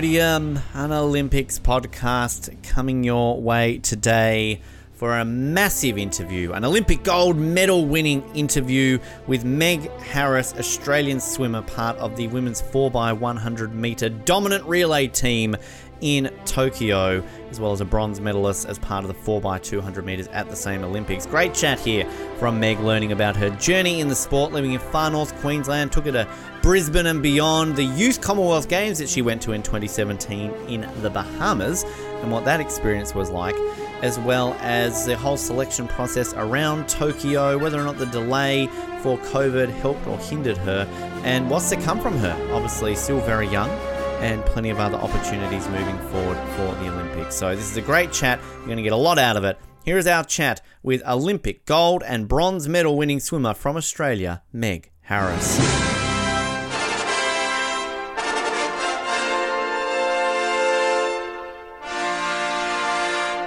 podium, 0.00 0.58
an 0.72 0.92
Olympics 0.92 1.58
podcast 1.58 2.50
coming 2.62 3.04
your 3.04 3.38
way 3.38 3.76
today 3.80 4.58
for 4.94 5.18
a 5.18 5.26
massive 5.26 5.98
interview, 5.98 6.52
an 6.52 6.64
Olympic 6.64 7.02
gold 7.02 7.36
medal 7.36 7.84
winning 7.84 8.22
interview 8.34 8.98
with 9.26 9.44
Meg 9.44 9.90
Harris, 9.98 10.54
Australian 10.54 11.20
swimmer, 11.20 11.60
part 11.60 11.98
of 11.98 12.16
the 12.16 12.28
women's 12.28 12.62
4x100 12.62 13.74
meter 13.74 14.08
dominant 14.08 14.64
relay 14.64 15.06
team 15.06 15.54
in 16.00 16.30
Tokyo, 16.44 17.22
as 17.50 17.60
well 17.60 17.72
as 17.72 17.80
a 17.80 17.84
bronze 17.84 18.20
medalist 18.20 18.66
as 18.66 18.78
part 18.78 19.04
of 19.04 19.08
the 19.08 19.14
4x200 19.14 20.04
meters 20.04 20.28
at 20.28 20.48
the 20.48 20.56
same 20.56 20.84
Olympics. 20.84 21.26
Great 21.26 21.54
chat 21.54 21.78
here 21.80 22.08
from 22.38 22.58
Meg, 22.60 22.80
learning 22.80 23.12
about 23.12 23.36
her 23.36 23.50
journey 23.50 24.00
in 24.00 24.08
the 24.08 24.14
sport, 24.14 24.52
living 24.52 24.72
in 24.72 24.80
far 24.80 25.10
north 25.10 25.34
Queensland, 25.40 25.92
took 25.92 26.06
her 26.06 26.12
to 26.12 26.28
Brisbane 26.62 27.06
and 27.06 27.22
beyond, 27.22 27.76
the 27.76 27.84
Youth 27.84 28.20
Commonwealth 28.20 28.68
Games 28.68 28.98
that 28.98 29.08
she 29.08 29.22
went 29.22 29.42
to 29.42 29.52
in 29.52 29.62
2017 29.62 30.50
in 30.68 31.02
the 31.02 31.10
Bahamas, 31.10 31.84
and 32.22 32.30
what 32.30 32.44
that 32.44 32.60
experience 32.60 33.14
was 33.14 33.30
like, 33.30 33.56
as 34.02 34.18
well 34.18 34.56
as 34.60 35.06
the 35.06 35.16
whole 35.16 35.36
selection 35.36 35.88
process 35.88 36.34
around 36.34 36.88
Tokyo, 36.88 37.56
whether 37.58 37.80
or 37.80 37.84
not 37.84 37.98
the 37.98 38.06
delay 38.06 38.66
for 39.02 39.16
COVID 39.18 39.70
helped 39.80 40.06
or 40.06 40.18
hindered 40.18 40.58
her, 40.58 40.86
and 41.24 41.48
what's 41.50 41.70
to 41.70 41.76
come 41.76 42.00
from 42.00 42.16
her. 42.18 42.48
Obviously, 42.52 42.94
still 42.94 43.20
very 43.20 43.48
young 43.48 43.70
and 44.20 44.44
plenty 44.46 44.70
of 44.70 44.78
other 44.78 44.96
opportunities 44.96 45.66
moving 45.68 45.98
forward 46.10 46.38
for 46.56 46.74
the 46.82 46.88
Olympics. 46.92 47.34
So, 47.34 47.54
this 47.54 47.70
is 47.70 47.76
a 47.76 47.82
great 47.82 48.12
chat. 48.12 48.40
You're 48.58 48.66
going 48.66 48.76
to 48.76 48.82
get 48.82 48.92
a 48.92 48.96
lot 48.96 49.18
out 49.18 49.36
of 49.36 49.44
it. 49.44 49.58
Here 49.84 49.98
is 49.98 50.06
our 50.06 50.24
chat 50.24 50.60
with 50.82 51.02
Olympic 51.06 51.64
gold 51.64 52.02
and 52.06 52.28
bronze 52.28 52.68
medal 52.68 52.96
winning 52.96 53.20
swimmer 53.20 53.54
from 53.54 53.76
Australia, 53.76 54.42
Meg 54.52 54.90
Harris. 55.02 55.89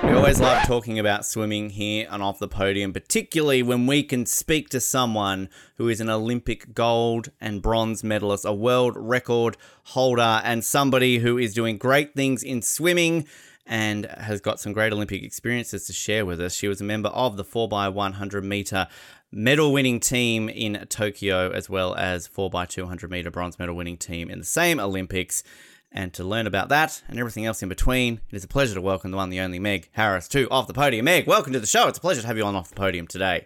We 0.03 0.11
always 0.11 0.41
love 0.41 0.67
talking 0.67 0.99
about 0.99 1.25
swimming 1.25 1.69
here 1.69 2.07
and 2.11 2.21
off 2.21 2.37
the 2.37 2.47
podium, 2.49 2.91
particularly 2.91 3.63
when 3.63 3.87
we 3.87 4.03
can 4.03 4.25
speak 4.25 4.67
to 4.69 4.81
someone 4.81 5.47
who 5.77 5.87
is 5.87 6.01
an 6.01 6.09
Olympic 6.09 6.73
gold 6.73 7.31
and 7.39 7.61
bronze 7.61 8.03
medalist, 8.03 8.43
a 8.43 8.51
world 8.53 8.95
record 8.97 9.55
holder, 9.83 10.41
and 10.43 10.63
somebody 10.63 11.19
who 11.19 11.37
is 11.37 11.53
doing 11.53 11.77
great 11.77 12.15
things 12.15 12.43
in 12.43 12.61
swimming 12.61 13.25
and 13.65 14.05
has 14.05 14.41
got 14.41 14.59
some 14.59 14.73
great 14.73 14.91
Olympic 14.91 15.23
experiences 15.23 15.85
to 15.87 15.93
share 15.93 16.25
with 16.25 16.41
us. 16.41 16.53
She 16.53 16.67
was 16.67 16.81
a 16.81 16.83
member 16.83 17.09
of 17.09 17.37
the 17.37 17.45
4x100 17.45 18.43
meter 18.43 18.87
medal 19.31 19.71
winning 19.71 20.01
team 20.01 20.49
in 20.49 20.85
Tokyo, 20.89 21.49
as 21.49 21.69
well 21.69 21.95
as 21.95 22.27
4x200 22.27 23.09
meter 23.09 23.31
bronze 23.31 23.57
medal 23.57 23.75
winning 23.75 23.97
team 23.97 24.29
in 24.29 24.39
the 24.39 24.45
same 24.45 24.79
Olympics. 24.79 25.43
And 25.95 26.11
to 26.13 26.23
learn 26.23 26.47
about 26.47 26.69
that 26.69 27.03
and 27.07 27.19
everything 27.19 27.45
else 27.45 27.61
in 27.61 27.69
between, 27.69 28.19
it 28.31 28.35
is 28.35 28.43
a 28.43 28.47
pleasure 28.47 28.73
to 28.73 28.81
welcome 28.81 29.11
the 29.11 29.17
one, 29.17 29.29
the 29.29 29.39
only 29.39 29.59
Meg 29.59 29.89
Harris 29.91 30.27
to 30.29 30.49
Off 30.49 30.65
the 30.65 30.73
Podium. 30.73 31.05
Meg, 31.05 31.27
welcome 31.27 31.53
to 31.53 31.59
the 31.59 31.67
show. 31.67 31.87
It's 31.87 31.99
a 31.99 32.01
pleasure 32.01 32.21
to 32.21 32.27
have 32.27 32.35
you 32.35 32.43
on 32.43 32.55
Off 32.55 32.69
the 32.69 32.75
Podium 32.75 33.05
today. 33.05 33.45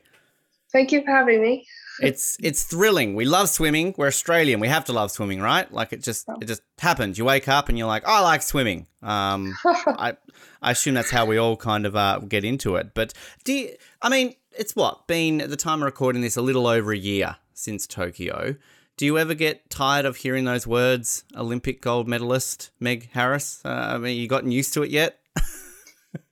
Thank 0.72 0.94
you 0.94 1.04
for 1.04 1.12
having 1.12 1.42
me. 1.42 1.68
It's 2.00 2.38
it's 2.42 2.64
thrilling. 2.64 3.16
We 3.16 3.26
love 3.26 3.50
swimming. 3.50 3.96
We're 3.98 4.08
Australian. 4.08 4.60
We 4.60 4.68
have 4.68 4.86
to 4.86 4.94
love 4.94 5.12
swimming, 5.12 5.42
right? 5.42 5.72
Like 5.74 5.92
it 5.92 6.04
just 6.04 6.28
it 6.42 6.46
just 6.46 6.62
happens. 6.78 7.18
You 7.18 7.26
wake 7.26 7.48
up 7.48 7.70
and 7.70 7.78
you're 7.78 7.88
like, 7.88 8.08
I 8.08 8.22
like 8.22 8.44
swimming. 8.44 8.88
Um, 9.02 9.58
I 9.66 10.16
I 10.62 10.72
assume 10.72 10.94
that's 10.94 11.10
how 11.10 11.26
we 11.26 11.38
all 11.38 11.58
kind 11.58 11.86
of 11.86 11.96
uh, 11.96 12.20
get 12.20 12.46
into 12.46 12.76
it. 12.76 12.94
But 12.94 13.14
do 13.44 13.54
you, 13.54 13.76
I 14.02 14.10
mean 14.10 14.36
it's 14.52 14.76
what 14.76 15.08
been 15.08 15.42
at 15.42 15.50
the 15.50 15.58
time 15.58 15.82
of 15.82 15.86
recording 15.86 16.22
this 16.22 16.38
a 16.38 16.42
little 16.42 16.68
over 16.68 16.92
a 16.92 16.98
year 16.98 17.38
since 17.54 17.88
Tokyo. 17.88 18.56
Do 18.98 19.06
you 19.06 19.20
ever 19.20 19.36
get 19.36 19.70
tired 19.70 20.06
of 20.06 20.18
hearing 20.18 20.46
those 20.46 20.66
words, 20.66 21.24
Olympic 21.36 21.82
gold 21.82 22.08
medalist 22.08 22.72
Meg 22.80 23.12
Harris? 23.12 23.62
Uh, 23.64 23.70
I 23.70 23.98
mean, 24.00 24.20
you 24.20 24.28
gotten 24.28 24.50
used 24.50 24.74
to 24.74 24.82
it 24.82 24.90
yet? 24.90 25.20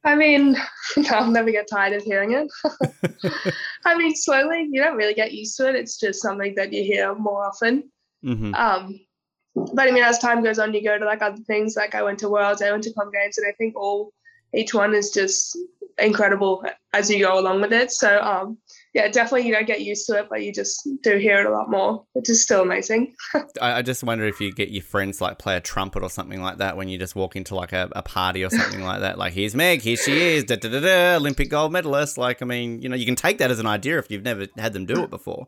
I 0.04 0.16
mean, 0.16 0.56
I'll 1.12 1.30
never 1.30 1.52
get 1.52 1.68
tired 1.70 1.94
of 1.94 2.02
hearing 2.02 2.32
it. 2.32 2.48
I 3.86 3.96
mean, 3.96 4.16
slowly, 4.16 4.68
you 4.72 4.82
don't 4.82 4.98
really 4.98 5.14
get 5.14 5.32
used 5.32 5.56
to 5.58 5.70
it. 5.70 5.76
It's 5.76 6.00
just 6.00 6.24
something 6.24 6.56
that 6.56 6.74
you 6.74 6.84
hear 6.84 7.14
more 7.14 7.46
often. 7.46 7.92
Mm-hmm. 8.24 8.56
Um, 8.56 9.00
but 9.54 9.88
I 9.88 9.92
mean, 9.92 10.04
as 10.04 10.18
time 10.18 10.44
goes 10.44 10.58
on, 10.58 10.74
you 10.74 10.84
go 10.84 10.98
to 10.98 11.06
like 11.06 11.22
other 11.22 11.44
things. 11.46 11.76
Like 11.76 11.94
I 11.94 12.02
went 12.02 12.18
to 12.20 12.30
Worlds, 12.30 12.64
I 12.64 12.72
went 12.72 12.84
to 12.86 12.94
Com 12.94 13.12
Games, 13.12 13.38
and 13.38 13.48
I 13.48 13.52
think 13.52 13.76
all 13.76 14.12
each 14.56 14.74
one 14.74 14.96
is 14.96 15.12
just 15.12 15.56
incredible 16.00 16.66
as 16.94 17.12
you 17.12 17.20
go 17.20 17.40
along 17.40 17.62
with 17.62 17.74
it. 17.74 17.92
So 17.92 18.20
um, 18.22 18.58
yeah, 18.96 19.10
definitely 19.10 19.46
you 19.48 19.54
don't 19.54 19.68
get 19.68 19.82
used 19.82 20.08
to 20.08 20.18
it, 20.18 20.28
but 20.30 20.42
you 20.42 20.54
just 20.54 20.88
do 21.04 21.18
hear 21.18 21.42
it 21.42 21.46
a 21.46 21.52
lot 21.52 21.70
more, 21.70 22.06
which 22.14 22.30
is 22.30 22.42
still 22.42 22.62
amazing. 22.62 23.14
I, 23.62 23.74
I 23.74 23.82
just 23.82 24.04
wonder 24.06 24.24
if 24.26 24.40
you 24.40 24.54
get 24.54 24.70
your 24.70 24.84
friends 24.84 25.20
like 25.20 25.38
play 25.38 25.58
a 25.58 25.60
trumpet 25.62 26.02
or 26.02 26.10
something 26.10 26.42
like 26.42 26.60
that 26.60 26.78
when 26.78 26.88
you 26.88 26.98
just 26.98 27.14
walk 27.14 27.36
into 27.36 27.56
like 27.56 27.74
a, 27.74 27.90
a 27.92 28.02
party 28.02 28.44
or 28.46 28.50
something 28.50 28.82
like 28.84 29.02
that. 29.02 29.18
Like, 29.18 29.34
here's 29.34 29.54
Meg, 29.54 29.82
here 29.82 29.98
she 29.98 30.20
is, 30.22 30.46
da 30.46 30.56
da 30.56 30.70
da 30.70 30.80
da, 30.80 31.16
Olympic 31.18 31.50
gold 31.50 31.74
medalist. 31.74 32.18
Like, 32.18 32.42
I 32.42 32.46
mean, 32.46 32.82
you 32.82 32.88
know, 32.88 32.96
you 32.96 33.06
can 33.06 33.16
take 33.18 33.38
that 33.40 33.52
as 33.52 33.60
an 33.60 33.68
idea 33.68 34.00
if 34.00 34.10
you've 34.10 34.24
never 34.24 34.48
had 34.58 34.72
them 34.72 34.86
do 34.86 35.04
it 35.04 35.10
before. 35.10 35.48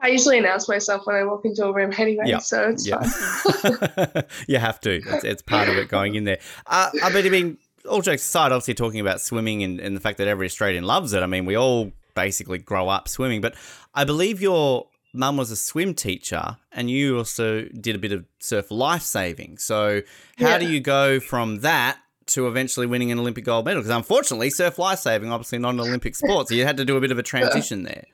I 0.00 0.08
usually 0.08 0.38
announce 0.38 0.68
myself 0.68 1.06
when 1.06 1.14
I 1.14 1.22
walk 1.24 1.44
into 1.44 1.64
a 1.66 1.72
room 1.72 1.92
anyway, 1.96 2.24
Yeah. 2.26 2.38
so 2.38 2.70
it's 2.70 2.88
Yeah. 2.88 3.02
fine. 3.02 4.24
you 4.48 4.58
have 4.58 4.80
to. 4.80 4.90
It's, 4.90 5.24
it's 5.24 5.42
part 5.42 5.68
of 5.68 5.76
it 5.76 5.88
going 5.88 6.16
in 6.16 6.24
there. 6.24 6.40
Uh, 6.66 6.90
I 7.04 7.12
mean, 7.12 7.26
I 7.26 7.28
mean, 7.28 7.58
all 7.88 8.00
jokes 8.02 8.22
aside, 8.22 8.50
obviously 8.50 8.74
talking 8.74 8.98
about 9.00 9.20
swimming 9.20 9.62
and, 9.62 9.78
and 9.78 9.94
the 9.94 10.00
fact 10.00 10.18
that 10.18 10.26
every 10.26 10.46
Australian 10.46 10.84
loves 10.84 11.12
it. 11.12 11.22
I 11.22 11.26
mean, 11.26 11.44
we 11.44 11.56
all 11.56 11.92
basically 12.14 12.58
grow 12.58 12.88
up 12.88 13.08
swimming, 13.08 13.40
but 13.40 13.54
I 13.94 14.04
believe 14.04 14.40
your 14.40 14.86
mum 15.12 15.36
was 15.36 15.50
a 15.50 15.56
swim 15.56 15.94
teacher 15.94 16.56
and 16.72 16.90
you 16.90 17.18
also 17.18 17.62
did 17.64 17.96
a 17.96 17.98
bit 17.98 18.12
of 18.12 18.24
surf 18.38 18.70
life 18.70 19.02
saving. 19.02 19.58
So 19.58 20.02
how 20.38 20.58
do 20.58 20.68
you 20.68 20.80
go 20.80 21.20
from 21.20 21.60
that 21.60 21.98
to 22.26 22.46
eventually 22.46 22.86
winning 22.86 23.10
an 23.10 23.18
Olympic 23.18 23.44
gold 23.44 23.64
medal? 23.64 23.82
Because 23.82 23.96
unfortunately, 23.96 24.50
surf 24.50 24.78
life 24.78 25.00
saving 25.00 25.32
obviously 25.32 25.58
not 25.58 25.74
an 25.74 25.80
Olympic 25.80 26.14
sport, 26.16 26.48
so 26.48 26.54
you 26.54 26.64
had 26.64 26.76
to 26.76 26.84
do 26.84 26.96
a 26.96 27.00
bit 27.00 27.10
of 27.10 27.18
a 27.18 27.22
transition 27.22 27.82
there. 27.82 28.04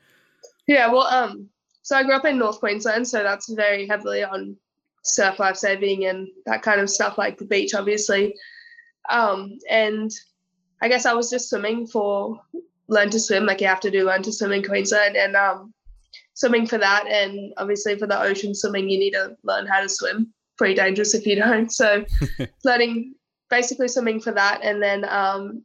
Yeah, 0.66 0.90
well, 0.90 1.06
um, 1.06 1.48
so 1.82 1.96
I 1.96 2.02
grew 2.02 2.16
up 2.16 2.25
in 2.25 2.38
North 2.38 2.58
Queensland, 2.58 3.06
so 3.06 3.22
that's 3.22 3.48
very 3.52 3.87
heavily 3.87 4.25
on 4.25 4.56
surf 5.02 5.38
life 5.38 5.56
saving 5.56 6.04
and 6.06 6.28
that 6.46 6.62
kind 6.62 6.81
of 6.81 6.90
stuff, 6.90 7.16
like 7.19 7.38
the 7.38 7.44
beach, 7.44 7.75
obviously. 7.75 8.34
Um, 9.08 9.58
and 9.70 10.10
I 10.82 10.88
guess 10.88 11.06
I 11.06 11.12
was 11.12 11.31
just 11.31 11.48
swimming 11.48 11.87
for 11.87 12.40
learn 12.88 13.11
to 13.11 13.21
swim, 13.21 13.47
like 13.47 13.61
you 13.61 13.67
have 13.67 13.81
to 13.81 13.91
do 13.91 14.05
learn 14.05 14.23
to 14.23 14.33
swim 14.33 14.53
in 14.53 14.62
Queensland, 14.62 15.17
and 15.17 15.37
um, 15.37 15.73
swimming 16.35 16.67
for 16.67 16.79
that, 16.79 17.06
and 17.06 17.53
obviously 17.56 17.99
for 17.99 18.06
the 18.06 18.21
ocean 18.21 18.55
swimming, 18.55 18.88
you 18.88 18.99
need 18.99 19.12
to 19.12 19.37
learn 19.43 19.67
how 19.67 19.81
to 19.81 19.88
swim. 19.88 20.33
Pretty 20.59 20.75
dangerous 20.75 21.15
if 21.15 21.27
you 21.27 21.37
don't. 21.37 21.71
So, 21.73 22.05
learning 22.65 23.15
basically 23.50 23.88
swimming 23.88 24.21
for 24.21 24.33
that, 24.33 24.61
and 24.62 24.83
then 24.83 25.05
um, 25.09 25.65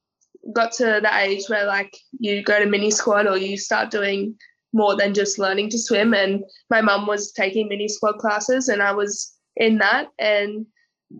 got 0.53 0.71
to 0.73 0.99
the 1.01 1.17
age 1.19 1.43
where 1.47 1.65
like 1.65 1.95
you 2.19 2.43
go 2.43 2.59
to 2.59 2.65
mini 2.65 2.91
squad 2.91 3.27
or 3.27 3.37
you 3.37 3.57
start 3.57 3.91
doing 3.91 4.35
more 4.73 4.95
than 4.95 5.13
just 5.13 5.37
learning 5.37 5.69
to 5.69 5.77
swim. 5.77 6.13
And 6.13 6.43
my 6.69 6.81
mum 6.81 7.05
was 7.05 7.31
taking 7.33 7.67
mini 7.67 7.87
squad 7.87 8.17
classes, 8.17 8.69
and 8.69 8.81
I 8.81 8.91
was 8.91 9.35
in 9.57 9.77
that, 9.79 10.07
and 10.19 10.65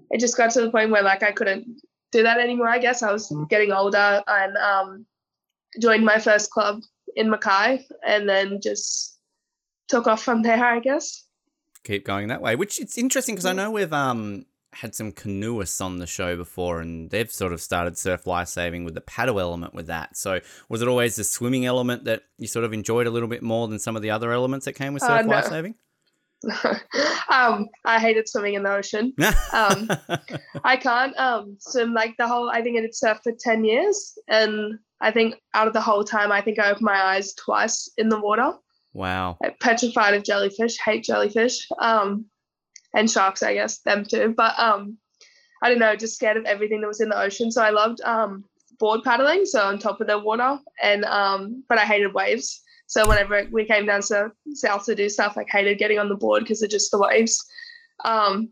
it 0.10 0.20
just 0.20 0.38
got 0.38 0.52
to 0.52 0.62
the 0.62 0.72
point 0.72 0.92
where 0.92 1.04
like 1.04 1.24
I 1.24 1.32
couldn't 1.32 1.82
do 2.12 2.24
that 2.24 2.40
anymore. 2.40 2.70
I 2.70 2.80
guess 2.80 3.04
I 3.04 3.12
was 3.12 3.34
getting 3.50 3.72
older, 3.72 4.24
and 4.28 4.58
um, 4.58 5.06
joined 5.80 6.06
my 6.06 6.20
first 6.20 6.50
club 6.52 6.82
in 7.16 7.30
Mackay, 7.30 7.86
and 8.06 8.28
then 8.28 8.60
just 8.62 9.20
took 9.88 10.08
off 10.08 10.24
from 10.24 10.42
there. 10.42 10.64
I 10.64 10.80
guess. 10.80 11.26
keep 11.84 12.06
going 12.06 12.28
that 12.30 12.42
way. 12.42 12.56
Which 12.56 12.80
it's 12.80 12.98
interesting 12.98 13.36
because 13.36 13.46
I 13.46 13.54
know 13.54 13.72
we've 13.72 13.94
um 13.94 14.46
had 14.74 14.96
some 14.96 15.12
canoeists 15.12 15.82
on 15.82 15.98
the 15.98 16.08
show 16.08 16.38
before, 16.38 16.80
and 16.80 17.10
they've 17.10 17.32
sort 17.32 17.52
of 17.52 17.60
started 17.62 17.98
surf 17.98 18.26
life 18.26 18.48
saving 18.48 18.86
with 18.86 18.94
the 18.94 19.02
paddle 19.02 19.40
element 19.40 19.74
with 19.74 19.88
that. 19.88 20.16
So 20.16 20.40
was 20.70 20.82
it 20.82 20.88
always 20.88 21.18
the 21.18 21.26
swimming 21.26 21.66
element 21.66 22.06
that 22.06 22.24
you 22.38 22.48
sort 22.48 22.64
of 22.64 22.72
enjoyed 22.72 23.06
a 23.08 23.10
little 23.12 23.28
bit 23.28 23.44
more 23.44 23.68
than 23.68 23.80
some 23.80 23.98
of 23.98 24.02
the 24.02 24.12
other 24.12 24.32
elements 24.32 24.66
that 24.66 24.74
came 24.74 24.94
with 24.94 25.04
Uh, 25.04 25.08
surf 25.08 25.26
no. 25.26 25.32
life 25.34 25.46
saving? 25.48 25.76
um, 27.30 27.68
I 27.86 28.00
hated 28.00 28.28
swimming 28.28 28.56
in 28.56 28.64
the 28.64 28.72
ocean. 28.74 29.14
Um, 29.54 29.90
I 30.64 30.78
can't 30.78 31.16
um, 31.18 31.58
swim 31.60 31.94
like 31.94 32.16
the 32.18 32.28
whole. 32.28 32.50
I 32.50 32.62
think 32.62 32.78
I 32.78 32.82
did 32.82 32.96
surf 32.96 33.20
for 33.24 33.34
ten 33.38 33.66
years, 33.66 34.18
and 34.30 34.80
I 35.02 35.12
think 35.12 35.36
out 35.54 35.68
of 35.68 35.74
the 35.74 35.82
whole 35.82 36.04
time, 36.04 36.32
I 36.32 36.42
think 36.42 36.60
I 36.60 36.70
opened 36.70 36.86
my 36.86 37.02
eyes 37.02 37.34
twice 37.34 37.90
in 37.98 38.10
the 38.10 38.20
water. 38.20 38.54
Wow. 38.94 39.38
Like, 39.42 39.60
petrified 39.60 40.14
of 40.14 40.24
jellyfish, 40.24 40.78
hate 40.78 41.04
jellyfish, 41.04 41.68
um, 41.80 42.26
and 42.94 43.10
sharks, 43.10 43.42
I 43.42 43.54
guess, 43.56 43.80
them 43.80 44.06
too. 44.06 44.34
But 44.36 44.58
um, 44.60 44.98
I 45.64 45.70
don't 45.70 45.80
know, 45.80 45.96
just 45.96 46.16
scared 46.16 46.38
of 46.38 46.46
everything 46.46 46.82
that 46.82 46.88
was 46.88 47.02
in 47.02 47.10
the 47.10 47.20
ocean. 47.20 47.52
So 47.52 47.64
I 47.64 47.70
loved 47.70 48.02
um, 48.02 48.46
board 48.80 49.02
paddling, 49.04 49.46
so 49.46 49.62
on 49.62 49.80
top 49.80 50.02
of 50.02 50.08
the 50.08 50.20
water, 50.20 50.60
and 50.82 51.06
um, 51.06 51.64
but 51.68 51.78
I 51.78 51.86
hated 51.86 52.14
waves. 52.14 52.62
So 52.88 53.08
whenever 53.08 53.48
we 53.52 53.66
came 53.66 53.86
down 53.86 54.02
to 54.04 54.32
south 54.54 54.86
to 54.86 54.96
do 54.96 55.08
stuff, 55.08 55.38
I 55.38 55.46
hated 55.50 55.78
getting 55.78 55.98
on 55.98 56.10
the 56.10 56.16
board 56.16 56.44
because 56.44 56.62
of 56.62 56.70
just 56.70 56.92
the 56.92 57.00
waves. 57.00 57.42
Um, 58.04 58.50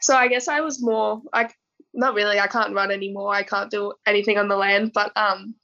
so 0.00 0.16
I 0.16 0.28
guess 0.28 0.48
I 0.48 0.60
was 0.60 0.82
more 0.82 1.22
like 1.32 1.54
not 1.94 2.14
really. 2.14 2.38
I 2.38 2.46
can't 2.46 2.74
run 2.74 2.90
anymore. 2.90 3.32
I 3.32 3.42
can't 3.42 3.70
do 3.70 3.92
anything 4.06 4.36
on 4.38 4.48
the 4.48 4.56
land, 4.56 4.92
but 4.92 5.16
um, 5.16 5.54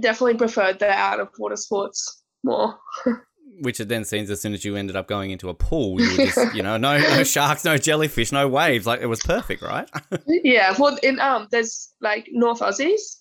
definitely 0.00 0.34
preferred 0.34 0.78
the 0.78 0.90
out 0.90 1.20
of 1.20 1.28
water 1.38 1.56
sports 1.56 2.22
more. 2.44 2.78
Which 3.60 3.80
it 3.80 3.88
then 3.88 4.04
seems 4.04 4.30
as 4.30 4.40
soon 4.40 4.54
as 4.54 4.64
you 4.64 4.76
ended 4.76 4.96
up 4.96 5.06
going 5.06 5.30
into 5.30 5.48
a 5.48 5.54
pool, 5.54 6.00
you 6.00 6.10
were 6.10 6.26
just, 6.26 6.54
you 6.54 6.62
know, 6.62 6.76
no, 6.76 6.98
no 6.98 7.22
sharks, 7.22 7.64
no 7.64 7.76
jellyfish, 7.76 8.32
no 8.32 8.48
waves. 8.48 8.86
Like 8.86 9.00
it 9.00 9.06
was 9.06 9.20
perfect, 9.20 9.62
right? 9.62 9.88
yeah. 10.26 10.74
Well, 10.78 10.98
in 11.02 11.20
um, 11.20 11.48
there's 11.50 11.92
like 12.00 12.28
North 12.32 12.60
Aussies, 12.60 13.18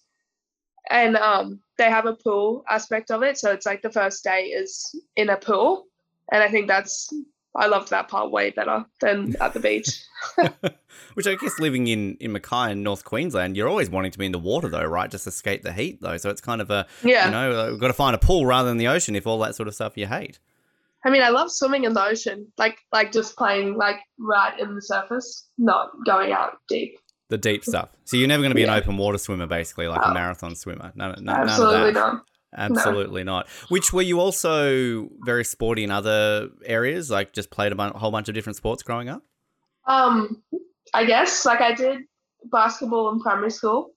and 0.89 1.18
um, 1.18 1.59
they 1.77 1.89
have 1.89 2.06
a 2.06 2.13
pool 2.15 2.63
aspect 2.69 3.12
of 3.12 3.24
it. 3.24 3.38
So 3.38 3.51
it's 3.51 3.65
like 3.65 3.81
the 3.81 3.92
first 3.92 4.24
day 4.24 4.45
is 4.45 4.95
in 5.18 5.30
a 5.30 5.38
pool, 5.38 5.88
and 6.31 6.42
I 6.42 6.50
think 6.50 6.68
that's 6.68 7.13
I 7.56 7.68
loved 7.68 7.89
that 7.89 8.07
part 8.07 8.31
way 8.31 8.51
better 8.51 8.86
than 9.01 9.36
at 9.42 9.53
the 9.53 9.59
beach. 9.59 10.03
Which 11.15 11.27
I 11.27 11.36
guess 11.36 11.59
living 11.59 11.88
in 11.88 12.15
in 12.19 12.31
Mackay 12.31 12.71
in 12.71 12.83
North 12.83 13.03
Queensland, 13.03 13.57
you're 13.57 13.68
always 13.68 13.89
wanting 13.89 14.12
to 14.12 14.18
be 14.18 14.25
in 14.25 14.31
the 14.31 14.39
water 14.39 14.69
though, 14.69 14.86
right? 14.86 15.09
Just 15.12 15.27
escape 15.27 15.62
the 15.63 15.74
heat 15.74 16.00
though. 16.01 16.18
So 16.18 16.30
it's 16.30 16.42
kind 16.42 16.62
of 16.62 16.69
a 16.71 16.88
Yeah. 17.03 17.25
you 17.25 17.31
know, 17.31 17.59
uh, 17.59 17.71
we've 17.71 17.80
got 17.80 17.88
to 17.88 17.94
find 17.94 18.15
a 18.15 18.19
pool 18.19 18.45
rather 18.45 18.69
than 18.69 18.77
the 18.77 18.88
ocean 18.88 19.15
if 19.15 19.27
all 19.27 19.39
that 19.39 19.56
sort 19.56 19.68
of 19.68 19.75
stuff 19.75 19.98
you 19.98 20.07
hate. 20.07 20.39
I 21.03 21.09
mean, 21.09 21.24
I 21.24 21.30
love 21.30 21.51
swimming 21.51 21.83
in 21.83 21.94
the 21.94 22.03
ocean, 22.03 22.48
like 22.57 22.77
like 22.94 23.12
just 23.12 23.36
playing 23.36 23.75
like 23.75 23.98
right 24.19 24.57
in 24.59 24.75
the 24.75 24.81
surface, 24.81 25.48
not 25.57 25.89
going 26.06 26.31
out 26.31 26.59
deep. 26.69 26.98
The 27.30 27.38
deep 27.38 27.63
stuff. 27.65 27.89
So 28.06 28.18
you're 28.18 28.27
never 28.27 28.42
going 28.42 28.51
to 28.51 28.56
be 28.56 28.62
Yeah. 28.62 28.74
an 28.75 28.81
open 28.83 28.98
water 28.98 29.18
swimmer, 29.18 29.48
basically, 29.48 29.88
like 29.88 30.01
a 30.01 30.09
Oh. 30.09 30.13
marathon 30.13 30.53
swimmer. 30.56 30.92
No, 30.95 31.13
no, 31.18 31.31
Absolutely 31.33 31.75
none 31.77 31.88
of 31.88 31.94
that. 31.94 32.00
not. 32.00 32.24
Absolutely 32.56 33.24
not. 33.24 33.48
Which 33.69 33.94
were 33.94 34.01
you 34.01 34.19
also 34.19 35.09
very 35.24 35.45
sporty 35.45 35.83
in 35.83 35.92
other 35.92 36.50
areas, 36.65 37.09
like 37.09 37.33
just 37.33 37.50
played 37.50 37.71
a 37.71 37.98
whole 37.98 38.12
bunch 38.12 38.27
of 38.27 38.36
different 38.36 38.57
sports 38.57 38.83
growing 38.83 39.09
up? 39.09 39.24
Um, 39.88 40.44
I 40.94 41.06
guess 41.06 41.45
like 41.45 41.62
I 41.62 41.74
did 41.74 42.00
basketball 42.51 43.12
in 43.12 43.21
primary 43.21 43.51
school, 43.51 43.92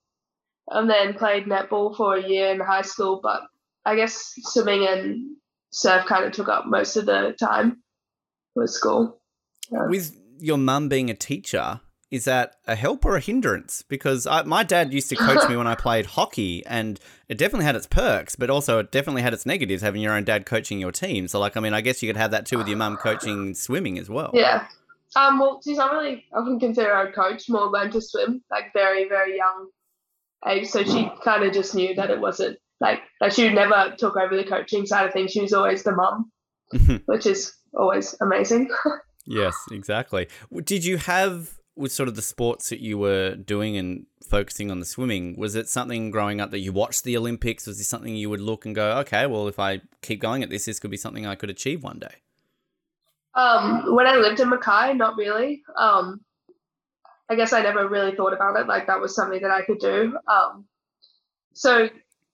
and 0.68 0.88
then 0.88 1.14
played 1.14 1.46
netball 1.46 1.96
for 1.96 2.16
a 2.16 2.26
year 2.26 2.50
in 2.50 2.60
high 2.60 2.82
school. 2.82 3.20
But 3.22 3.42
I 3.84 3.96
guess 3.96 4.32
swimming 4.44 4.86
and 4.86 5.36
surf 5.70 6.06
kind 6.06 6.24
of 6.24 6.32
took 6.32 6.48
up 6.48 6.66
most 6.66 6.96
of 6.96 7.06
the 7.06 7.34
time 7.38 7.82
with 8.54 8.70
school. 8.70 9.20
Yeah. 9.70 9.86
With 9.88 10.16
your 10.38 10.58
mum 10.58 10.88
being 10.88 11.10
a 11.10 11.14
teacher, 11.14 11.80
is 12.14 12.26
that 12.26 12.54
a 12.68 12.76
help 12.76 13.04
or 13.04 13.16
a 13.16 13.20
hindrance? 13.20 13.82
Because 13.82 14.24
I, 14.24 14.44
my 14.44 14.62
dad 14.62 14.92
used 14.92 15.08
to 15.08 15.16
coach 15.16 15.48
me 15.48 15.56
when 15.56 15.66
I 15.66 15.74
played 15.74 16.06
hockey, 16.06 16.64
and 16.64 17.00
it 17.28 17.38
definitely 17.38 17.64
had 17.64 17.74
its 17.74 17.88
perks, 17.88 18.36
but 18.36 18.50
also 18.50 18.78
it 18.78 18.92
definitely 18.92 19.22
had 19.22 19.34
its 19.34 19.44
negatives 19.44 19.82
having 19.82 20.00
your 20.00 20.12
own 20.12 20.22
dad 20.22 20.46
coaching 20.46 20.78
your 20.78 20.92
team. 20.92 21.26
So, 21.26 21.40
like, 21.40 21.56
I 21.56 21.60
mean, 21.60 21.74
I 21.74 21.80
guess 21.80 22.04
you 22.04 22.08
could 22.08 22.16
have 22.16 22.30
that 22.30 22.46
too 22.46 22.56
with 22.56 22.68
your 22.68 22.76
mum 22.76 22.98
coaching 22.98 23.52
swimming 23.52 23.98
as 23.98 24.08
well. 24.08 24.30
Yeah. 24.32 24.68
Um, 25.16 25.40
well, 25.40 25.60
she's 25.64 25.76
not 25.76 25.92
really, 25.92 26.24
I 26.32 26.38
wouldn't 26.38 26.60
consider 26.60 26.94
her 26.94 27.08
a 27.08 27.12
coach, 27.12 27.48
more 27.48 27.66
learned 27.68 27.94
to 27.94 28.00
swim, 28.00 28.44
like 28.48 28.72
very, 28.72 29.08
very 29.08 29.36
young 29.36 29.70
age. 30.46 30.68
So 30.68 30.84
she 30.84 31.10
kind 31.24 31.42
of 31.42 31.52
just 31.52 31.74
knew 31.74 31.96
that 31.96 32.10
it 32.10 32.20
wasn't 32.20 32.58
like, 32.78 33.00
like 33.20 33.32
she 33.32 33.52
never 33.52 33.92
took 33.98 34.16
over 34.16 34.36
the 34.36 34.44
coaching 34.44 34.86
side 34.86 35.06
of 35.06 35.12
things. 35.12 35.32
She 35.32 35.40
was 35.40 35.52
always 35.52 35.82
the 35.82 35.96
mum, 35.96 36.30
which 37.06 37.26
is 37.26 37.56
always 37.74 38.14
amazing. 38.20 38.70
Yes, 39.26 39.54
exactly. 39.70 40.28
Did 40.64 40.84
you 40.84 40.98
have 40.98 41.54
with 41.76 41.92
sort 41.92 42.08
of 42.08 42.16
the 42.16 42.22
sports 42.22 42.68
that 42.68 42.80
you 42.80 42.98
were 42.98 43.34
doing 43.34 43.76
and 43.76 44.06
focusing 44.28 44.70
on 44.70 44.80
the 44.80 44.86
swimming? 44.86 45.36
Was 45.36 45.54
it 45.54 45.68
something 45.68 46.10
growing 46.10 46.40
up 46.40 46.50
that 46.50 46.60
you 46.60 46.72
watched 46.72 47.04
the 47.04 47.16
Olympics? 47.16 47.66
Was 47.66 47.78
this 47.78 47.88
something 47.88 48.14
you 48.14 48.30
would 48.30 48.40
look 48.40 48.64
and 48.64 48.74
go, 48.74 48.98
okay, 48.98 49.26
well, 49.26 49.48
if 49.48 49.58
I 49.58 49.80
keep 50.02 50.20
going 50.20 50.42
at 50.42 50.50
this, 50.50 50.64
this 50.66 50.78
could 50.78 50.90
be 50.90 50.96
something 50.96 51.26
I 51.26 51.34
could 51.34 51.50
achieve 51.50 51.82
one 51.82 51.98
day? 51.98 52.16
Um, 53.34 53.94
when 53.94 54.06
I 54.06 54.16
lived 54.16 54.40
in 54.40 54.48
Mackay, 54.48 54.94
not 54.94 55.16
really. 55.16 55.62
Um, 55.76 56.20
I 57.28 57.34
guess 57.34 57.52
I 57.52 57.62
never 57.62 57.88
really 57.88 58.14
thought 58.14 58.32
about 58.32 58.56
it 58.56 58.68
like 58.68 58.86
that 58.86 59.00
was 59.00 59.14
something 59.14 59.40
that 59.42 59.50
I 59.50 59.64
could 59.64 59.78
do. 59.78 60.16
Um, 60.28 60.66
so 61.54 61.88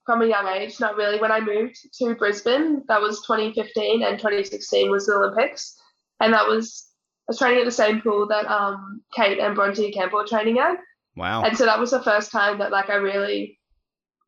from 0.05 0.23
a 0.23 0.27
young 0.27 0.49
age, 0.49 0.81
not 0.81 0.97
really. 0.97 1.21
When 1.21 1.33
I 1.33 1.41
moved 1.41 1.77
to 1.99 2.15
Brisbane, 2.15 2.83
that 2.89 3.01
was 3.01 3.23
2015, 3.27 4.03
and 4.03 4.19
2016 4.19 4.91
was 4.91 5.07
the 5.07 5.15
Olympics, 5.15 5.81
and 6.21 6.35
that 6.35 6.47
was 6.47 6.90
was 7.31 7.39
training 7.39 7.61
at 7.61 7.65
the 7.65 7.71
same 7.73 8.01
pool 8.01 8.27
that 8.29 8.47
um, 8.47 9.01
Kate 9.15 9.39
and 9.39 9.55
Bronte 9.55 9.91
Campbell 9.93 10.19
were 10.19 10.27
training 10.27 10.59
at, 10.59 10.77
Wow. 11.17 11.43
and 11.45 11.57
so 11.57 11.65
that 11.65 11.79
was 11.79 11.91
the 11.93 12.03
first 12.03 12.31
time 12.31 12.59
that 12.59 12.71
like 12.71 12.91
I 12.91 12.95
really 12.97 13.59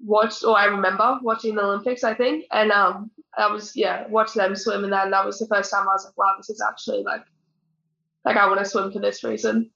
watched 0.04 0.44
or 0.44 0.58
I 0.58 0.64
remember 0.64 1.19
watching 1.22 1.54
the 1.54 1.62
Olympics, 1.62 2.02
I 2.04 2.14
think. 2.14 2.44
And 2.50 2.72
um 2.72 3.10
I 3.38 3.46
was 3.50 3.72
yeah, 3.77 4.06
watched 4.08 4.34
them 4.34 4.55
swim 4.56 4.84
and 4.84 4.93
that 4.93 5.05
and 5.05 5.12
that 5.12 5.24
was 5.24 5.38
the 5.38 5.46
first 5.46 5.70
time 5.70 5.82
I 5.88 5.93
was 5.93 6.05
like, 6.05 6.17
wow, 6.19 6.34
this 6.36 6.50
is 6.50 6.62
actually 6.69 7.03
like 7.05 7.22
like 8.24 8.36
I 8.36 8.46
want 8.48 8.58
to 8.58 8.65
swim 8.65 8.91
for 8.93 8.98
this 8.98 9.22
reason. 9.24 9.70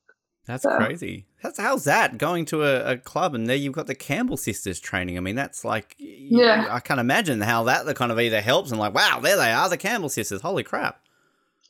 That's 0.47 0.65
Yeah. 0.65 0.77
crazy. 0.79 1.27
That's, 1.43 1.59
how's 1.59 1.85
that 1.85 2.19
going 2.19 2.45
to 2.47 2.65
a, 2.65 2.93
a 2.93 2.97
club 2.97 3.35
and 3.35 3.47
there 3.49 3.57
you've 3.57 3.73
got 3.73 3.87
the 3.87 3.95
Campbell 3.95 4.37
sisters 4.37 4.79
training? 4.81 5.17
I 5.17 5.21
mean, 5.21 5.37
that's 5.37 5.65
like, 5.65 5.95
Yeah. 5.99 6.67
I 6.71 6.81
can't 6.81 7.01
imagine 7.01 7.41
how 7.41 7.65
that 7.65 7.87
the 7.87 7.95
kind 7.95 8.11
of 8.13 8.19
either 8.21 8.41
helps 8.41 8.71
and 8.71 8.81
like, 8.81 8.95
wow, 8.95 9.21
there 9.21 9.37
they 9.37 9.53
are, 9.53 9.69
the 9.69 9.77
Campbell 9.77 10.09
sisters. 10.09 10.41
Holy 10.43 10.63
crap. 10.65 11.01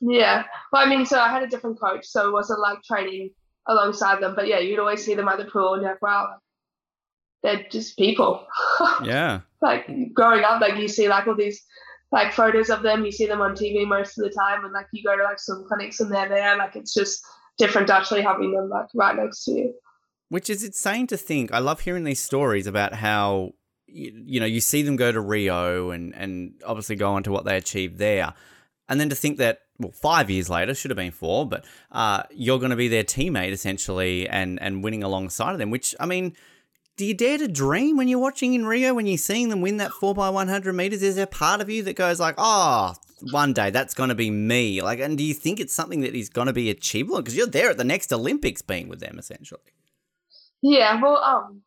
Yeah. 0.01 0.43
Well 0.71 0.85
I 0.85 0.89
mean 0.89 1.05
so 1.05 1.19
I 1.19 1.29
had 1.29 1.43
a 1.43 1.47
different 1.47 1.79
coach, 1.79 2.05
so 2.05 2.27
it 2.27 2.33
wasn't 2.33 2.59
like 2.59 2.83
training 2.83 3.31
alongside 3.67 4.21
them. 4.21 4.33
But 4.35 4.47
yeah, 4.47 4.59
you'd 4.59 4.79
always 4.79 5.03
see 5.03 5.15
them 5.15 5.27
at 5.27 5.37
the 5.37 5.45
pool 5.45 5.73
and 5.73 5.83
you're 5.83 5.91
like, 5.91 6.01
wow, 6.01 6.37
they're 7.43 7.65
just 7.69 7.97
people. 7.97 8.45
Yeah. 9.03 9.41
like 9.61 9.89
growing 10.13 10.43
up, 10.43 10.61
like 10.61 10.77
you 10.77 10.87
see 10.87 11.07
like 11.07 11.27
all 11.27 11.35
these 11.35 11.63
like 12.11 12.33
photos 12.33 12.69
of 12.69 12.83
them, 12.83 13.05
you 13.05 13.11
see 13.11 13.25
them 13.25 13.41
on 13.41 13.55
TV 13.55 13.85
most 13.85 14.17
of 14.17 14.23
the 14.23 14.29
time, 14.29 14.63
and 14.63 14.73
like 14.73 14.87
you 14.91 15.03
go 15.03 15.15
to 15.15 15.23
like 15.23 15.39
swim 15.39 15.65
clinics 15.67 15.99
and 15.99 16.11
they're 16.11 16.29
there. 16.29 16.57
Like 16.57 16.75
it's 16.75 16.93
just 16.93 17.25
different 17.57 17.89
actually 17.89 18.21
having 18.21 18.53
them 18.53 18.69
like 18.69 18.87
right 18.93 19.15
next 19.15 19.43
to 19.45 19.51
you. 19.51 19.73
Which 20.29 20.49
is 20.49 20.63
insane 20.63 21.07
to 21.07 21.17
think. 21.17 21.53
I 21.53 21.59
love 21.59 21.81
hearing 21.81 22.03
these 22.03 22.19
stories 22.19 22.67
about 22.67 22.93
how 22.93 23.51
you, 23.87 24.23
you 24.25 24.39
know 24.39 24.45
you 24.45 24.59
see 24.59 24.81
them 24.81 24.95
go 24.95 25.11
to 25.11 25.19
Rio 25.19 25.91
and 25.91 26.13
and 26.15 26.53
obviously 26.65 26.95
go 26.95 27.11
on 27.13 27.23
to 27.23 27.31
what 27.31 27.45
they 27.45 27.57
achieved 27.57 27.97
there, 27.97 28.33
and 28.89 28.99
then 28.99 29.09
to 29.09 29.15
think 29.15 29.37
that 29.37 29.59
well 29.79 29.91
five 29.91 30.29
years 30.29 30.49
later 30.49 30.73
should 30.73 30.91
have 30.91 30.97
been 30.97 31.11
four, 31.11 31.47
but 31.47 31.65
uh, 31.91 32.23
you're 32.31 32.59
going 32.59 32.71
to 32.71 32.77
be 32.77 32.87
their 32.87 33.03
teammate 33.03 33.51
essentially 33.51 34.27
and 34.27 34.61
and 34.61 34.83
winning 34.83 35.03
alongside 35.03 35.53
of 35.53 35.59
them. 35.59 35.69
Which 35.69 35.95
I 35.99 36.05
mean. 36.05 36.35
Do 36.95 37.05
you 37.05 37.13
dare 37.13 37.37
to 37.37 37.47
dream 37.47 37.95
when 37.95 38.07
you're 38.07 38.17
watching 38.17 38.55
in 38.55 38.65
Rio, 38.65 38.95
when 38.95 39.05
you're 39.05 39.19
seeing 39.19 39.49
them 39.49 39.61
win 39.61 39.77
that 39.77 39.91
4x100 39.91 40.73
meters? 40.73 41.03
Is 41.03 41.15
there 41.15 41.27
part 41.27 41.61
of 41.61 41.69
you 41.69 41.83
that 41.83 41.95
goes 41.95 42.19
like, 42.19 42.33
oh, 42.39 42.95
one 43.31 43.53
day 43.53 43.69
that's 43.69 43.93
going 43.93 44.09
to 44.09 44.15
be 44.15 44.31
me? 44.31 44.81
Like, 44.81 44.99
and 44.99 45.15
do 45.15 45.23
you 45.23 45.35
think 45.35 45.59
it's 45.59 45.73
something 45.73 46.01
that 46.01 46.15
is 46.15 46.29
going 46.29 46.47
to 46.47 46.53
be 46.53 46.71
achievable? 46.71 47.17
Because 47.17 47.35
you're 47.35 47.45
there 47.45 47.69
at 47.69 47.77
the 47.77 47.83
next 47.83 48.11
Olympics 48.11 48.63
being 48.63 48.89
with 48.89 48.99
them, 48.99 49.19
essentially. 49.19 49.61
Yeah, 50.61 50.99
well, 50.99 51.17
um, 51.17 51.61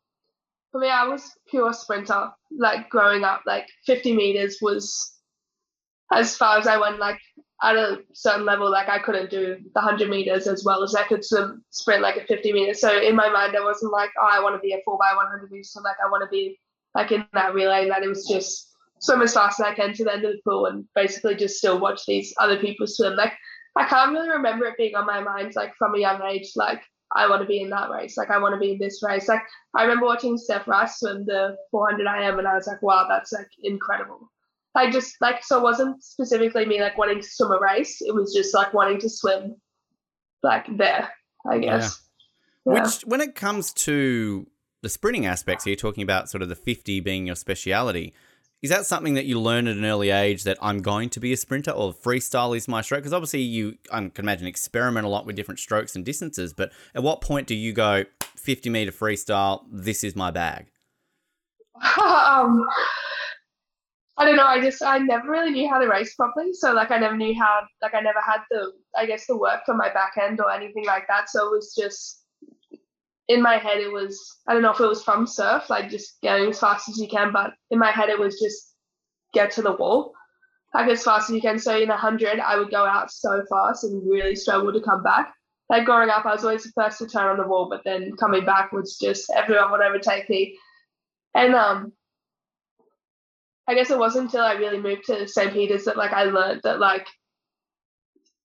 for 0.71 0.79
me, 0.79 0.89
I 0.89 1.05
was 1.05 1.35
pure 1.49 1.73
sprinter. 1.73 2.29
Like 2.57 2.89
growing 2.89 3.23
up, 3.23 3.43
like 3.45 3.67
50 3.85 4.15
meters 4.15 4.57
was 4.61 5.13
as 6.11 6.35
far 6.35 6.57
as 6.57 6.67
I 6.67 6.77
went. 6.77 6.99
Like 6.99 7.19
at 7.63 7.75
a 7.75 7.99
certain 8.13 8.45
level, 8.45 8.71
like 8.71 8.89
I 8.89 8.99
couldn't 8.99 9.29
do 9.29 9.55
the 9.55 9.81
100 9.81 10.09
meters 10.09 10.47
as 10.47 10.63
well 10.65 10.83
as 10.83 10.95
I 10.95 11.03
could 11.03 11.23
swim 11.23 11.63
sprint 11.69 12.01
like 12.01 12.17
a 12.17 12.25
50 12.25 12.53
meters. 12.53 12.81
So 12.81 12.99
in 12.99 13.15
my 13.15 13.29
mind, 13.29 13.55
I 13.55 13.63
wasn't 13.63 13.91
like, 13.91 14.09
oh, 14.19 14.27
I 14.29 14.41
want 14.41 14.55
to 14.55 14.59
be 14.59 14.73
a 14.73 14.81
four 14.83 14.97
by 14.97 15.15
100 15.15 15.51
meters. 15.51 15.71
So 15.71 15.81
like 15.81 15.97
I 16.03 16.09
want 16.09 16.23
to 16.23 16.29
be 16.29 16.59
like 16.95 17.11
in 17.11 17.25
that 17.33 17.53
relay. 17.53 17.83
And 17.83 17.91
that 17.91 18.03
it 18.03 18.07
was 18.07 18.27
just 18.27 18.73
swim 18.99 19.21
as 19.21 19.33
fast 19.33 19.59
as 19.59 19.67
I 19.67 19.75
can 19.75 19.93
to 19.93 20.03
the 20.03 20.13
end 20.13 20.25
of 20.25 20.31
the 20.31 20.41
pool 20.43 20.65
and 20.65 20.85
basically 20.95 21.35
just 21.35 21.57
still 21.57 21.79
watch 21.79 22.05
these 22.05 22.33
other 22.39 22.57
people 22.57 22.87
swim. 22.87 23.15
Like 23.15 23.33
I 23.75 23.85
can't 23.85 24.11
really 24.11 24.29
remember 24.29 24.65
it 24.65 24.77
being 24.77 24.95
on 24.95 25.05
my 25.05 25.21
mind 25.21 25.53
like 25.55 25.75
from 25.77 25.95
a 25.95 25.99
young 25.99 26.21
age. 26.23 26.51
Like 26.55 26.81
I 27.13 27.27
want 27.29 27.41
to 27.41 27.47
be 27.47 27.61
in 27.61 27.69
that 27.69 27.89
race. 27.89 28.17
Like 28.17 28.29
I 28.29 28.37
want 28.37 28.55
to 28.55 28.59
be 28.59 28.71
in 28.71 28.79
this 28.79 29.03
race. 29.03 29.27
Like 29.27 29.43
I 29.75 29.83
remember 29.83 30.05
watching 30.05 30.37
Steph 30.37 30.67
Rice 30.67 30.99
swim 30.99 31.25
the 31.25 31.57
400 31.71 32.01
IM, 32.01 32.39
and 32.39 32.47
I 32.47 32.55
was 32.55 32.67
like, 32.67 32.81
wow, 32.81 33.05
that's 33.07 33.31
like 33.33 33.49
incredible. 33.63 34.30
I 34.75 34.89
just 34.89 35.15
like 35.19 35.43
so 35.43 35.59
it 35.59 35.63
wasn't 35.63 36.03
specifically 36.03 36.65
me 36.65 36.81
like 36.81 36.97
wanting 36.97 37.19
to 37.19 37.27
swim 37.27 37.51
a 37.51 37.59
race. 37.59 38.01
It 38.01 38.13
was 38.13 38.33
just 38.33 38.53
like 38.53 38.73
wanting 38.73 38.99
to 39.01 39.09
swim 39.09 39.55
like 40.43 40.65
there. 40.77 41.09
I 41.49 41.59
guess. 41.59 42.01
Yeah. 42.65 42.73
Which, 42.73 43.01
when 43.01 43.21
it 43.21 43.35
comes 43.35 43.73
to 43.73 44.47
the 44.81 44.89
sprinting 44.89 45.25
aspects, 45.25 45.65
are 45.65 45.71
you 45.71 45.75
talking 45.75 46.03
about 46.03 46.29
sort 46.29 46.41
of 46.41 46.49
the 46.49 46.55
50 46.55 46.99
being 46.99 47.27
your 47.27 47.35
speciality? 47.35 48.13
Is 48.61 48.69
that 48.69 48.85
something 48.85 49.15
that 49.15 49.25
you 49.25 49.41
learn 49.41 49.67
at 49.67 49.75
an 49.75 49.85
early 49.85 50.11
age 50.11 50.43
that 50.43 50.59
I'm 50.61 50.83
going 50.83 51.09
to 51.11 51.19
be 51.19 51.33
a 51.33 51.37
sprinter 51.37 51.71
or 51.71 51.93
freestyle 51.93 52.55
is 52.55 52.67
my 52.67 52.81
stroke? 52.81 53.01
Because 53.01 53.13
obviously 53.13 53.41
you, 53.41 53.77
I 53.91 53.97
can 53.97 54.11
imagine, 54.17 54.45
experiment 54.45 55.05
a 55.05 55.09
lot 55.09 55.25
with 55.25 55.35
different 55.35 55.59
strokes 55.59 55.95
and 55.95 56.05
distances. 56.05 56.53
But 56.53 56.71
at 56.93 57.01
what 57.01 57.21
point 57.21 57.47
do 57.47 57.55
you 57.55 57.73
go 57.73 58.05
50 58.35 58.69
meter 58.69 58.91
freestyle? 58.91 59.63
This 59.71 60.03
is 60.03 60.15
my 60.15 60.29
bag. 60.29 60.67
um, 62.03 62.67
I 64.17 64.25
don't 64.25 64.35
know. 64.35 64.45
I 64.45 64.61
just 64.61 64.83
I 64.83 64.97
never 64.99 65.29
really 65.29 65.51
knew 65.51 65.69
how 65.69 65.79
to 65.79 65.87
race 65.87 66.13
properly. 66.15 66.53
So 66.53 66.73
like 66.73 66.91
I 66.91 66.97
never 66.97 67.15
knew 67.15 67.33
how 67.39 67.61
like 67.81 67.93
I 67.93 68.01
never 68.01 68.19
had 68.19 68.41
the 68.49 68.71
I 68.95 69.05
guess 69.05 69.25
the 69.25 69.37
work 69.37 69.61
for 69.65 69.75
my 69.75 69.91
back 69.93 70.13
end 70.21 70.39
or 70.41 70.51
anything 70.51 70.85
like 70.85 71.07
that. 71.07 71.29
So 71.29 71.47
it 71.47 71.51
was 71.51 71.73
just 71.75 72.23
in 73.27 73.41
my 73.41 73.57
head 73.57 73.79
it 73.79 73.91
was 73.91 74.19
I 74.47 74.53
don't 74.53 74.61
know 74.61 74.71
if 74.71 74.79
it 74.79 74.87
was 74.87 75.03
from 75.03 75.25
surf, 75.25 75.69
like 75.69 75.89
just 75.89 76.21
going 76.21 76.49
as 76.49 76.59
fast 76.59 76.89
as 76.89 76.97
you 76.97 77.07
can, 77.07 77.31
but 77.31 77.53
in 77.71 77.79
my 77.79 77.91
head 77.91 78.09
it 78.09 78.19
was 78.19 78.39
just 78.39 78.75
get 79.33 79.51
to 79.51 79.61
the 79.61 79.71
wall. 79.71 80.13
Like 80.73 80.89
as 80.89 81.03
fast 81.03 81.29
as 81.29 81.35
you 81.35 81.41
can. 81.41 81.57
So 81.57 81.77
in 81.79 81.89
a 81.89 81.97
hundred 81.97 82.39
I 82.39 82.57
would 82.57 82.71
go 82.71 82.85
out 82.85 83.11
so 83.11 83.41
fast 83.49 83.85
and 83.85 84.07
really 84.09 84.35
struggle 84.35 84.73
to 84.73 84.81
come 84.81 85.03
back. 85.03 85.33
Like 85.69 85.85
growing 85.85 86.09
up 86.09 86.25
I 86.25 86.33
was 86.33 86.43
always 86.43 86.63
the 86.63 86.71
first 86.75 86.97
to 86.99 87.07
turn 87.07 87.27
on 87.27 87.37
the 87.37 87.47
wall, 87.47 87.69
but 87.69 87.81
then 87.85 88.11
coming 88.17 88.45
back 88.45 88.73
was 88.73 88.97
just 88.97 89.31
everyone 89.33 89.71
would 89.71 89.81
overtake 89.81 90.29
me. 90.29 90.57
And 91.33 91.55
um 91.55 91.93
I 93.71 93.73
guess 93.73 93.89
it 93.89 93.97
wasn't 93.97 94.25
until 94.25 94.41
I 94.41 94.53
really 94.53 94.81
moved 94.81 95.05
to 95.05 95.25
St. 95.25 95.53
Peter's 95.53 95.85
that 95.85 95.95
like 95.95 96.11
I 96.11 96.23
learned 96.25 96.59
that 96.65 96.81
like 96.81 97.07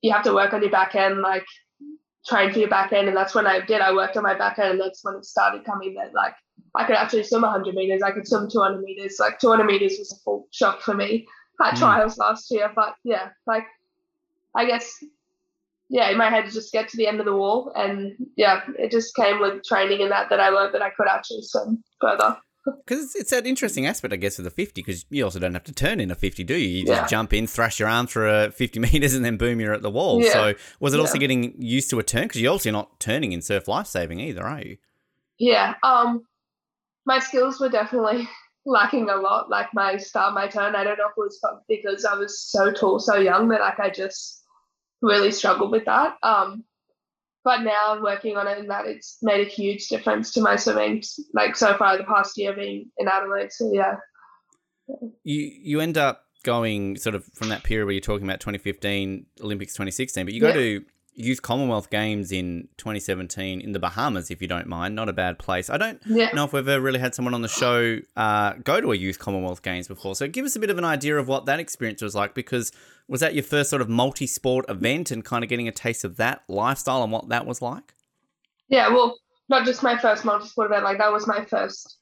you 0.00 0.12
have 0.12 0.22
to 0.22 0.32
work 0.32 0.52
on 0.52 0.62
your 0.62 0.70
back 0.70 0.94
end, 0.94 1.20
like 1.20 1.44
train 2.28 2.52
for 2.52 2.60
your 2.60 2.68
back 2.68 2.92
end, 2.92 3.08
and 3.08 3.16
that's 3.16 3.34
when 3.34 3.44
I 3.44 3.58
did. 3.58 3.80
I 3.80 3.92
worked 3.92 4.16
on 4.16 4.22
my 4.22 4.38
back 4.38 4.60
end, 4.60 4.70
and 4.70 4.80
that's 4.80 5.02
when 5.02 5.16
it 5.16 5.24
started 5.24 5.64
coming 5.64 5.94
that 5.94 6.14
like 6.14 6.34
I 6.76 6.84
could 6.84 6.94
actually 6.94 7.24
swim 7.24 7.42
100 7.42 7.74
meters, 7.74 8.02
I 8.02 8.12
could 8.12 8.28
swim 8.28 8.48
200 8.48 8.80
meters. 8.82 9.16
Like 9.18 9.40
200 9.40 9.64
meters 9.64 9.96
was 9.98 10.12
a 10.12 10.22
full 10.22 10.46
shock 10.52 10.80
for 10.80 10.94
me 10.94 11.26
at 11.60 11.74
mm. 11.74 11.78
trials 11.78 12.18
last 12.18 12.48
year, 12.52 12.70
but 12.76 12.94
yeah, 13.02 13.30
like 13.48 13.64
I 14.54 14.64
guess 14.64 14.88
yeah, 15.88 16.08
in 16.10 16.18
my 16.18 16.30
head 16.30 16.48
just 16.52 16.72
get 16.72 16.88
to 16.90 16.96
the 16.96 17.08
end 17.08 17.18
of 17.18 17.26
the 17.26 17.34
wall, 17.34 17.72
and 17.74 18.14
yeah, 18.36 18.60
it 18.78 18.92
just 18.92 19.16
came 19.16 19.40
with 19.40 19.64
training 19.64 20.02
and 20.02 20.12
that 20.12 20.30
that 20.30 20.38
I 20.38 20.50
learned 20.50 20.74
that 20.74 20.82
I 20.82 20.90
could 20.90 21.08
actually 21.08 21.42
swim 21.42 21.82
further. 22.00 22.36
Because 22.84 23.14
it's 23.14 23.30
that 23.30 23.46
interesting 23.46 23.86
aspect, 23.86 24.12
I 24.12 24.16
guess, 24.16 24.38
of 24.38 24.44
the 24.44 24.50
50, 24.50 24.82
because 24.82 25.06
you 25.08 25.24
also 25.24 25.38
don't 25.38 25.54
have 25.54 25.64
to 25.64 25.72
turn 25.72 26.00
in 26.00 26.10
a 26.10 26.14
50, 26.14 26.42
do 26.44 26.56
you? 26.56 26.80
You 26.80 26.86
just 26.86 27.08
jump 27.10 27.32
in, 27.32 27.46
thrash 27.46 27.78
your 27.78 27.88
arm 27.88 28.06
for 28.06 28.26
a 28.26 28.50
50 28.50 28.80
metres, 28.92 29.14
and 29.14 29.24
then 29.24 29.36
boom, 29.36 29.60
you're 29.60 29.72
at 29.72 29.82
the 29.82 29.90
wall. 29.90 30.22
Yeah. 30.22 30.32
So 30.32 30.54
was 30.80 30.92
it 30.94 31.00
also 31.00 31.18
getting 31.18 31.54
used 31.60 31.90
to 31.90 31.98
a 31.98 32.02
turn? 32.02 32.24
Because 32.24 32.40
you're 32.40 32.52
also 32.52 32.70
not 32.70 32.98
turning 32.98 33.32
in 33.32 33.40
surf 33.40 33.68
lifesaving 33.68 34.20
either, 34.20 34.44
are 34.44 34.60
you? 34.60 34.78
Yeah. 35.38 35.74
Um, 35.82 36.26
my 37.04 37.20
skills 37.20 37.60
were 37.60 37.68
definitely 37.68 38.28
lacking 38.66 39.08
a 39.10 39.16
lot. 39.16 39.48
Like 39.48 39.68
my 39.72 39.96
start, 39.96 40.34
my 40.34 40.48
turn, 40.48 40.74
I 40.74 40.82
don't 40.84 40.98
know 40.98 41.06
if 41.06 41.16
it 41.16 41.20
was 41.20 41.40
because 41.68 42.04
I 42.04 42.14
was 42.14 42.40
so 42.40 42.72
tall, 42.72 42.98
so 42.98 43.16
young 43.16 43.48
that 43.50 43.60
like 43.60 43.78
I 43.78 43.90
just 43.90 44.42
really 45.02 45.30
struggled 45.30 45.70
with 45.70 45.84
that. 45.84 46.16
Um, 46.22 46.64
but 47.46 47.62
now 47.62 47.94
I'm 47.94 48.02
working 48.02 48.36
on 48.36 48.48
it 48.48 48.58
and 48.58 48.68
that 48.70 48.86
it's 48.86 49.18
made 49.22 49.46
a 49.46 49.48
huge 49.48 49.86
difference 49.86 50.32
to 50.32 50.40
my 50.40 50.56
swimming 50.56 51.04
like 51.32 51.54
so 51.54 51.76
far 51.76 51.96
the 51.96 52.02
past 52.02 52.36
year 52.36 52.52
being 52.52 52.90
in 52.98 53.06
Adelaide 53.06 53.52
so 53.52 53.70
yeah 53.72 53.94
you 55.22 55.52
you 55.62 55.80
end 55.80 55.96
up 55.96 56.24
going 56.42 56.96
sort 56.96 57.14
of 57.14 57.24
from 57.34 57.48
that 57.48 57.62
period 57.62 57.86
where 57.86 57.92
you're 57.92 58.00
talking 58.00 58.26
about 58.26 58.40
2015 58.40 59.26
Olympics 59.42 59.74
2016 59.74 60.26
but 60.26 60.34
you 60.34 60.40
go 60.40 60.48
yeah. 60.48 60.54
to 60.54 60.84
Youth 61.18 61.40
Commonwealth 61.40 61.88
Games 61.88 62.30
in 62.30 62.68
2017 62.76 63.62
in 63.62 63.72
the 63.72 63.78
Bahamas, 63.78 64.30
if 64.30 64.42
you 64.42 64.48
don't 64.48 64.66
mind. 64.66 64.94
Not 64.94 65.08
a 65.08 65.14
bad 65.14 65.38
place. 65.38 65.70
I 65.70 65.78
don't 65.78 66.00
yeah. 66.04 66.30
know 66.34 66.44
if 66.44 66.52
we've 66.52 66.68
ever 66.68 66.80
really 66.80 66.98
had 66.98 67.14
someone 67.14 67.32
on 67.32 67.40
the 67.40 67.48
show 67.48 67.98
uh, 68.16 68.52
go 68.62 68.82
to 68.82 68.92
a 68.92 68.94
Youth 68.94 69.18
Commonwealth 69.18 69.62
Games 69.62 69.88
before. 69.88 70.14
So 70.14 70.28
give 70.28 70.44
us 70.44 70.56
a 70.56 70.60
bit 70.60 70.68
of 70.68 70.76
an 70.76 70.84
idea 70.84 71.16
of 71.16 71.26
what 71.26 71.46
that 71.46 71.58
experience 71.58 72.02
was 72.02 72.14
like 72.14 72.34
because 72.34 72.70
was 73.08 73.20
that 73.20 73.34
your 73.34 73.44
first 73.44 73.70
sort 73.70 73.80
of 73.80 73.88
multi 73.88 74.26
sport 74.26 74.66
event 74.68 75.10
and 75.10 75.24
kind 75.24 75.42
of 75.42 75.48
getting 75.48 75.66
a 75.68 75.72
taste 75.72 76.04
of 76.04 76.16
that 76.18 76.42
lifestyle 76.48 77.02
and 77.02 77.10
what 77.10 77.30
that 77.30 77.46
was 77.46 77.62
like? 77.62 77.94
Yeah, 78.68 78.88
well, 78.88 79.18
not 79.48 79.64
just 79.64 79.82
my 79.82 79.96
first 79.96 80.22
multi 80.24 80.46
sport 80.48 80.70
event, 80.70 80.84
like 80.84 80.98
that 80.98 81.12
was 81.12 81.26
my 81.26 81.46
first 81.46 81.96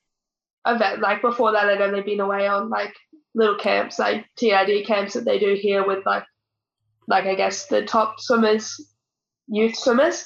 event. 0.67 1.01
Like 1.01 1.23
before 1.23 1.53
that, 1.53 1.67
I'd 1.67 1.81
only 1.81 2.03
been 2.03 2.21
away 2.21 2.49
on 2.49 2.69
like 2.69 2.95
little 3.33 3.59
camps, 3.59 4.01
like 4.01 4.27
TID 4.37 4.87
camps 4.87 5.15
that 5.15 5.25
they 5.25 5.39
do 5.39 5.55
here 5.55 5.87
with 5.87 6.05
like, 6.05 6.25
like 7.07 7.27
I 7.27 7.37
guess 7.37 7.67
the 7.67 7.85
top 7.85 8.19
swimmers 8.19 8.81
youth 9.49 9.77
swimmers. 9.77 10.25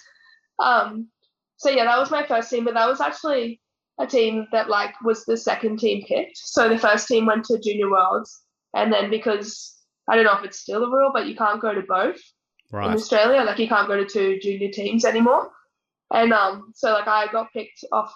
Um, 0.63 1.09
so 1.57 1.71
yeah, 1.71 1.85
that 1.85 1.99
was 1.99 2.11
my 2.11 2.27
first 2.27 2.51
team, 2.51 2.65
but 2.65 2.75
that 2.75 2.89
was 2.89 3.01
actually 3.01 3.61
a 3.99 4.07
team 4.07 4.47
that 4.53 4.69
like 4.69 4.95
was 5.03 5.25
the 5.25 5.37
second 5.37 5.79
team 5.79 6.05
picked. 6.07 6.39
So 6.39 6.69
the 6.69 6.79
first 6.79 7.09
team 7.09 7.27
went 7.27 7.45
to 7.47 7.59
Junior 7.59 7.91
Worlds, 7.91 8.43
and 8.75 8.93
then 8.93 9.11
because 9.11 9.77
I 10.09 10.15
don't 10.15 10.25
know 10.25 10.39
if 10.39 10.45
it's 10.45 10.61
still 10.61 10.85
a 10.85 10.91
rule, 10.91 11.11
but 11.13 11.27
you 11.27 11.37
can't 11.37 11.61
go 11.61 11.75
to 11.75 11.83
both 11.83 12.21
right. 12.73 12.87
in 12.87 12.95
Australia. 12.95 13.43
Like 13.43 13.59
you 13.59 13.69
can't 13.69 13.89
go 13.89 13.97
to 13.97 14.07
two 14.07 14.39
junior 14.41 14.71
teams 14.71 15.05
anymore. 15.05 15.51
And 16.13 16.33
um, 16.33 16.73
so 16.75 16.93
like 16.93 17.09
I 17.09 17.31
got 17.31 17.53
picked 17.53 17.85
off 17.93 18.15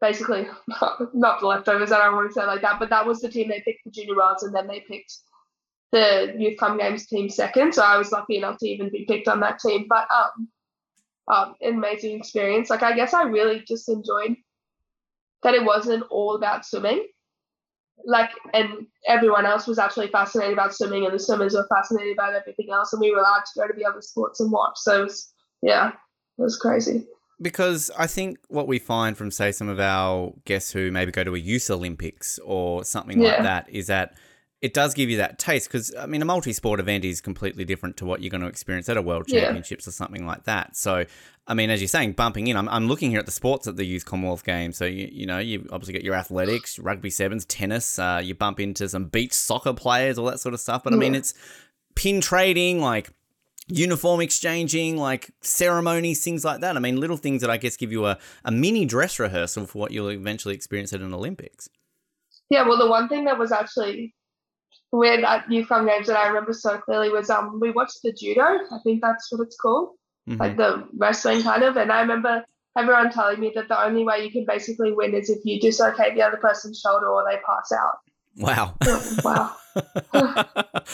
basically 0.00 0.46
not 1.14 1.40
the 1.40 1.46
leftovers. 1.46 1.92
I 1.92 1.98
don't 1.98 2.16
want 2.16 2.28
to 2.30 2.34
say 2.34 2.46
like 2.46 2.62
that, 2.62 2.78
but 2.78 2.90
that 2.90 3.06
was 3.06 3.20
the 3.20 3.28
team 3.28 3.48
they 3.48 3.62
picked 3.64 3.82
for 3.84 3.90
Junior 3.90 4.16
Worlds, 4.16 4.42
and 4.42 4.54
then 4.54 4.66
they 4.66 4.80
picked 4.80 5.14
the 5.96 6.34
Youth 6.38 6.58
Com 6.58 6.78
Games 6.78 7.06
team 7.06 7.28
second. 7.28 7.74
So 7.74 7.82
I 7.82 7.96
was 7.96 8.12
lucky 8.12 8.36
enough 8.36 8.58
to 8.58 8.68
even 8.68 8.90
be 8.90 9.04
picked 9.06 9.28
on 9.28 9.40
that 9.40 9.58
team. 9.58 9.86
But 9.88 10.06
um, 10.10 10.48
um, 11.28 11.54
an 11.60 11.74
amazing 11.74 12.16
experience. 12.16 12.70
Like 12.70 12.82
I 12.82 12.94
guess 12.94 13.14
I 13.14 13.22
really 13.22 13.64
just 13.66 13.88
enjoyed 13.88 14.36
that 15.42 15.54
it 15.54 15.64
wasn't 15.64 16.04
all 16.10 16.36
about 16.36 16.64
swimming. 16.64 17.06
Like 18.04 18.30
and 18.52 18.86
everyone 19.08 19.46
else 19.46 19.66
was 19.66 19.78
actually 19.78 20.08
fascinated 20.08 20.52
about 20.52 20.74
swimming, 20.74 21.06
and 21.06 21.14
the 21.14 21.18
swimmers 21.18 21.54
were 21.54 21.66
fascinated 21.74 22.12
about 22.12 22.34
everything 22.34 22.68
else, 22.70 22.92
and 22.92 23.00
we 23.00 23.10
were 23.10 23.18
allowed 23.18 23.44
to 23.52 23.60
go 23.60 23.66
to 23.66 23.74
the 23.74 23.86
other 23.86 24.02
sports 24.02 24.40
and 24.40 24.52
watch. 24.52 24.74
So 24.76 25.00
it 25.00 25.04
was, 25.04 25.32
yeah, 25.62 25.88
it 25.88 26.42
was 26.42 26.58
crazy 26.58 27.06
because 27.40 27.90
I 27.98 28.06
think 28.06 28.38
what 28.48 28.66
we 28.66 28.78
find 28.78 29.16
from 29.16 29.30
say 29.30 29.52
some 29.52 29.68
of 29.68 29.78
our 29.78 30.32
guests 30.44 30.72
who 30.72 30.90
maybe 30.90 31.12
go 31.12 31.24
to 31.24 31.34
a 31.34 31.38
youth 31.38 31.70
Olympics 31.70 32.38
or 32.44 32.84
something 32.84 33.20
yeah. 33.20 33.32
like 33.32 33.42
that 33.42 33.68
is 33.68 33.88
that 33.88 34.14
it 34.66 34.74
does 34.74 34.94
give 34.94 35.08
you 35.08 35.18
that 35.18 35.38
taste 35.38 35.68
because 35.68 35.94
I 35.94 36.06
mean 36.06 36.20
a 36.22 36.24
multi-sport 36.24 36.80
event 36.80 37.04
is 37.04 37.20
completely 37.20 37.64
different 37.64 37.96
to 37.98 38.04
what 38.04 38.20
you're 38.20 38.30
going 38.30 38.40
to 38.40 38.48
experience 38.48 38.88
at 38.88 38.96
a 38.96 39.02
World 39.02 39.28
Championships 39.28 39.86
yeah. 39.86 39.90
or 39.90 39.92
something 39.92 40.26
like 40.26 40.42
that. 40.44 40.76
So 40.76 41.04
I 41.46 41.54
mean, 41.54 41.70
as 41.70 41.80
you're 41.80 41.86
saying, 41.86 42.14
bumping 42.14 42.48
in. 42.48 42.56
I'm, 42.56 42.68
I'm 42.68 42.88
looking 42.88 43.10
here 43.10 43.20
at 43.20 43.26
the 43.26 43.32
sports 43.32 43.68
at 43.68 43.76
the 43.76 43.86
Youth 43.86 44.04
Commonwealth 44.04 44.44
Games. 44.44 44.76
So 44.76 44.84
you 44.84 45.08
you 45.10 45.24
know 45.24 45.38
you 45.38 45.68
obviously 45.70 45.92
get 45.92 46.02
your 46.02 46.16
athletics, 46.16 46.78
rugby 46.80 47.10
sevens, 47.10 47.44
tennis. 47.44 47.98
Uh, 47.98 48.20
you 48.22 48.34
bump 48.34 48.58
into 48.58 48.88
some 48.88 49.04
beach 49.04 49.32
soccer 49.32 49.72
players, 49.72 50.18
all 50.18 50.26
that 50.26 50.40
sort 50.40 50.52
of 50.52 50.60
stuff. 50.60 50.82
But 50.82 50.92
I 50.92 50.96
mean, 50.96 51.14
it's 51.14 51.32
pin 51.94 52.20
trading, 52.20 52.80
like 52.80 53.10
uniform 53.68 54.20
exchanging, 54.20 54.96
like 54.96 55.30
ceremonies, 55.42 56.24
things 56.24 56.44
like 56.44 56.60
that. 56.62 56.76
I 56.76 56.80
mean, 56.80 56.98
little 56.98 57.16
things 57.16 57.40
that 57.42 57.50
I 57.50 57.56
guess 57.56 57.76
give 57.76 57.92
you 57.92 58.06
a, 58.06 58.18
a 58.44 58.50
mini 58.50 58.84
dress 58.84 59.20
rehearsal 59.20 59.66
for 59.66 59.78
what 59.78 59.92
you'll 59.92 60.10
eventually 60.10 60.54
experience 60.54 60.92
at 60.92 61.00
an 61.00 61.14
Olympics. 61.14 61.68
Yeah, 62.48 62.66
well, 62.66 62.78
the 62.78 62.88
one 62.88 63.08
thing 63.08 63.24
that 63.24 63.38
was 63.38 63.52
actually 63.52 64.14
weird 64.96 65.24
Com 65.68 65.86
Games 65.86 66.06
that 66.06 66.16
I 66.16 66.28
remember 66.28 66.52
so 66.52 66.78
clearly 66.78 67.10
was 67.10 67.30
um 67.30 67.60
we 67.60 67.70
watched 67.70 68.00
the 68.02 68.12
judo. 68.12 68.42
I 68.42 68.78
think 68.82 69.00
that's 69.02 69.30
what 69.30 69.46
it's 69.46 69.56
called, 69.56 69.90
mm-hmm. 70.28 70.40
like 70.40 70.56
the 70.56 70.88
wrestling 70.96 71.42
kind 71.42 71.62
of. 71.62 71.76
And 71.76 71.92
I 71.92 72.00
remember 72.00 72.44
everyone 72.76 73.10
telling 73.10 73.40
me 73.40 73.52
that 73.54 73.68
the 73.68 73.82
only 73.82 74.04
way 74.04 74.24
you 74.24 74.30
can 74.30 74.44
basically 74.46 74.92
win 74.92 75.14
is 75.14 75.30
if 75.30 75.38
you 75.44 75.60
dislocate 75.60 76.14
the 76.14 76.22
other 76.22 76.36
person's 76.36 76.80
shoulder 76.80 77.08
or 77.08 77.24
they 77.28 77.38
pass 77.38 77.72
out. 77.72 77.98
Wow. 78.38 78.74
wow. 79.24 79.56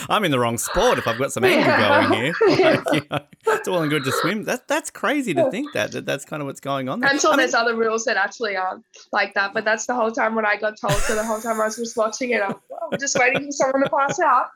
I'm 0.09 0.25
in 0.25 0.31
the 0.31 0.39
wrong 0.39 0.59
sport 0.59 0.99
if 0.99 1.07
I've 1.07 1.19
got 1.19 1.33
some 1.33 1.45
anger 1.45 1.67
yeah. 1.67 2.09
going 2.09 2.23
here. 2.23 2.35
Like, 2.63 2.85
you 2.95 3.03
know, 3.11 3.21
it's 3.47 3.69
all 3.69 3.83
and 3.83 3.91
good 3.91 4.05
to 4.05 4.13
swim. 4.13 4.45
That, 4.45 4.69
that's 4.69 4.91
crazy 4.91 5.35
to 5.35 5.51
think 5.51 5.73
that, 5.73 5.93
that 5.93 6.07
that's 6.07 6.25
kind 6.25 6.43
of 6.43 6.47
what's 6.47 6.61
going 6.61 6.89
on. 6.89 7.01
There. 7.01 7.11
I'm 7.11 7.19
sure 7.19 7.33
I 7.33 7.37
there's 7.37 7.53
mean, 7.53 7.63
other 7.63 7.77
rules 7.77 8.05
that 8.05 8.17
actually 8.17 8.57
aren't 8.57 8.85
like 9.13 9.35
that, 9.35 9.53
but 9.55 9.65
that's 9.65 9.87
the 9.87 9.95
whole 9.95 10.13
time 10.13 10.35
when 10.35 10.47
I 10.47 10.57
got 10.57 10.81
told. 10.81 10.95
So 10.95 11.15
the 11.15 11.25
whole 11.25 11.41
time 11.41 11.61
I 11.61 11.65
was 11.65 11.77
just 11.77 11.97
watching 11.97 12.31
it, 12.31 12.43
I'm, 12.43 12.55
I'm 12.93 12.99
just 12.99 13.19
waiting 13.19 13.47
for 13.47 13.53
someone 13.53 13.83
to 13.83 13.91
pass 13.91 14.19
out. 14.21 14.49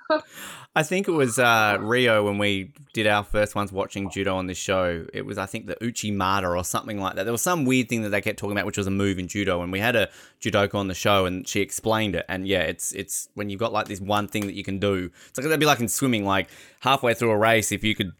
I 0.76 0.83
think 0.83 1.09
it 1.09 1.12
was 1.12 1.38
uh, 1.38 1.78
Rio 1.80 2.26
when 2.26 2.37
we 2.37 2.71
did 2.92 3.06
our 3.06 3.25
first 3.25 3.54
ones 3.54 3.73
watching 3.73 4.11
judo 4.11 4.37
on 4.37 4.47
this 4.47 4.59
show. 4.59 5.06
It 5.14 5.25
was, 5.25 5.38
I 5.38 5.47
think, 5.47 5.66
the 5.66 5.83
Uchi 5.83 6.11
Mata 6.11 6.49
or 6.49 6.62
something 6.64 7.00
like 7.00 7.14
that. 7.14 7.23
There 7.23 7.33
was 7.33 7.40
some 7.40 7.64
weird 7.64 7.88
thing 7.88 8.02
that 8.02 8.11
they 8.11 8.21
kept 8.21 8.38
talking 8.38 8.52
about, 8.52 8.66
which 8.66 8.76
was 8.76 8.87
a 8.87 8.90
move 8.90 9.18
in 9.18 9.26
judo. 9.26 9.62
And 9.62 9.73
we 9.73 9.80
had 9.80 9.97
a 9.97 10.11
judoka 10.38 10.75
on 10.75 10.88
the 10.88 10.95
show, 10.95 11.25
and 11.25 11.49
she 11.49 11.62
explained 11.62 12.14
it. 12.14 12.26
And 12.28 12.47
yeah, 12.47 12.61
it's 12.61 12.92
it's 12.92 13.30
when 13.33 13.49
you've 13.49 13.59
got 13.59 13.73
like 13.73 13.88
this 13.88 14.02
one 14.02 14.28
thing 14.28 14.47
that 14.49 14.54
you 14.54 14.64
can 14.64 14.78
do. 14.78 15.11
It's 15.30 15.38
like 15.38 15.45
that'd 15.45 15.59
be 15.59 15.64
like 15.64 15.80
in 15.80 15.88
swimming, 15.88 16.26
like 16.26 16.50
halfway 16.80 17.14
through 17.14 17.30
a 17.30 17.38
race, 17.38 17.73
if 17.73 17.83
you 17.83 17.95
could 17.95 18.12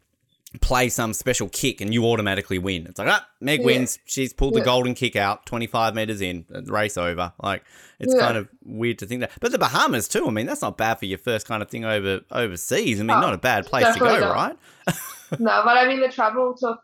play 0.61 0.89
some 0.89 1.13
special 1.13 1.49
kick 1.49 1.81
and 1.81 1.93
you 1.93 2.05
automatically 2.05 2.57
win. 2.57 2.87
It's 2.87 2.99
like, 2.99 3.09
ah, 3.09 3.27
Meg 3.41 3.59
yeah. 3.59 3.65
wins. 3.65 3.99
She's 4.05 4.33
pulled 4.33 4.53
yeah. 4.53 4.61
the 4.61 4.65
golden 4.65 4.93
kick 4.93 5.15
out 5.15 5.45
25 5.45 5.93
meters 5.93 6.21
in, 6.21 6.45
race 6.65 6.97
over. 6.97 7.33
Like, 7.41 7.63
it's 7.99 8.13
yeah. 8.13 8.21
kind 8.21 8.37
of 8.37 8.47
weird 8.63 8.99
to 8.99 9.05
think 9.05 9.21
that. 9.21 9.31
But 9.39 9.51
the 9.51 9.59
Bahamas, 9.59 10.07
too, 10.07 10.27
I 10.27 10.31
mean, 10.31 10.45
that's 10.45 10.61
not 10.61 10.77
bad 10.77 10.99
for 10.99 11.05
your 11.05 11.17
first 11.17 11.47
kind 11.47 11.61
of 11.61 11.69
thing 11.69 11.85
over 11.85 12.21
overseas. 12.31 12.99
I 12.99 13.03
mean, 13.03 13.11
oh, 13.11 13.21
not 13.21 13.33
a 13.33 13.37
bad 13.37 13.65
place 13.65 13.93
to 13.93 13.99
go, 13.99 14.19
not. 14.19 14.33
right? 14.33 14.57
no, 15.39 15.61
but 15.65 15.77
I 15.77 15.87
mean, 15.87 15.99
the 15.99 16.09
travel 16.09 16.55
took 16.57 16.79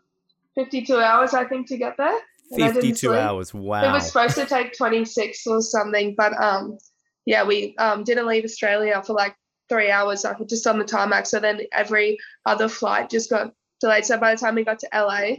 52 0.56 0.98
hours, 0.98 1.34
I 1.34 1.44
think, 1.44 1.68
to 1.68 1.76
get 1.76 1.96
there. 1.96 2.18
52 2.54 3.14
hours, 3.14 3.54
wow. 3.54 3.88
It 3.88 3.92
was 3.92 4.06
supposed 4.06 4.34
to 4.36 4.44
take 4.44 4.76
26 4.76 5.46
or 5.46 5.62
something, 5.62 6.14
but 6.16 6.40
um, 6.40 6.78
yeah, 7.24 7.44
we 7.44 7.74
um, 7.78 8.04
didn't 8.04 8.26
leave 8.26 8.44
Australia 8.44 9.02
for 9.04 9.14
like 9.14 9.34
three 9.68 9.90
hours 9.90 10.24
like 10.24 10.36
just 10.48 10.66
on 10.66 10.78
the 10.78 10.84
tarmac. 10.84 11.26
So 11.26 11.40
then 11.40 11.60
every 11.72 12.18
other 12.46 12.68
flight 12.68 13.10
just 13.10 13.30
got 13.30 13.52
delayed. 13.80 14.04
So 14.04 14.18
by 14.18 14.34
the 14.34 14.40
time 14.40 14.54
we 14.54 14.64
got 14.64 14.78
to 14.80 14.88
LA, 14.94 15.36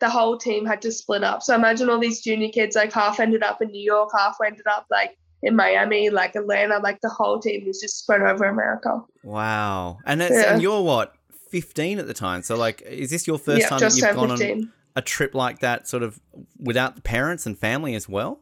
the 0.00 0.08
whole 0.08 0.38
team 0.38 0.64
had 0.64 0.82
to 0.82 0.92
split 0.92 1.22
up. 1.22 1.42
So 1.42 1.54
imagine 1.54 1.90
all 1.90 1.98
these 1.98 2.20
junior 2.20 2.48
kids, 2.48 2.74
like 2.76 2.92
half 2.92 3.20
ended 3.20 3.42
up 3.42 3.60
in 3.60 3.68
New 3.70 3.82
York, 3.82 4.10
half 4.16 4.36
ended 4.44 4.66
up 4.66 4.86
like 4.90 5.16
in 5.42 5.56
Miami, 5.56 6.10
like 6.10 6.34
Atlanta, 6.36 6.78
like 6.78 7.00
the 7.02 7.08
whole 7.08 7.38
team 7.38 7.66
was 7.66 7.80
just 7.80 7.98
spread 7.98 8.22
over 8.22 8.44
America. 8.44 9.02
Wow. 9.22 9.98
And 10.06 10.20
that's 10.20 10.34
Yeah. 10.34 10.52
and 10.52 10.62
you're 10.62 10.82
what, 10.82 11.14
15 11.50 11.98
at 11.98 12.06
the 12.06 12.14
time. 12.14 12.42
So 12.42 12.56
like 12.56 12.82
is 12.82 13.10
this 13.10 13.26
your 13.26 13.38
first 13.38 13.62
yeah, 13.62 13.68
time 13.68 13.80
that 13.80 13.96
you've 13.96 14.14
gone 14.14 14.30
on 14.30 14.72
a 14.96 15.02
trip 15.02 15.34
like 15.34 15.60
that 15.60 15.86
sort 15.86 16.02
of 16.02 16.18
without 16.58 16.96
the 16.96 17.02
parents 17.02 17.46
and 17.46 17.58
family 17.58 17.94
as 17.94 18.08
well? 18.08 18.40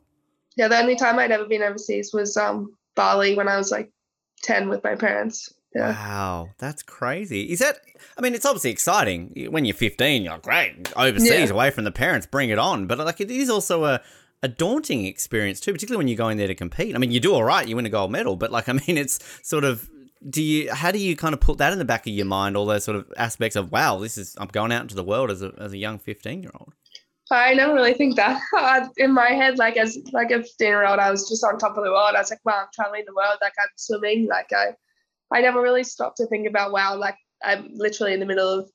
Yeah, 0.56 0.68
the 0.68 0.78
only 0.78 0.96
time 0.96 1.18
I'd 1.18 1.30
ever 1.30 1.46
been 1.46 1.62
overseas 1.62 2.12
was 2.12 2.36
um 2.36 2.74
Bali 2.94 3.36
when 3.36 3.48
I 3.48 3.56
was 3.56 3.70
like 3.70 3.90
ten 4.42 4.68
with 4.68 4.82
my 4.84 4.94
parents. 4.94 5.52
Yeah. 5.74 5.90
Wow, 5.90 6.50
that's 6.58 6.82
crazy. 6.82 7.50
Is 7.52 7.58
that? 7.58 7.80
I 8.16 8.22
mean, 8.22 8.34
it's 8.34 8.46
obviously 8.46 8.70
exciting 8.70 9.48
when 9.50 9.64
you're 9.66 9.74
15. 9.76 10.22
You're 10.22 10.38
great, 10.38 10.90
overseas, 10.96 11.28
Yeah. 11.30 11.50
away 11.54 11.70
from 11.70 11.84
the 11.84 11.92
parents, 11.92 12.26
bring 12.26 12.48
it 12.48 12.58
on. 12.58 12.86
But 12.86 12.98
like, 12.98 13.20
it 13.20 13.30
is 13.30 13.50
also 13.50 13.84
a 13.84 14.00
a 14.42 14.48
daunting 14.48 15.04
experience 15.04 15.60
too, 15.60 15.72
particularly 15.72 15.98
when 15.98 16.08
you're 16.08 16.16
going 16.16 16.36
there 16.38 16.46
to 16.46 16.54
compete. 16.54 16.94
I 16.94 16.98
mean, 16.98 17.10
you 17.10 17.20
do 17.20 17.34
all 17.34 17.42
right, 17.44 17.66
you 17.66 17.74
win 17.76 17.84
a 17.86 17.90
gold 17.90 18.10
medal, 18.12 18.36
but 18.36 18.50
like, 18.50 18.68
I 18.72 18.72
mean, 18.72 18.96
it's 18.96 19.18
sort 19.42 19.64
of. 19.64 19.88
Do 20.28 20.42
you? 20.42 20.72
How 20.74 20.90
do 20.90 20.98
you 20.98 21.14
kind 21.14 21.32
of 21.32 21.40
put 21.40 21.58
that 21.58 21.72
in 21.72 21.78
the 21.78 21.84
back 21.84 22.04
of 22.06 22.12
your 22.12 22.26
mind? 22.26 22.56
All 22.56 22.66
those 22.66 22.82
sort 22.82 22.96
of 22.96 23.06
aspects 23.16 23.54
of 23.54 23.70
wow, 23.70 23.98
this 23.98 24.18
is 24.18 24.34
I'm 24.40 24.48
going 24.48 24.72
out 24.72 24.82
into 24.82 24.96
the 24.96 25.04
world 25.04 25.30
as 25.30 25.42
a 25.42 25.52
as 25.58 25.72
a 25.72 25.78
young 25.78 25.98
15 26.00 26.42
year 26.42 26.50
old. 26.58 26.72
I 27.36 27.54
never 27.54 27.74
really 27.74 27.94
think 27.94 28.16
that 28.16 28.40
in 28.96 29.12
my 29.12 29.28
head. 29.28 29.58
Like 29.58 29.76
as 29.76 29.98
like 30.12 30.30
a 30.30 30.42
fifteen 30.42 30.68
year 30.68 30.86
old, 30.86 30.98
I 30.98 31.10
was 31.10 31.28
just 31.28 31.44
on 31.44 31.58
top 31.58 31.76
of 31.76 31.84
the 31.84 31.90
world. 31.90 32.14
I 32.16 32.20
was 32.20 32.30
like, 32.30 32.44
wow, 32.44 32.62
I'm 32.62 32.68
traveling 32.74 33.04
the 33.06 33.14
world. 33.14 33.38
Like 33.42 33.52
I'm 33.60 33.68
swimming. 33.76 34.26
Like 34.26 34.50
I, 34.52 34.68
I 35.30 35.42
never 35.42 35.60
really 35.60 35.84
stopped 35.84 36.16
to 36.18 36.26
think 36.26 36.48
about 36.48 36.72
wow. 36.72 36.96
Like 36.96 37.16
I'm 37.42 37.70
literally 37.74 38.14
in 38.14 38.20
the 38.20 38.26
middle 38.26 38.48
of 38.48 38.70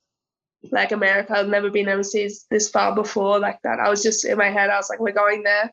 like 0.71 0.91
America. 0.91 1.37
I've 1.37 1.47
never 1.47 1.69
been 1.69 1.89
overseas 1.89 2.45
this 2.49 2.69
far 2.69 2.95
before 2.95 3.39
like 3.39 3.59
that. 3.63 3.79
I 3.79 3.89
was 3.89 4.03
just 4.03 4.25
in 4.25 4.37
my 4.37 4.49
head. 4.49 4.69
I 4.69 4.77
was 4.77 4.89
like, 4.89 4.99
we're 4.99 5.11
going 5.11 5.43
there. 5.43 5.71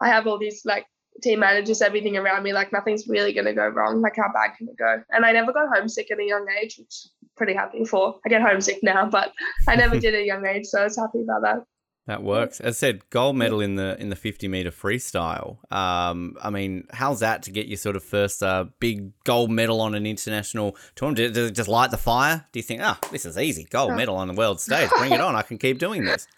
I 0.00 0.08
have 0.08 0.26
all 0.26 0.38
these 0.38 0.62
like 0.64 0.86
team 1.22 1.40
managers, 1.40 1.82
everything 1.82 2.16
around 2.16 2.42
me. 2.42 2.52
Like 2.52 2.72
nothing's 2.72 3.06
really 3.08 3.32
gonna 3.32 3.54
go 3.54 3.68
wrong. 3.68 4.00
Like 4.00 4.16
how 4.16 4.32
bad 4.32 4.56
can 4.56 4.68
it 4.68 4.78
go? 4.78 5.02
And 5.10 5.24
I 5.24 5.32
never 5.32 5.52
got 5.52 5.74
homesick 5.74 6.10
at 6.10 6.18
a 6.18 6.24
young 6.24 6.46
age, 6.62 6.76
which 6.78 7.08
I'm 7.22 7.28
pretty 7.36 7.54
happy 7.54 7.84
for. 7.84 8.18
I 8.24 8.28
get 8.28 8.42
homesick 8.42 8.78
now, 8.82 9.08
but 9.08 9.32
I 9.68 9.76
never 9.76 9.98
did 10.00 10.14
at 10.14 10.20
a 10.20 10.26
young 10.26 10.46
age, 10.46 10.66
so 10.66 10.80
I 10.80 10.84
was 10.84 10.96
happy 10.96 11.22
about 11.22 11.42
that. 11.42 11.64
That 12.06 12.22
works. 12.22 12.60
As 12.60 12.76
I 12.76 12.78
said, 12.78 13.10
gold 13.10 13.34
medal 13.34 13.60
in 13.60 13.74
the 13.74 14.00
in 14.00 14.10
the 14.10 14.16
50 14.16 14.46
meter 14.46 14.70
freestyle. 14.70 15.58
Um, 15.72 16.36
I 16.40 16.50
mean, 16.50 16.86
how's 16.92 17.18
that 17.20 17.42
to 17.44 17.50
get 17.50 17.66
your 17.66 17.78
sort 17.78 17.96
of 17.96 18.04
first 18.04 18.44
uh, 18.44 18.66
big 18.78 19.10
gold 19.24 19.50
medal 19.50 19.80
on 19.80 19.96
an 19.96 20.06
international 20.06 20.76
tournament? 20.94 21.34
Does 21.34 21.50
it 21.50 21.54
just 21.54 21.68
light 21.68 21.90
the 21.90 21.96
fire? 21.96 22.46
Do 22.52 22.60
you 22.60 22.62
think, 22.62 22.80
ah, 22.82 22.98
this 23.10 23.26
is 23.26 23.36
easy, 23.36 23.66
gold 23.70 23.96
medal 23.96 24.16
on 24.16 24.28
the 24.28 24.34
world 24.34 24.60
stage, 24.60 24.88
bring 24.96 25.12
it 25.12 25.20
on, 25.22 25.34
I 25.34 25.42
can 25.42 25.58
keep 25.58 25.80
doing 25.80 26.04
this. 26.04 26.28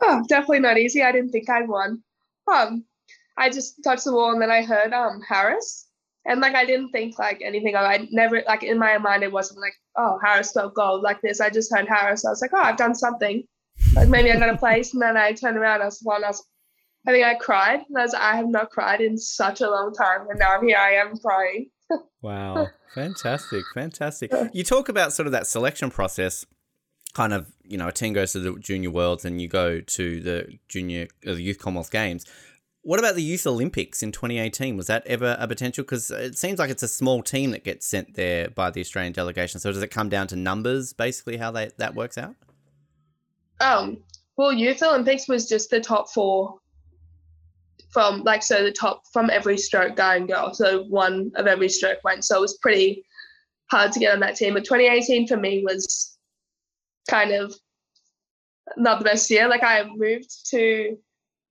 Oh, 0.00 0.22
definitely 0.28 0.60
not 0.60 0.78
easy. 0.78 1.02
I 1.02 1.10
didn't 1.10 1.30
think 1.30 1.50
I'd 1.50 1.68
won. 1.68 2.02
Um, 2.46 2.84
I 3.36 3.50
just 3.50 3.82
touched 3.82 4.04
the 4.04 4.12
wall 4.12 4.32
and 4.32 4.40
then 4.40 4.50
I 4.50 4.62
heard 4.62 4.92
um 4.92 5.20
Harris, 5.28 5.88
and 6.24 6.40
like 6.40 6.54
I 6.54 6.64
didn't 6.64 6.90
think 6.90 7.18
like 7.18 7.40
anything 7.44 7.74
of. 7.74 7.82
I 7.82 8.06
never 8.10 8.42
like 8.46 8.62
in 8.62 8.78
my 8.78 8.98
mind 8.98 9.22
it 9.22 9.32
wasn't 9.32 9.60
like 9.60 9.74
oh 9.96 10.18
Harris 10.24 10.52
got 10.52 10.74
gold 10.74 11.02
like 11.02 11.20
this. 11.20 11.40
I 11.40 11.50
just 11.50 11.74
heard 11.74 11.88
Harris. 11.88 12.24
I 12.24 12.30
was 12.30 12.40
like 12.40 12.52
oh 12.54 12.60
I've 12.60 12.76
done 12.76 12.94
something. 12.94 13.42
Like 13.94 14.08
maybe 14.08 14.30
I 14.30 14.38
got 14.38 14.50
a 14.50 14.58
place, 14.58 14.92
and 14.92 15.02
then 15.02 15.16
I 15.16 15.32
turned 15.32 15.56
around. 15.56 15.82
I 15.82 15.86
was 15.86 16.00
one. 16.02 16.24
I 16.24 16.28
was. 16.28 16.44
I 17.06 17.12
think 17.12 17.24
I 17.24 17.34
cried. 17.34 17.80
And 17.88 17.98
I 17.98 18.02
was. 18.02 18.14
I 18.14 18.36
have 18.36 18.48
not 18.48 18.70
cried 18.70 19.00
in 19.00 19.16
such 19.16 19.60
a 19.60 19.70
long 19.70 19.92
time, 19.92 20.28
and 20.28 20.38
now 20.38 20.60
here 20.60 20.76
I 20.78 20.94
am 20.94 21.16
crying. 21.16 21.70
Wow, 22.22 22.66
fantastic, 22.92 23.62
fantastic. 23.72 24.32
You 24.52 24.64
talk 24.64 24.88
about 24.88 25.12
sort 25.12 25.26
of 25.26 25.32
that 25.32 25.46
selection 25.46 25.90
process. 25.90 26.44
Kind 27.14 27.32
of, 27.32 27.52
you 27.62 27.78
know, 27.78 27.86
a 27.86 27.92
team 27.92 28.14
goes 28.14 28.32
to 28.32 28.40
the 28.40 28.58
junior 28.58 28.90
worlds 28.90 29.24
and 29.24 29.40
you 29.40 29.46
go 29.46 29.80
to 29.80 30.20
the 30.20 30.58
junior, 30.68 31.06
uh, 31.24 31.34
the 31.34 31.42
youth 31.42 31.60
Commonwealth 31.60 31.92
Games. 31.92 32.26
What 32.82 32.98
about 32.98 33.14
the 33.14 33.22
Youth 33.22 33.46
Olympics 33.46 34.02
in 34.02 34.12
2018? 34.12 34.76
Was 34.76 34.86
that 34.86 35.06
ever 35.06 35.36
a 35.40 35.48
potential? 35.48 35.82
Because 35.82 36.10
it 36.10 36.38
seems 36.38 36.58
like 36.58 36.70
it's 36.70 36.82
a 36.82 36.88
small 36.88 37.22
team 37.22 37.50
that 37.52 37.64
gets 37.64 37.86
sent 37.86 38.14
there 38.14 38.48
by 38.50 38.70
the 38.70 38.80
Australian 38.80 39.12
delegation. 39.12 39.58
So 39.58 39.72
does 39.72 39.82
it 39.82 39.88
come 39.88 40.08
down 40.08 40.26
to 40.28 40.36
numbers, 40.36 40.92
basically, 40.92 41.36
how 41.36 41.50
they, 41.50 41.70
that 41.78 41.94
works 41.94 42.16
out? 42.18 42.36
Um, 43.60 43.98
well, 44.36 44.52
Youth 44.52 44.82
Olympics 44.82 45.28
was 45.28 45.48
just 45.48 45.70
the 45.70 45.80
top 45.80 46.10
four 46.10 46.58
from 47.90 48.22
like 48.24 48.42
so 48.42 48.62
the 48.62 48.72
top 48.72 49.04
from 49.12 49.30
every 49.30 49.56
stroke 49.56 49.96
guy 49.96 50.16
and 50.16 50.28
girl. 50.28 50.52
So 50.52 50.84
one 50.84 51.32
of 51.36 51.46
every 51.46 51.68
stroke 51.68 51.98
went. 52.04 52.24
So 52.24 52.36
it 52.36 52.40
was 52.42 52.58
pretty 52.58 53.04
hard 53.70 53.92
to 53.92 54.00
get 54.00 54.12
on 54.12 54.20
that 54.20 54.36
team. 54.36 54.54
But 54.54 54.64
2018 54.64 55.26
for 55.26 55.36
me 55.36 55.64
was 55.64 56.18
kind 57.08 57.32
of 57.32 57.54
not 58.76 58.98
the 58.98 59.04
best 59.04 59.30
year. 59.30 59.48
Like 59.48 59.62
I 59.62 59.84
moved 59.94 60.50
to 60.50 60.98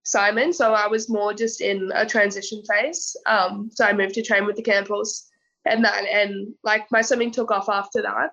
Simon, 0.04 0.54
so 0.54 0.74
I 0.74 0.88
was 0.88 1.10
more 1.10 1.34
just 1.34 1.62
in 1.62 1.92
a 1.96 2.06
transition 2.06 2.62
phase. 2.70 3.16
Um, 3.26 3.72
so 3.74 3.86
I 3.86 3.94
moved 3.94 4.14
to 4.16 4.22
train 4.22 4.46
with 4.46 4.56
the 4.56 4.62
Campbells 4.62 5.28
and 5.66 5.84
that 5.84 6.06
and 6.06 6.54
like 6.64 6.86
my 6.92 7.02
swimming 7.02 7.32
took 7.32 7.52
off 7.52 7.70
after 7.70 8.02
that 8.04 8.32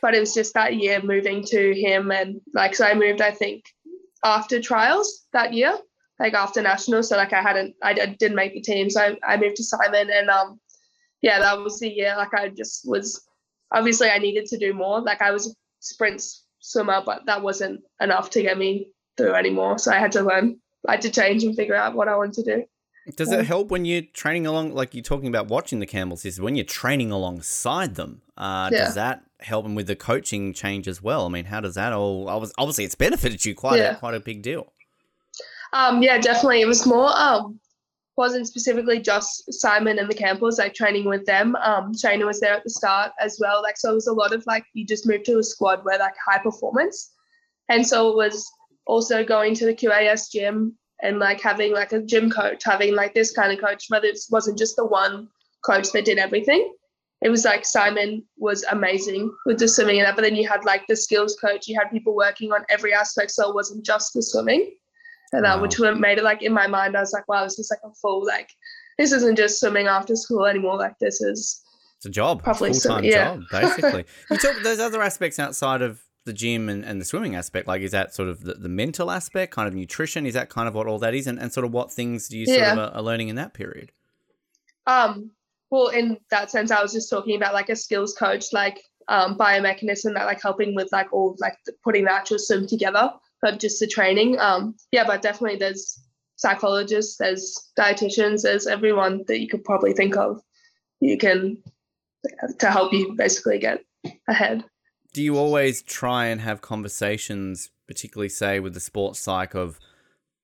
but 0.00 0.14
it 0.14 0.20
was 0.20 0.34
just 0.34 0.54
that 0.54 0.76
year 0.76 1.00
moving 1.02 1.44
to 1.44 1.74
him 1.74 2.10
and 2.10 2.40
like 2.54 2.74
so 2.74 2.86
I 2.86 2.94
moved 2.94 3.20
I 3.20 3.30
think 3.30 3.64
after 4.24 4.60
trials 4.60 5.26
that 5.32 5.52
year 5.52 5.76
like 6.18 6.34
after 6.34 6.62
nationals 6.62 7.08
so 7.08 7.16
like 7.16 7.32
I 7.32 7.42
hadn't 7.42 7.74
I 7.82 7.94
didn't 7.94 8.36
make 8.36 8.54
the 8.54 8.60
team 8.60 8.90
so 8.90 9.00
I, 9.00 9.34
I 9.34 9.36
moved 9.36 9.56
to 9.56 9.64
Simon 9.64 10.10
and 10.10 10.28
um 10.28 10.60
yeah 11.22 11.38
that 11.38 11.58
was 11.58 11.80
the 11.80 11.88
year 11.88 12.14
like 12.16 12.34
I 12.34 12.48
just 12.48 12.88
was 12.88 13.26
obviously 13.72 14.10
I 14.10 14.18
needed 14.18 14.46
to 14.46 14.58
do 14.58 14.72
more 14.72 15.00
like 15.00 15.22
I 15.22 15.30
was 15.30 15.48
a 15.48 15.54
sprint 15.80 16.22
swimmer 16.60 17.02
but 17.04 17.26
that 17.26 17.42
wasn't 17.42 17.82
enough 18.00 18.30
to 18.30 18.42
get 18.42 18.58
me 18.58 18.90
through 19.16 19.34
anymore 19.34 19.78
so 19.78 19.92
I 19.92 19.98
had 19.98 20.12
to 20.12 20.22
learn 20.22 20.58
I 20.86 20.92
had 20.92 21.02
to 21.02 21.10
change 21.10 21.44
and 21.44 21.56
figure 21.56 21.74
out 21.74 21.94
what 21.94 22.08
I 22.08 22.16
wanted 22.16 22.44
to 22.44 22.56
do 22.56 22.64
Does 23.16 23.32
it 23.32 23.46
help 23.46 23.68
when 23.70 23.84
you're 23.84 24.02
training 24.02 24.46
along, 24.46 24.74
like 24.74 24.94
you're 24.94 25.02
talking 25.02 25.28
about 25.28 25.48
watching 25.48 25.80
the 25.80 25.86
Campbells, 25.86 26.24
is 26.24 26.40
when 26.40 26.56
you're 26.56 26.64
training 26.64 27.10
alongside 27.10 27.94
them? 27.94 28.22
Uh, 28.36 28.70
Yeah. 28.72 28.84
Does 28.86 28.94
that 28.94 29.22
help 29.40 29.64
them 29.64 29.74
with 29.74 29.86
the 29.86 29.96
coaching 29.96 30.52
change 30.52 30.88
as 30.88 31.02
well? 31.02 31.26
I 31.26 31.28
mean, 31.28 31.44
how 31.46 31.60
does 31.60 31.74
that 31.76 31.92
all? 31.92 32.26
obvi- 32.26 32.52
Obviously, 32.58 32.84
it's 32.84 32.94
benefited 32.94 33.44
you 33.44 33.54
quite 33.54 33.78
a, 33.92 33.96
quite 33.96 34.14
a 34.14 34.20
big 34.20 34.42
deal. 34.42 34.72
Um, 35.72 36.02
yeah, 36.02 36.18
definitely. 36.18 36.60
It 36.62 36.66
was 36.66 36.86
more 36.86 37.10
um 37.16 37.60
wasn't 38.16 38.48
specifically 38.48 38.98
just 38.98 39.44
Simon 39.52 39.98
and 40.00 40.10
the 40.10 40.14
Campbells, 40.14 40.58
like 40.58 40.74
training 40.74 41.04
with 41.04 41.24
them. 41.24 41.54
Um, 41.56 41.92
Shayna 41.94 42.26
was 42.26 42.40
there 42.40 42.54
at 42.54 42.64
the 42.64 42.70
start 42.70 43.12
as 43.20 43.38
well. 43.40 43.62
Like 43.62 43.76
so 43.76 43.92
it 43.92 43.94
was 43.94 44.08
a 44.08 44.12
lot 44.12 44.32
of 44.34 44.42
like 44.46 44.64
you 44.74 44.84
just 44.84 45.06
moved 45.06 45.24
to 45.26 45.38
a 45.38 45.42
squad 45.42 45.84
where 45.84 45.98
like 45.98 46.14
high 46.26 46.38
performance. 46.38 47.12
And 47.68 47.86
so 47.86 48.08
it 48.10 48.16
was 48.16 48.50
also 48.86 49.22
going 49.24 49.54
to 49.54 49.66
the 49.66 49.74
QAS 49.74 50.32
gym 50.32 50.74
and 51.02 51.18
like 51.18 51.40
having 51.40 51.72
like 51.72 51.92
a 51.92 52.00
gym 52.02 52.30
coach, 52.30 52.62
having 52.64 52.94
like 52.94 53.14
this 53.14 53.30
kind 53.32 53.52
of 53.52 53.58
coach, 53.60 53.86
but 53.90 54.04
it 54.04 54.18
wasn't 54.30 54.58
just 54.58 54.76
the 54.76 54.84
one 54.86 55.28
coach 55.64 55.92
that 55.92 56.04
did 56.04 56.18
everything. 56.18 56.72
It 57.22 57.30
was 57.30 57.44
like 57.44 57.64
Simon 57.64 58.24
was 58.36 58.64
amazing 58.70 59.34
with 59.46 59.58
the 59.58 59.66
swimming 59.68 59.98
and 59.98 60.06
that, 60.06 60.14
but 60.16 60.22
then 60.22 60.36
you 60.36 60.46
had 60.48 60.64
like 60.64 60.86
the 60.86 60.94
skills 60.96 61.36
coach, 61.40 61.66
you 61.66 61.76
had 61.78 61.90
people 61.90 62.14
working 62.14 62.52
on 62.52 62.64
every 62.68 62.92
aspect, 62.94 63.32
so 63.32 63.48
it 63.48 63.54
wasn't 63.54 63.84
just 63.84 64.12
the 64.14 64.22
swimming 64.22 64.72
and 65.32 65.44
that 65.44 65.56
Wow. 65.56 65.62
which 65.62 65.78
made 66.00 66.16
it 66.18 66.24
like 66.24 66.42
in 66.42 66.54
my 66.54 66.66
mind 66.66 66.96
i 66.96 67.00
was 67.00 67.12
like 67.12 67.28
wow 67.28 67.44
this 67.44 67.58
is 67.58 67.70
like 67.70 67.80
a 67.84 67.94
full 68.00 68.24
like 68.24 68.48
this 68.96 69.12
isn't 69.12 69.36
just 69.36 69.60
swimming 69.60 69.86
after 69.86 70.16
school 70.16 70.46
anymore 70.46 70.78
like 70.78 70.98
this 71.00 71.20
is 71.20 71.62
It's 71.98 72.06
a 72.06 72.08
job, 72.08 72.42
Probably 72.42 72.70
full 72.72 72.80
time 72.80 73.04
yeah. 73.04 73.34
job, 73.34 73.42
basically. 73.50 74.06
you 74.30 74.38
talk 74.38 74.56
those 74.62 74.78
other 74.80 75.02
aspects 75.02 75.38
outside 75.38 75.82
of 75.82 76.00
the 76.24 76.32
gym 76.32 76.68
and, 76.68 76.84
and 76.84 77.00
the 77.00 77.04
swimming 77.04 77.34
aspect. 77.34 77.66
Like, 77.66 77.82
is 77.82 77.92
that 77.92 78.14
sort 78.14 78.28
of 78.28 78.42
the, 78.42 78.54
the 78.54 78.68
mental 78.68 79.10
aspect, 79.10 79.52
kind 79.52 79.66
of 79.68 79.74
nutrition? 79.74 80.26
Is 80.26 80.34
that 80.34 80.50
kind 80.50 80.68
of 80.68 80.74
what 80.74 80.86
all 80.86 80.98
that 80.98 81.14
is, 81.14 81.26
and, 81.26 81.38
and 81.38 81.52
sort 81.52 81.64
of 81.64 81.72
what 81.72 81.90
things 81.92 82.28
do 82.28 82.38
you 82.38 82.46
sort 82.46 82.58
Yeah. 82.58 82.72
of 82.72 82.78
are, 82.78 82.96
are 82.96 83.02
learning 83.02 83.28
in 83.28 83.36
that 83.36 83.54
period? 83.54 83.92
um 84.86 85.30
well 85.70 85.88
in 85.88 86.16
that 86.30 86.50
sense 86.50 86.70
i 86.70 86.80
was 86.80 86.94
just 86.94 87.10
talking 87.10 87.36
about 87.36 87.52
like 87.52 87.68
a 87.68 87.76
skills 87.76 88.14
coach 88.14 88.46
like 88.54 88.80
um 89.08 89.36
biomechanist 89.36 90.02
that 90.14 90.24
like 90.24 90.40
helping 90.42 90.74
with 90.74 90.88
like 90.92 91.12
all 91.12 91.36
like 91.40 91.58
the, 91.66 91.72
putting 91.84 92.04
the 92.04 92.12
actual 92.12 92.38
swim 92.38 92.66
together 92.66 93.12
but 93.42 93.58
just 93.60 93.78
the 93.80 93.86
training 93.86 94.38
um 94.38 94.74
yeah 94.92 95.04
but 95.06 95.20
definitely 95.20 95.58
there's 95.58 96.00
psychologists 96.36 97.18
there's 97.18 97.70
dietitians 97.78 98.42
there's 98.42 98.66
everyone 98.66 99.22
that 99.26 99.40
you 99.40 99.48
could 99.48 99.62
probably 99.62 99.92
think 99.92 100.16
of 100.16 100.40
you 101.00 101.18
can 101.18 101.58
to 102.58 102.70
help 102.70 102.90
you 102.94 103.12
basically 103.14 103.58
get 103.58 103.84
ahead 104.26 104.64
do 105.12 105.22
you 105.22 105.36
always 105.36 105.82
try 105.82 106.26
and 106.26 106.40
have 106.40 106.60
conversations, 106.60 107.70
particularly 107.86 108.28
say 108.28 108.60
with 108.60 108.74
the 108.74 108.80
sports 108.80 109.20
psych 109.20 109.54
of 109.54 109.78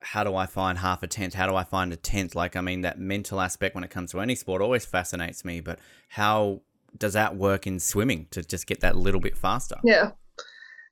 how 0.00 0.24
do 0.24 0.35
I 0.37 0.46
find 0.46 0.79
half 0.79 1.03
a 1.03 1.07
tenth? 1.07 1.35
How 1.35 1.46
do 1.46 1.55
I 1.55 1.64
find 1.64 1.92
a 1.92 1.96
tenth? 1.96 2.35
Like, 2.35 2.57
I 2.57 2.61
mean, 2.61 2.83
that 2.83 2.98
mental 2.98 3.40
aspect 3.40 3.74
when 3.74 3.85
it 3.85 3.90
comes 3.90 4.12
to 4.12 4.20
any 4.20 4.35
sport 4.35 4.62
always 4.62 4.85
fascinates 4.85 5.44
me, 5.44 5.61
but 5.61 5.79
how 6.09 6.61
does 6.96 7.14
that 7.14 7.37
work 7.37 7.66
in 7.66 7.81
swimming 7.81 8.27
to 8.31 8.42
just 8.42 8.66
get 8.66 8.81
that 8.81 8.96
little 8.96 9.20
bit 9.20 9.37
faster? 9.37 9.77
Yeah. 9.83 10.11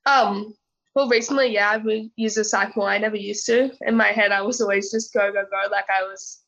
Um. 0.07 0.55
Well, 0.95 1.09
recently, 1.09 1.47
yeah, 1.47 1.71
I've 1.71 1.87
used 2.17 2.37
a 2.37 2.73
more. 2.77 2.89
I 2.89 2.99
never 2.99 3.17
used 3.17 3.47
to. 3.47 3.71
In 3.81 3.97
my 3.97 4.09
head, 4.09 4.31
I 4.31 4.43
was 4.43 4.61
always 4.61 4.91
just 4.91 5.15
go, 5.15 5.33
go, 5.33 5.43
go. 5.43 5.71
Like 5.71 5.87
I 5.89 6.03
was 6.03 6.43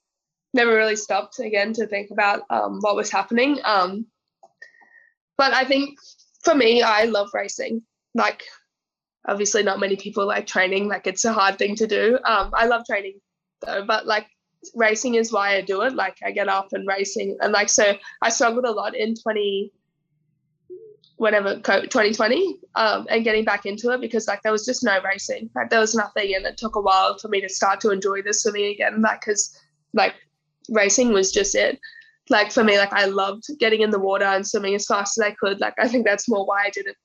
never 0.52 0.74
really 0.74 0.96
stopped 0.96 1.38
again 1.38 1.72
to 1.74 1.86
think 1.86 2.10
about 2.10 2.42
um, 2.50 2.78
what 2.80 2.96
was 2.96 3.10
happening. 3.10 3.58
Um. 3.64 4.06
But 5.36 5.52
I 5.52 5.64
think 5.64 5.98
for 6.44 6.54
me, 6.54 6.82
I 6.82 7.04
love 7.04 7.30
racing. 7.34 7.82
Like, 8.14 8.44
obviously, 9.26 9.62
not 9.62 9.80
many 9.80 9.96
people 9.96 10.26
like 10.26 10.46
training. 10.46 10.88
Like, 10.88 11.06
it's 11.06 11.24
a 11.24 11.32
hard 11.32 11.58
thing 11.58 11.74
to 11.76 11.86
do. 11.86 12.18
Um. 12.24 12.50
I 12.54 12.66
love 12.66 12.84
training 12.86 13.20
though, 13.64 13.84
but 13.86 14.06
like 14.06 14.26
racing 14.74 15.14
is 15.14 15.32
why 15.32 15.56
I 15.56 15.60
do 15.60 15.82
it. 15.82 15.94
Like 15.94 16.16
I 16.24 16.30
get 16.30 16.48
up 16.48 16.68
and 16.72 16.86
racing, 16.86 17.36
and 17.40 17.52
like 17.52 17.68
so 17.68 17.96
I 18.22 18.30
struggled 18.30 18.64
a 18.64 18.70
lot 18.70 18.96
in 18.96 19.14
twenty 19.14 19.72
whenever 21.16 21.54
2020 21.54 22.58
um, 22.74 23.06
and 23.08 23.22
getting 23.22 23.44
back 23.44 23.66
into 23.66 23.90
it 23.90 24.00
because 24.00 24.26
like 24.26 24.42
there 24.42 24.50
was 24.50 24.66
just 24.66 24.82
no 24.82 25.00
racing 25.04 25.48
like 25.54 25.70
there 25.70 25.78
was 25.78 25.94
nothing 25.94 26.34
and 26.34 26.44
it 26.44 26.56
took 26.56 26.74
a 26.74 26.80
while 26.80 27.16
for 27.18 27.28
me 27.28 27.40
to 27.40 27.48
start 27.48 27.80
to 27.80 27.90
enjoy 27.90 28.20
the 28.22 28.34
swimming 28.34 28.72
again 28.72 29.00
like 29.00 29.20
because 29.20 29.56
like 29.92 30.14
racing 30.70 31.12
was 31.12 31.30
just 31.30 31.54
it 31.54 31.78
like 32.30 32.50
for 32.52 32.64
me 32.64 32.78
like 32.78 32.92
i 32.92 33.04
loved 33.04 33.44
getting 33.58 33.82
in 33.82 33.90
the 33.90 33.98
water 33.98 34.24
and 34.24 34.46
swimming 34.46 34.74
as 34.74 34.86
fast 34.86 35.18
as 35.18 35.24
i 35.24 35.30
could 35.32 35.60
like 35.60 35.74
i 35.78 35.86
think 35.88 36.04
that's 36.06 36.28
more 36.28 36.44
why 36.46 36.64
i 36.64 36.70
did 36.70 36.86
it 36.86 36.96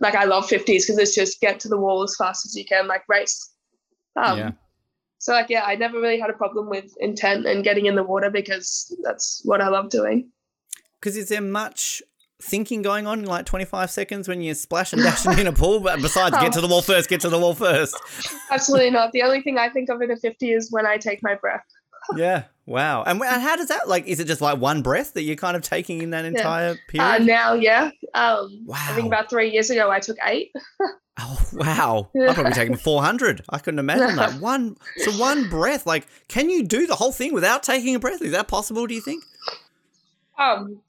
like 0.00 0.14
i 0.14 0.24
love 0.24 0.44
50s 0.48 0.64
because 0.66 0.98
it's 0.98 1.14
just 1.14 1.40
get 1.40 1.60
to 1.60 1.68
the 1.68 1.76
wall 1.78 2.02
as 2.02 2.14
fast 2.16 2.46
as 2.46 2.54
you 2.56 2.64
can 2.64 2.86
like 2.86 3.02
race 3.08 3.52
um 4.16 4.38
Yeah. 4.38 4.50
so 5.18 5.32
like 5.32 5.50
yeah 5.50 5.64
i 5.64 5.74
never 5.74 6.00
really 6.00 6.18
had 6.18 6.30
a 6.30 6.34
problem 6.34 6.68
with 6.70 6.92
intent 7.00 7.46
and 7.46 7.62
getting 7.64 7.86
in 7.86 7.94
the 7.94 8.02
water 8.02 8.30
because 8.30 8.94
that's 9.02 9.42
what 9.44 9.60
i 9.60 9.68
love 9.68 9.90
doing 9.90 10.30
Because 11.00 11.16
is 11.16 11.28
there 11.28 11.40
much 11.42 12.02
thinking 12.40 12.82
going 12.82 13.04
on 13.06 13.18
in 13.18 13.24
like 13.24 13.44
25 13.46 13.90
seconds 13.90 14.28
when 14.28 14.40
you're 14.40 14.54
splashing 14.54 15.00
dashing 15.00 15.36
in 15.40 15.48
a 15.48 15.52
pool? 15.52 15.80
But 15.80 16.00
besides, 16.00 16.38
get 16.38 16.52
to 16.52 16.60
the 16.60 16.68
wall 16.68 16.82
first, 16.82 17.08
get 17.10 17.20
to 17.22 17.28
the 17.28 17.38
wall 17.38 17.52
first. 17.52 17.96
absolutely 18.52 18.90
not 18.90 19.10
the 19.10 19.22
only 19.22 19.42
thing 19.42 19.58
i 19.58 19.68
think 19.68 19.90
of 19.90 20.00
in 20.00 20.10
a 20.12 20.16
50 20.16 20.52
is 20.52 20.70
when 20.70 20.86
i 20.86 20.96
take 20.98 21.20
my 21.22 21.34
breath 21.34 21.64
Yeah. 22.16 22.44
Wow. 22.68 23.02
And, 23.02 23.22
and 23.22 23.40
how 23.42 23.56
does 23.56 23.68
that 23.68 23.88
like? 23.88 24.06
Is 24.06 24.20
it 24.20 24.26
just 24.26 24.42
like 24.42 24.58
one 24.60 24.82
breath 24.82 25.14
that 25.14 25.22
you're 25.22 25.36
kind 25.36 25.56
of 25.56 25.62
taking 25.62 26.02
in 26.02 26.10
that 26.10 26.26
entire 26.26 26.72
Uh, 26.72 26.76
period? 26.86 27.26
now, 27.26 27.54
yeah. 27.54 27.90
Um, 28.12 28.66
I 28.72 28.92
think 28.94 29.06
about 29.06 29.30
three 29.30 29.50
years 29.50 29.70
ago, 29.70 29.90
I 29.90 30.00
took 30.00 30.18
eight. 30.24 30.52
Oh 31.20 31.40
wow! 31.54 32.10
I've 32.28 32.36
probably 32.36 32.52
taken 32.52 32.76
400. 32.76 33.42
I 33.48 33.58
couldn't 33.58 33.80
imagine 33.80 34.14
that 34.14 34.34
one. 34.40 34.76
So 34.98 35.10
one 35.18 35.48
breath. 35.48 35.84
Like, 35.84 36.06
can 36.28 36.48
you 36.48 36.62
do 36.64 36.86
the 36.86 36.94
whole 36.94 37.10
thing 37.10 37.34
without 37.34 37.64
taking 37.64 37.96
a 37.96 37.98
breath? 37.98 38.22
Is 38.22 38.30
that 38.30 38.46
possible? 38.46 38.86
Do 38.86 38.94
you 38.94 39.00
think? 39.00 39.24
Um, 40.38 40.80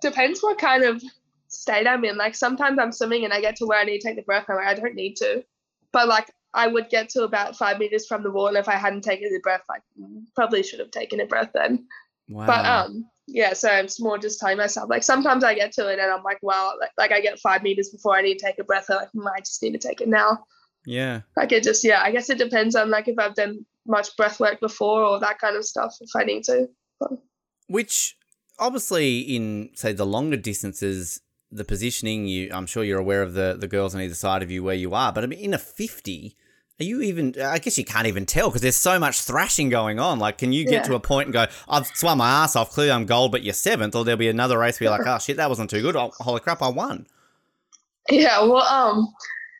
depends 0.00 0.42
what 0.42 0.56
kind 0.56 0.82
of 0.82 1.02
state 1.48 1.86
I'm 1.86 2.04
in. 2.06 2.16
Like 2.16 2.34
sometimes 2.34 2.78
I'm 2.78 2.90
swimming 2.90 3.24
and 3.24 3.34
I 3.34 3.42
get 3.42 3.56
to 3.56 3.66
where 3.66 3.78
I 3.78 3.84
need 3.84 3.98
to 4.00 4.08
take 4.08 4.16
the 4.16 4.22
breath. 4.22 4.46
and 4.48 4.58
I'm 4.58 4.64
like, 4.64 4.78
I 4.78 4.80
don't 4.80 4.94
need 4.94 5.16
to. 5.16 5.44
But 5.92 6.08
like 6.08 6.30
I 6.56 6.66
would 6.66 6.88
get 6.88 7.10
to 7.10 7.22
about 7.22 7.54
five 7.54 7.78
meters 7.78 8.06
from 8.06 8.22
the 8.22 8.30
wall, 8.30 8.48
and 8.48 8.56
if 8.56 8.68
I 8.68 8.76
hadn't 8.76 9.02
taken 9.04 9.28
a 9.36 9.40
breath, 9.40 9.64
I 9.70 9.76
probably 10.34 10.62
should 10.62 10.80
have 10.80 10.90
taken 10.90 11.20
a 11.20 11.26
breath 11.26 11.50
then. 11.54 11.86
Wow. 12.28 12.46
But 12.46 12.64
um, 12.64 13.04
yeah. 13.26 13.52
So 13.52 13.70
it's 13.70 14.00
more 14.00 14.18
just 14.18 14.40
telling 14.40 14.56
myself. 14.56 14.88
Like 14.90 15.02
sometimes 15.02 15.44
I 15.44 15.54
get 15.54 15.72
to 15.72 15.88
it 15.88 15.98
and 15.98 16.10
I'm 16.10 16.22
like, 16.22 16.38
wow. 16.42 16.72
Like, 16.80 16.90
like 16.96 17.12
I 17.12 17.20
get 17.20 17.38
five 17.38 17.62
meters 17.62 17.90
before 17.90 18.16
I 18.16 18.22
need 18.22 18.38
to 18.38 18.46
take 18.46 18.58
a 18.58 18.64
breath. 18.64 18.86
I'm 18.90 18.96
like, 18.96 19.10
"Hmm, 19.10 19.28
I 19.28 19.40
just 19.40 19.62
need 19.62 19.72
to 19.72 19.78
take 19.78 20.00
it 20.00 20.08
now. 20.08 20.44
yeah. 20.86 21.20
Like 21.36 21.52
it 21.52 21.62
just 21.62 21.84
yeah. 21.84 22.00
I 22.02 22.10
guess 22.10 22.30
it 22.30 22.38
depends 22.38 22.74
on 22.74 22.90
like 22.90 23.06
if 23.06 23.18
I've 23.18 23.34
done 23.34 23.64
much 23.86 24.16
breath 24.16 24.40
work 24.40 24.60
before 24.60 25.02
or 25.02 25.20
that 25.20 25.38
kind 25.38 25.56
of 25.56 25.64
stuff. 25.64 25.94
If 26.00 26.10
I 26.16 26.24
need 26.24 26.44
to. 26.44 26.68
Which 27.68 28.16
obviously 28.58 29.20
in 29.20 29.70
say 29.74 29.92
the 29.92 30.06
longer 30.06 30.36
distances, 30.36 31.20
the 31.50 31.64
positioning 31.64 32.26
you 32.26 32.50
I'm 32.52 32.66
sure 32.66 32.82
you're 32.82 32.98
aware 32.98 33.22
of 33.22 33.34
the 33.34 33.56
the 33.58 33.68
girls 33.68 33.94
on 33.94 34.00
either 34.00 34.14
side 34.14 34.42
of 34.42 34.50
you 34.50 34.62
where 34.62 34.74
you 34.74 34.94
are, 34.94 35.12
but 35.12 35.22
I 35.22 35.26
mean 35.26 35.38
in 35.38 35.54
a 35.54 35.58
50 35.58 36.36
are 36.78 36.84
you 36.84 37.00
even 37.02 37.34
I 37.40 37.58
guess 37.58 37.78
you 37.78 37.84
can't 37.84 38.06
even 38.06 38.26
tell 38.26 38.48
because 38.48 38.62
there's 38.62 38.76
so 38.76 38.98
much 38.98 39.20
thrashing 39.22 39.68
going 39.70 39.98
on. 39.98 40.18
Like 40.18 40.38
can 40.38 40.52
you 40.52 40.64
get 40.64 40.72
Yeah. 40.72 40.82
to 40.82 40.94
a 40.94 41.00
point 41.00 41.26
and 41.28 41.32
go, 41.32 41.46
I've 41.68 41.86
swum 41.88 42.18
my 42.18 42.28
ass 42.28 42.54
off, 42.56 42.70
clearly 42.70 42.92
I'm 42.92 43.06
gold, 43.06 43.32
but 43.32 43.42
you're 43.42 43.54
seventh, 43.54 43.94
or 43.94 44.04
there'll 44.04 44.18
be 44.18 44.28
another 44.28 44.58
race 44.58 44.78
where 44.78 44.90
you're 44.90 44.98
like, 44.98 45.06
oh 45.14 45.18
shit, 45.18 45.36
that 45.38 45.48
wasn't 45.48 45.70
too 45.70 45.82
good. 45.82 45.96
Oh, 45.96 46.12
holy 46.18 46.40
crap, 46.40 46.60
I 46.62 46.68
won. 46.68 47.06
Yeah, 48.10 48.40
well, 48.42 48.62
um, 48.62 49.08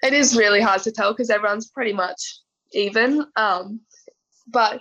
it 0.02 0.12
is 0.12 0.36
really 0.36 0.60
hard 0.60 0.82
to 0.82 0.92
tell 0.92 1.12
because 1.12 1.30
everyone's 1.30 1.66
pretty 1.68 1.92
much 1.92 2.38
even. 2.72 3.26
Um, 3.36 3.80
but 4.46 4.80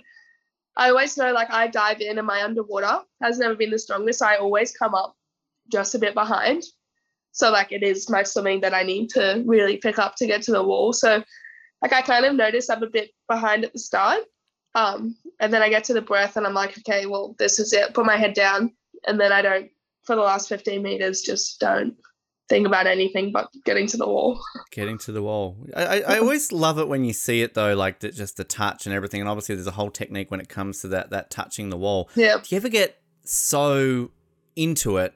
I 0.76 0.90
always 0.90 1.16
know 1.16 1.32
like 1.32 1.50
I 1.50 1.66
dive 1.68 2.00
in 2.00 2.18
and 2.18 2.26
my 2.26 2.42
underwater 2.42 3.00
has 3.22 3.38
never 3.38 3.54
been 3.54 3.70
the 3.70 3.78
strongest. 3.78 4.22
I 4.22 4.36
always 4.36 4.72
come 4.76 4.94
up 4.94 5.16
just 5.72 5.94
a 5.94 5.98
bit 5.98 6.14
behind. 6.14 6.62
So 7.32 7.50
like 7.50 7.72
it 7.72 7.82
is 7.82 8.08
my 8.08 8.22
swimming 8.22 8.60
that 8.60 8.74
I 8.74 8.82
need 8.82 9.08
to 9.10 9.42
really 9.46 9.78
pick 9.78 9.98
up 9.98 10.16
to 10.16 10.26
get 10.26 10.42
to 10.42 10.52
the 10.52 10.62
wall. 10.62 10.92
So 10.92 11.22
like 11.82 11.92
I 11.92 12.02
kind 12.02 12.24
of 12.24 12.34
notice 12.34 12.70
I'm 12.70 12.82
a 12.82 12.90
bit 12.90 13.10
behind 13.28 13.64
at 13.64 13.72
the 13.72 13.78
start. 13.78 14.20
Um, 14.74 15.16
and 15.40 15.52
then 15.52 15.62
I 15.62 15.68
get 15.68 15.84
to 15.84 15.94
the 15.94 16.02
breath 16.02 16.36
and 16.36 16.46
I'm 16.46 16.54
like, 16.54 16.78
okay, 16.78 17.06
well, 17.06 17.34
this 17.38 17.58
is 17.58 17.72
it. 17.72 17.94
Put 17.94 18.04
my 18.04 18.16
head 18.16 18.34
down. 18.34 18.72
And 19.06 19.18
then 19.18 19.32
I 19.32 19.42
don't, 19.42 19.70
for 20.04 20.16
the 20.16 20.22
last 20.22 20.48
15 20.48 20.82
meters, 20.82 21.22
just 21.22 21.58
don't 21.60 21.96
think 22.48 22.66
about 22.66 22.86
anything 22.86 23.32
but 23.32 23.48
getting 23.64 23.86
to 23.88 23.96
the 23.96 24.06
wall. 24.06 24.40
Getting 24.70 24.98
to 24.98 25.12
the 25.12 25.22
wall. 25.22 25.56
I, 25.74 25.84
I, 25.84 25.96
I 25.98 26.18
always 26.18 26.52
love 26.52 26.78
it 26.78 26.86
when 26.86 27.04
you 27.04 27.12
see 27.12 27.42
it 27.42 27.54
though, 27.54 27.74
like 27.74 28.00
the, 28.00 28.10
just 28.10 28.36
the 28.36 28.44
touch 28.44 28.86
and 28.86 28.94
everything. 28.94 29.20
And 29.20 29.28
obviously, 29.28 29.54
there's 29.54 29.66
a 29.66 29.72
whole 29.72 29.90
technique 29.90 30.30
when 30.30 30.40
it 30.40 30.48
comes 30.48 30.80
to 30.82 30.88
that 30.88 31.10
that 31.10 31.30
touching 31.30 31.70
the 31.70 31.76
wall. 31.76 32.10
Yeah. 32.14 32.36
Do 32.36 32.54
you 32.54 32.56
ever 32.58 32.68
get 32.68 33.00
so 33.24 34.10
into 34.54 34.98
it 34.98 35.14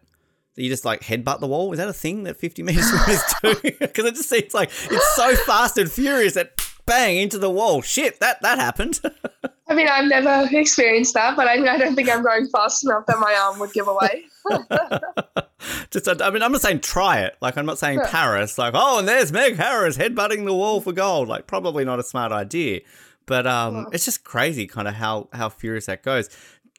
you 0.56 0.68
just 0.68 0.84
like 0.84 1.02
headbutt 1.02 1.40
the 1.40 1.46
wall? 1.46 1.72
Is 1.72 1.78
that 1.78 1.88
a 1.88 1.92
thing 1.92 2.24
that 2.24 2.36
50 2.36 2.62
meter 2.62 2.82
swimmers 2.82 3.22
do? 3.42 3.70
Because 3.80 4.04
it 4.04 4.14
just 4.14 4.28
seems 4.28 4.54
like 4.54 4.70
it's 4.90 5.16
so 5.16 5.34
fast 5.34 5.78
and 5.78 5.90
furious 5.90 6.34
that 6.34 6.52
bang 6.86 7.18
into 7.18 7.38
the 7.38 7.50
wall. 7.50 7.82
Shit, 7.82 8.20
that 8.20 8.42
that 8.42 8.58
happened. 8.58 9.00
I 9.68 9.74
mean, 9.74 9.86
I've 9.86 10.06
never 10.06 10.48
experienced 10.50 11.14
that, 11.14 11.36
but 11.36 11.46
I, 11.46 11.56
mean, 11.56 11.68
I 11.68 11.78
don't 11.78 11.94
think 11.94 12.10
I'm 12.10 12.24
going 12.24 12.48
fast 12.48 12.84
enough 12.84 13.06
that 13.06 13.20
my 13.20 13.32
arm 13.32 13.60
would 13.60 13.72
give 13.72 13.86
away. 13.86 14.24
just, 15.90 16.08
I 16.08 16.30
mean, 16.30 16.42
I'm 16.42 16.50
not 16.50 16.60
saying 16.60 16.80
try 16.80 17.20
it. 17.20 17.36
Like, 17.40 17.56
I'm 17.56 17.66
not 17.66 17.78
saying 17.78 18.00
Paris. 18.06 18.58
Like, 18.58 18.74
oh, 18.76 18.98
and 18.98 19.06
there's 19.06 19.30
Meg 19.30 19.54
Harris 19.54 19.96
headbutting 19.96 20.44
the 20.44 20.54
wall 20.54 20.80
for 20.80 20.92
gold. 20.92 21.28
Like, 21.28 21.46
probably 21.46 21.84
not 21.84 22.00
a 22.00 22.02
smart 22.02 22.32
idea. 22.32 22.80
But 23.26 23.46
um, 23.46 23.86
it's 23.92 24.04
just 24.04 24.24
crazy, 24.24 24.66
kind 24.66 24.88
of 24.88 24.94
how 24.94 25.28
how 25.32 25.48
furious 25.48 25.86
that 25.86 26.02
goes. 26.02 26.28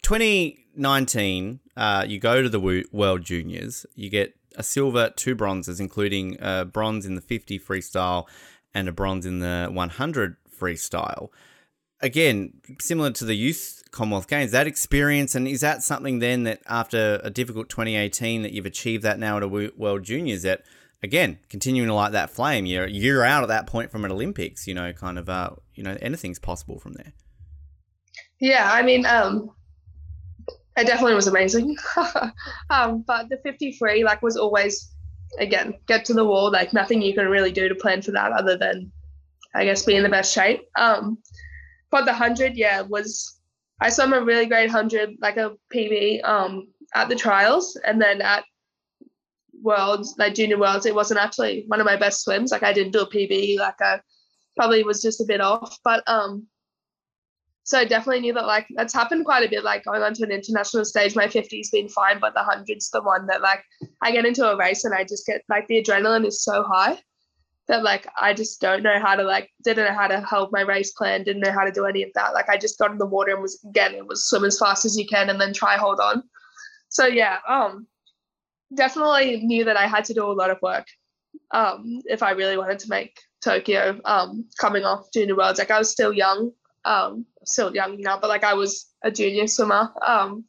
2019, 0.01 1.60
uh, 1.77 2.05
you 2.07 2.19
go 2.19 2.41
to 2.41 2.49
the 2.49 2.85
World 2.91 3.23
Juniors. 3.23 3.85
You 3.95 4.09
get 4.09 4.35
a 4.55 4.63
silver, 4.63 5.11
two 5.15 5.35
bronzes, 5.35 5.79
including 5.79 6.37
a 6.39 6.65
bronze 6.65 7.05
in 7.05 7.15
the 7.15 7.21
50 7.21 7.59
freestyle 7.59 8.27
and 8.73 8.87
a 8.87 8.91
bronze 8.91 9.25
in 9.25 9.39
the 9.39 9.69
100 9.71 10.37
freestyle. 10.59 11.29
Again, 12.01 12.53
similar 12.79 13.11
to 13.11 13.25
the 13.25 13.35
youth 13.35 13.83
Commonwealth 13.91 14.27
Games, 14.27 14.51
that 14.51 14.67
experience, 14.67 15.35
and 15.35 15.47
is 15.47 15.61
that 15.61 15.83
something 15.83 16.19
then 16.19 16.43
that 16.43 16.61
after 16.67 17.19
a 17.23 17.29
difficult 17.29 17.69
2018 17.69 18.41
that 18.41 18.53
you've 18.53 18.65
achieved 18.65 19.03
that 19.03 19.19
now 19.19 19.37
at 19.37 19.43
a 19.43 19.47
World 19.47 20.03
Juniors 20.03 20.43
that 20.43 20.63
again 21.03 21.39
continuing 21.49 21.89
to 21.89 21.93
light 21.93 22.13
that 22.13 22.29
flame? 22.29 22.65
You're 22.65 22.87
you're 22.87 23.23
out 23.23 23.43
at 23.43 23.49
that 23.49 23.67
point 23.67 23.91
from 23.91 24.05
an 24.05 24.11
Olympics, 24.11 24.65
you 24.65 24.73
know, 24.73 24.93
kind 24.93 25.19
of 25.19 25.29
uh, 25.29 25.51
you 25.75 25.83
know, 25.83 25.97
anything's 26.01 26.39
possible 26.39 26.79
from 26.79 26.93
there. 26.93 27.11
yeah, 28.39 28.71
I 28.71 28.81
mean, 28.81 29.05
um, 29.05 29.51
it 30.77 30.87
definitely 30.87 31.15
was 31.15 31.27
amazing. 31.27 31.75
um, 32.69 33.03
but 33.05 33.29
the 33.29 33.37
53, 33.43 34.03
like, 34.03 34.21
was 34.21 34.37
always, 34.37 34.93
again, 35.39 35.73
get 35.87 36.05
to 36.05 36.13
the 36.13 36.25
wall. 36.25 36.51
Like, 36.51 36.73
nothing 36.73 37.01
you 37.01 37.13
can 37.13 37.27
really 37.27 37.51
do 37.51 37.67
to 37.67 37.75
plan 37.75 38.01
for 38.01 38.11
that 38.11 38.31
other 38.31 38.57
than, 38.57 38.91
I 39.53 39.65
guess, 39.65 39.83
be 39.83 39.95
in 39.95 40.03
the 40.03 40.09
best 40.09 40.33
shape. 40.33 40.61
Um, 40.77 41.17
but 41.89 42.05
the 42.05 42.11
100, 42.11 42.55
yeah, 42.55 42.81
was, 42.81 43.41
I 43.81 43.89
swam 43.89 44.13
a 44.13 44.21
really 44.21 44.45
great 44.45 44.67
100, 44.67 45.17
like 45.19 45.37
a 45.37 45.51
PB, 45.73 46.23
um, 46.23 46.67
at 46.95 47.09
the 47.09 47.15
trials. 47.15 47.77
And 47.85 48.01
then 48.01 48.21
at 48.21 48.45
Worlds, 49.61 50.15
like 50.17 50.35
Junior 50.35 50.57
Worlds, 50.57 50.85
it 50.85 50.95
wasn't 50.95 51.19
actually 51.19 51.65
one 51.67 51.81
of 51.81 51.85
my 51.85 51.97
best 51.97 52.23
swims. 52.23 52.51
Like, 52.51 52.63
I 52.63 52.71
didn't 52.71 52.93
do 52.93 53.01
a 53.01 53.09
PB, 53.09 53.57
like, 53.57 53.81
I 53.81 53.99
probably 54.55 54.83
was 54.83 55.01
just 55.01 55.19
a 55.19 55.25
bit 55.25 55.41
off. 55.41 55.77
But, 55.83 56.01
um, 56.07 56.47
so 57.63 57.77
I 57.77 57.85
definitely 57.85 58.21
knew 58.21 58.33
that 58.33 58.47
like 58.47 58.67
that's 58.75 58.93
happened 58.93 59.25
quite 59.25 59.45
a 59.45 59.49
bit, 59.49 59.63
like 59.63 59.85
going 59.85 60.01
onto 60.01 60.23
an 60.23 60.31
international 60.31 60.83
stage. 60.83 61.15
My 61.15 61.27
50's 61.27 61.69
been 61.69 61.89
fine, 61.89 62.19
but 62.19 62.33
the 62.33 62.39
100's 62.39 62.89
the 62.89 63.01
one 63.01 63.27
that 63.27 63.41
like 63.41 63.63
I 64.01 64.11
get 64.11 64.25
into 64.25 64.49
a 64.49 64.57
race 64.57 64.83
and 64.83 64.93
I 64.93 65.03
just 65.03 65.25
get 65.27 65.43
like 65.47 65.67
the 65.67 65.81
adrenaline 65.81 66.25
is 66.25 66.43
so 66.43 66.63
high 66.63 66.99
that 67.67 67.83
like 67.83 68.07
I 68.19 68.33
just 68.33 68.59
don't 68.61 68.81
know 68.81 68.99
how 68.99 69.15
to 69.15 69.23
like 69.23 69.49
didn't 69.63 69.85
know 69.85 69.93
how 69.93 70.07
to 70.07 70.21
hold 70.21 70.51
my 70.51 70.61
race 70.61 70.91
plan, 70.91 71.23
didn't 71.23 71.43
know 71.43 71.51
how 71.51 71.63
to 71.63 71.71
do 71.71 71.85
any 71.85 72.01
of 72.01 72.09
that. 72.15 72.33
Like 72.33 72.49
I 72.49 72.57
just 72.57 72.79
got 72.79 72.91
in 72.91 72.97
the 72.97 73.05
water 73.05 73.31
and 73.31 73.41
was 73.41 73.63
again 73.69 73.93
it 73.93 74.07
was 74.07 74.27
swim 74.27 74.43
as 74.43 74.57
fast 74.57 74.83
as 74.83 74.97
you 74.97 75.07
can 75.07 75.29
and 75.29 75.39
then 75.39 75.53
try 75.53 75.77
hold 75.77 75.99
on. 75.99 76.23
So 76.89 77.05
yeah, 77.05 77.37
um 77.47 77.87
definitely 78.75 79.37
knew 79.37 79.65
that 79.65 79.77
I 79.77 79.85
had 79.85 80.05
to 80.05 80.13
do 80.13 80.25
a 80.25 80.33
lot 80.33 80.49
of 80.49 80.61
work 80.61 80.87
um 81.51 82.01
if 82.05 82.23
I 82.23 82.31
really 82.31 82.57
wanted 82.57 82.79
to 82.79 82.89
make 82.89 83.19
Tokyo 83.43 83.99
um 84.05 84.45
coming 84.59 84.83
off 84.83 85.11
junior 85.13 85.35
worlds. 85.35 85.59
Like 85.59 85.71
I 85.71 85.77
was 85.77 85.91
still 85.91 86.11
young 86.11 86.51
um 86.85 87.25
still 87.45 87.73
young 87.75 87.99
now 87.99 88.19
but 88.19 88.29
like 88.29 88.43
i 88.43 88.53
was 88.53 88.87
a 89.03 89.11
junior 89.11 89.47
swimmer 89.47 89.89
um 90.05 90.45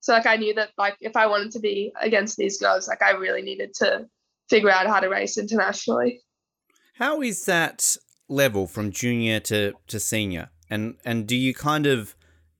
so 0.00 0.12
like 0.12 0.26
i 0.26 0.36
knew 0.36 0.54
that 0.54 0.70
like 0.78 0.96
if 1.00 1.16
i 1.16 1.26
wanted 1.26 1.50
to 1.50 1.60
be 1.60 1.92
against 2.00 2.36
these 2.36 2.58
girls 2.58 2.88
like 2.88 3.02
i 3.02 3.10
really 3.10 3.42
needed 3.42 3.74
to 3.74 4.06
figure 4.48 4.70
out 4.70 4.86
how 4.86 5.00
to 5.00 5.08
race 5.08 5.38
internationally 5.38 6.20
How 6.94 7.20
is 7.20 7.44
that 7.44 7.96
level 8.28 8.66
from 8.66 8.90
junior 8.90 9.40
to, 9.40 9.74
to 9.88 10.00
senior? 10.00 10.50
And 10.70 10.96
and 11.04 11.26
do 11.26 11.36
you 11.36 11.54
kind 11.54 11.86
of 11.86 12.16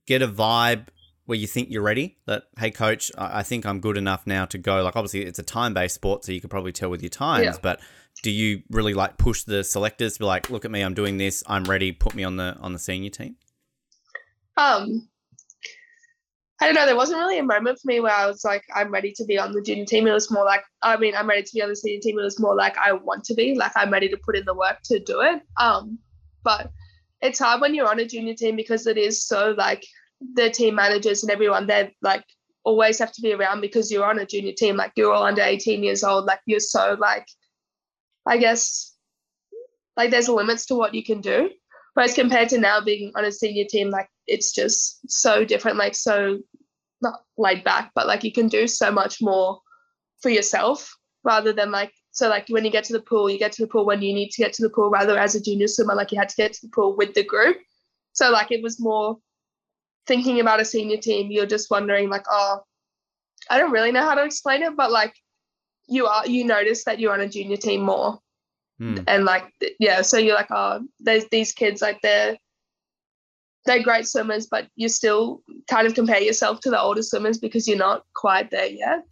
get 0.06 0.22
a 0.22 0.28
vibe 0.28 0.88
where 1.24 1.36
you 1.38 1.46
think 1.46 1.70
you're 1.70 1.82
ready? 1.82 2.18
That 2.26 2.44
hey 2.58 2.70
coach, 2.70 3.10
I, 3.18 3.42
think 3.42 3.66
I'm 3.66 3.80
good 3.80 3.96
enough 3.96 4.26
now 4.26 4.44
to 4.46 4.58
go. 4.58 4.82
Like 4.82 4.94
obviously 4.94 5.24
it's 5.24 5.38
a 5.38 5.42
time 5.42 5.74
based 5.74 5.96
sport, 5.96 6.24
so 6.24 6.32
you 6.32 6.40
could 6.40 6.50
probably 6.50 6.72
tell 6.72 6.88
with 6.88 7.02
your 7.02 7.10
times. 7.10 7.44
Yeah. 7.44 7.56
But 7.60 7.80
do 8.26 8.32
you 8.32 8.60
really 8.70 8.92
like 8.92 9.18
push 9.18 9.44
the 9.44 9.62
selectors 9.62 10.14
to 10.14 10.18
be 10.18 10.24
like, 10.24 10.50
look 10.50 10.64
at 10.64 10.70
me, 10.72 10.80
I'm 10.80 10.94
doing 10.94 11.16
this, 11.16 11.44
I'm 11.46 11.62
ready, 11.62 11.92
put 11.92 12.12
me 12.16 12.24
on 12.24 12.36
the 12.36 12.56
on 12.60 12.72
the 12.72 12.78
senior 12.80 13.10
team? 13.10 13.36
um 14.56 15.08
I 16.60 16.66
don't 16.66 16.74
know. 16.74 16.86
There 16.86 16.96
wasn't 16.96 17.20
really 17.20 17.38
a 17.38 17.44
moment 17.44 17.78
for 17.78 17.86
me 17.86 18.00
where 18.00 18.12
I 18.12 18.26
was 18.26 18.42
like, 18.42 18.64
I'm 18.74 18.90
ready 18.90 19.12
to 19.12 19.24
be 19.26 19.38
on 19.38 19.52
the 19.52 19.62
junior 19.62 19.84
team. 19.84 20.08
It 20.08 20.12
was 20.12 20.28
more 20.28 20.44
like, 20.44 20.64
I 20.82 20.96
mean, 20.96 21.14
I'm 21.14 21.28
ready 21.28 21.44
to 21.44 21.50
be 21.54 21.62
on 21.62 21.68
the 21.68 21.76
senior 21.76 22.00
team. 22.00 22.18
It 22.18 22.22
was 22.22 22.40
more 22.40 22.56
like 22.56 22.76
I 22.78 22.94
want 22.94 23.22
to 23.24 23.34
be, 23.34 23.54
like 23.54 23.70
I'm 23.76 23.92
ready 23.92 24.08
to 24.08 24.16
put 24.16 24.36
in 24.36 24.44
the 24.44 24.54
work 24.54 24.78
to 24.86 24.98
do 24.98 25.20
it. 25.20 25.42
Um, 25.60 25.98
but 26.42 26.72
it's 27.20 27.38
hard 27.38 27.60
when 27.60 27.76
you're 27.76 27.88
on 27.88 28.00
a 28.00 28.06
junior 28.06 28.34
team 28.34 28.56
because 28.56 28.88
it 28.88 28.98
is 28.98 29.24
so 29.24 29.54
like 29.56 29.84
the 30.34 30.50
team 30.50 30.74
managers 30.74 31.22
and 31.22 31.30
everyone 31.30 31.68
they're 31.68 31.92
like 32.02 32.24
always 32.64 32.98
have 32.98 33.12
to 33.12 33.22
be 33.22 33.34
around 33.34 33.60
because 33.60 33.92
you're 33.92 34.10
on 34.10 34.18
a 34.18 34.26
junior 34.26 34.52
team. 34.52 34.76
Like 34.76 34.92
you're 34.96 35.12
all 35.12 35.22
under 35.24 35.42
18 35.42 35.84
years 35.84 36.02
old. 36.02 36.24
Like 36.24 36.40
you're 36.46 36.58
so 36.58 36.96
like, 36.98 37.26
I 38.26 38.38
guess, 38.38 38.94
like 39.96 40.10
there's 40.10 40.28
limits 40.28 40.66
to 40.66 40.74
what 40.74 40.94
you 40.94 41.04
can 41.04 41.20
do. 41.20 41.50
Whereas 41.94 42.14
compared 42.14 42.50
to 42.50 42.58
now 42.58 42.80
being 42.80 43.12
on 43.16 43.24
a 43.24 43.32
senior 43.32 43.64
team, 43.64 43.90
like 43.90 44.08
it's 44.26 44.52
just 44.52 45.10
so 45.10 45.44
different, 45.44 45.78
like 45.78 45.94
so 45.94 46.38
not 47.00 47.20
laid 47.38 47.64
back, 47.64 47.92
but 47.94 48.06
like 48.06 48.24
you 48.24 48.32
can 48.32 48.48
do 48.48 48.66
so 48.66 48.90
much 48.90 49.22
more 49.22 49.60
for 50.20 50.28
yourself 50.28 50.94
rather 51.24 51.52
than 51.52 51.70
like 51.70 51.92
so 52.10 52.28
like 52.30 52.46
when 52.48 52.64
you 52.64 52.70
get 52.70 52.84
to 52.84 52.94
the 52.94 53.00
pool, 53.00 53.28
you 53.28 53.38
get 53.38 53.52
to 53.52 53.62
the 53.62 53.68
pool 53.68 53.84
when 53.84 54.00
you 54.00 54.14
need 54.14 54.30
to 54.30 54.42
get 54.42 54.54
to 54.54 54.62
the 54.62 54.70
pool 54.70 54.88
rather 54.90 55.18
as 55.18 55.34
a 55.34 55.42
junior 55.42 55.68
swimmer, 55.68 55.94
like 55.94 56.12
you 56.12 56.18
had 56.18 56.30
to 56.30 56.36
get 56.36 56.52
to 56.54 56.60
the 56.62 56.72
pool 56.74 56.96
with 56.96 57.12
the 57.12 57.22
group. 57.22 57.58
So 58.14 58.30
like 58.30 58.50
it 58.50 58.62
was 58.62 58.80
more 58.80 59.18
thinking 60.06 60.40
about 60.40 60.60
a 60.60 60.64
senior 60.64 60.96
team, 60.96 61.30
you're 61.30 61.46
just 61.46 61.70
wondering 61.70 62.08
like, 62.08 62.24
oh, 62.30 62.60
I 63.50 63.58
don't 63.58 63.72
really 63.72 63.92
know 63.92 64.02
how 64.02 64.14
to 64.14 64.24
explain 64.24 64.62
it, 64.62 64.76
but 64.76 64.90
like 64.90 65.14
you 65.88 66.06
are 66.06 66.26
you 66.26 66.44
notice 66.44 66.84
that 66.84 67.00
you're 67.00 67.12
on 67.12 67.20
a 67.20 67.28
junior 67.28 67.56
team 67.56 67.82
more. 67.82 68.20
Hmm. 68.78 68.98
And 69.06 69.24
like 69.24 69.44
yeah, 69.78 70.02
so 70.02 70.18
you're 70.18 70.34
like, 70.34 70.50
oh, 70.50 70.80
there's 71.00 71.26
these 71.30 71.52
kids 71.52 71.80
like 71.80 72.00
they're 72.02 72.36
they're 73.64 73.82
great 73.82 74.06
swimmers, 74.06 74.46
but 74.46 74.68
you 74.76 74.88
still 74.88 75.42
kind 75.68 75.86
of 75.86 75.94
compare 75.94 76.20
yourself 76.20 76.60
to 76.60 76.70
the 76.70 76.80
older 76.80 77.02
swimmers 77.02 77.38
because 77.38 77.66
you're 77.66 77.78
not 77.78 78.04
quite 78.14 78.50
there 78.50 78.66
yet. 78.66 79.04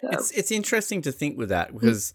So, 0.00 0.08
It's 0.12 0.30
it's 0.32 0.50
interesting 0.50 1.02
to 1.02 1.12
think 1.12 1.38
with 1.38 1.48
that 1.48 1.72
because 1.72 2.12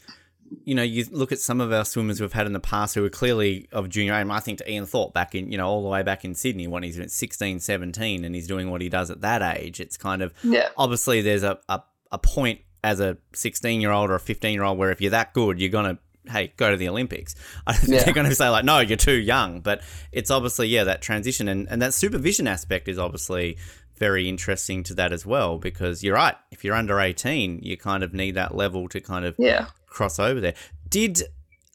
you 0.64 0.76
know 0.76 0.84
you 0.84 1.06
look 1.12 1.32
at 1.32 1.40
some 1.40 1.62
of 1.62 1.72
our 1.72 1.86
swimmers 1.86 2.22
we've 2.22 2.34
had 2.34 2.46
in 2.46 2.54
the 2.54 2.60
past 2.60 2.96
who 2.96 3.04
are 3.06 3.10
clearly 3.10 3.68
of 3.72 3.90
junior 3.90 4.14
age. 4.14 4.28
I 4.30 4.40
think 4.40 4.60
to 4.60 4.72
Ian 4.72 4.86
Thorpe 4.86 5.14
back 5.14 5.34
in 5.36 5.52
you 5.52 5.58
know 5.58 5.68
all 5.68 5.82
the 5.82 5.90
way 5.90 6.04
back 6.04 6.24
in 6.24 6.36
Sydney 6.36 6.68
when 6.68 6.84
he's 6.84 7.00
16, 7.12 7.60
17 7.60 8.26
and 8.26 8.36
he's 8.36 8.48
doing 8.48 8.70
what 8.70 8.82
he 8.82 8.90
does 8.90 9.10
at 9.10 9.22
that 9.22 9.42
age. 9.58 9.80
It's 9.80 9.98
kind 9.98 10.22
of 10.22 10.34
yeah. 10.44 10.70
obviously 10.78 11.22
there's 11.22 11.44
a, 11.44 11.60
a, 11.68 11.82
a 12.12 12.18
point 12.18 12.62
as 12.84 13.00
a 13.00 13.18
16 13.34 13.82
year 13.82 13.92
old 13.92 14.10
or 14.10 14.16
a 14.16 14.20
15 14.20 14.54
year 14.54 14.64
old 14.64 14.78
where 14.78 14.92
if 14.92 15.02
you're 15.02 15.12
that 15.12 15.34
good 15.34 15.60
you're 15.60 15.70
gonna 15.70 15.98
hey 16.30 16.54
go 16.58 16.70
to 16.72 16.78
the 16.78 16.88
olympics 16.88 17.36
i 17.68 17.72
don't 17.74 17.82
think 17.82 17.94
Yeah. 17.94 18.04
they're 18.04 18.14
going 18.14 18.30
to 18.30 18.36
say 18.36 18.48
like 18.50 18.64
no 18.66 18.80
you're 18.80 18.98
too 18.98 19.20
young 19.20 19.62
but 19.62 19.82
it's 20.12 20.30
obviously 20.32 20.68
yeah 20.68 20.84
that 20.84 21.02
transition 21.02 21.48
and, 21.48 21.68
and 21.70 21.82
that 21.82 21.94
supervision 21.94 22.48
aspect 22.48 22.88
is 22.88 22.98
obviously 23.00 23.58
very 23.98 24.28
interesting 24.30 24.82
to 24.84 24.94
that 24.96 25.12
as 25.14 25.26
well 25.26 25.58
because 25.60 26.04
you're 26.04 26.16
right 26.16 26.36
if 26.52 26.64
you're 26.64 26.76
under 26.76 27.00
18 27.00 27.60
you 27.64 27.78
kind 27.78 28.04
of 28.04 28.14
need 28.14 28.36
that 28.36 28.56
level 28.56 28.88
to 28.90 29.00
kind 29.00 29.26
of 29.26 29.36
Yeah. 29.40 29.68
cross 29.88 30.20
over 30.20 30.40
there 30.40 30.54
did 30.90 31.24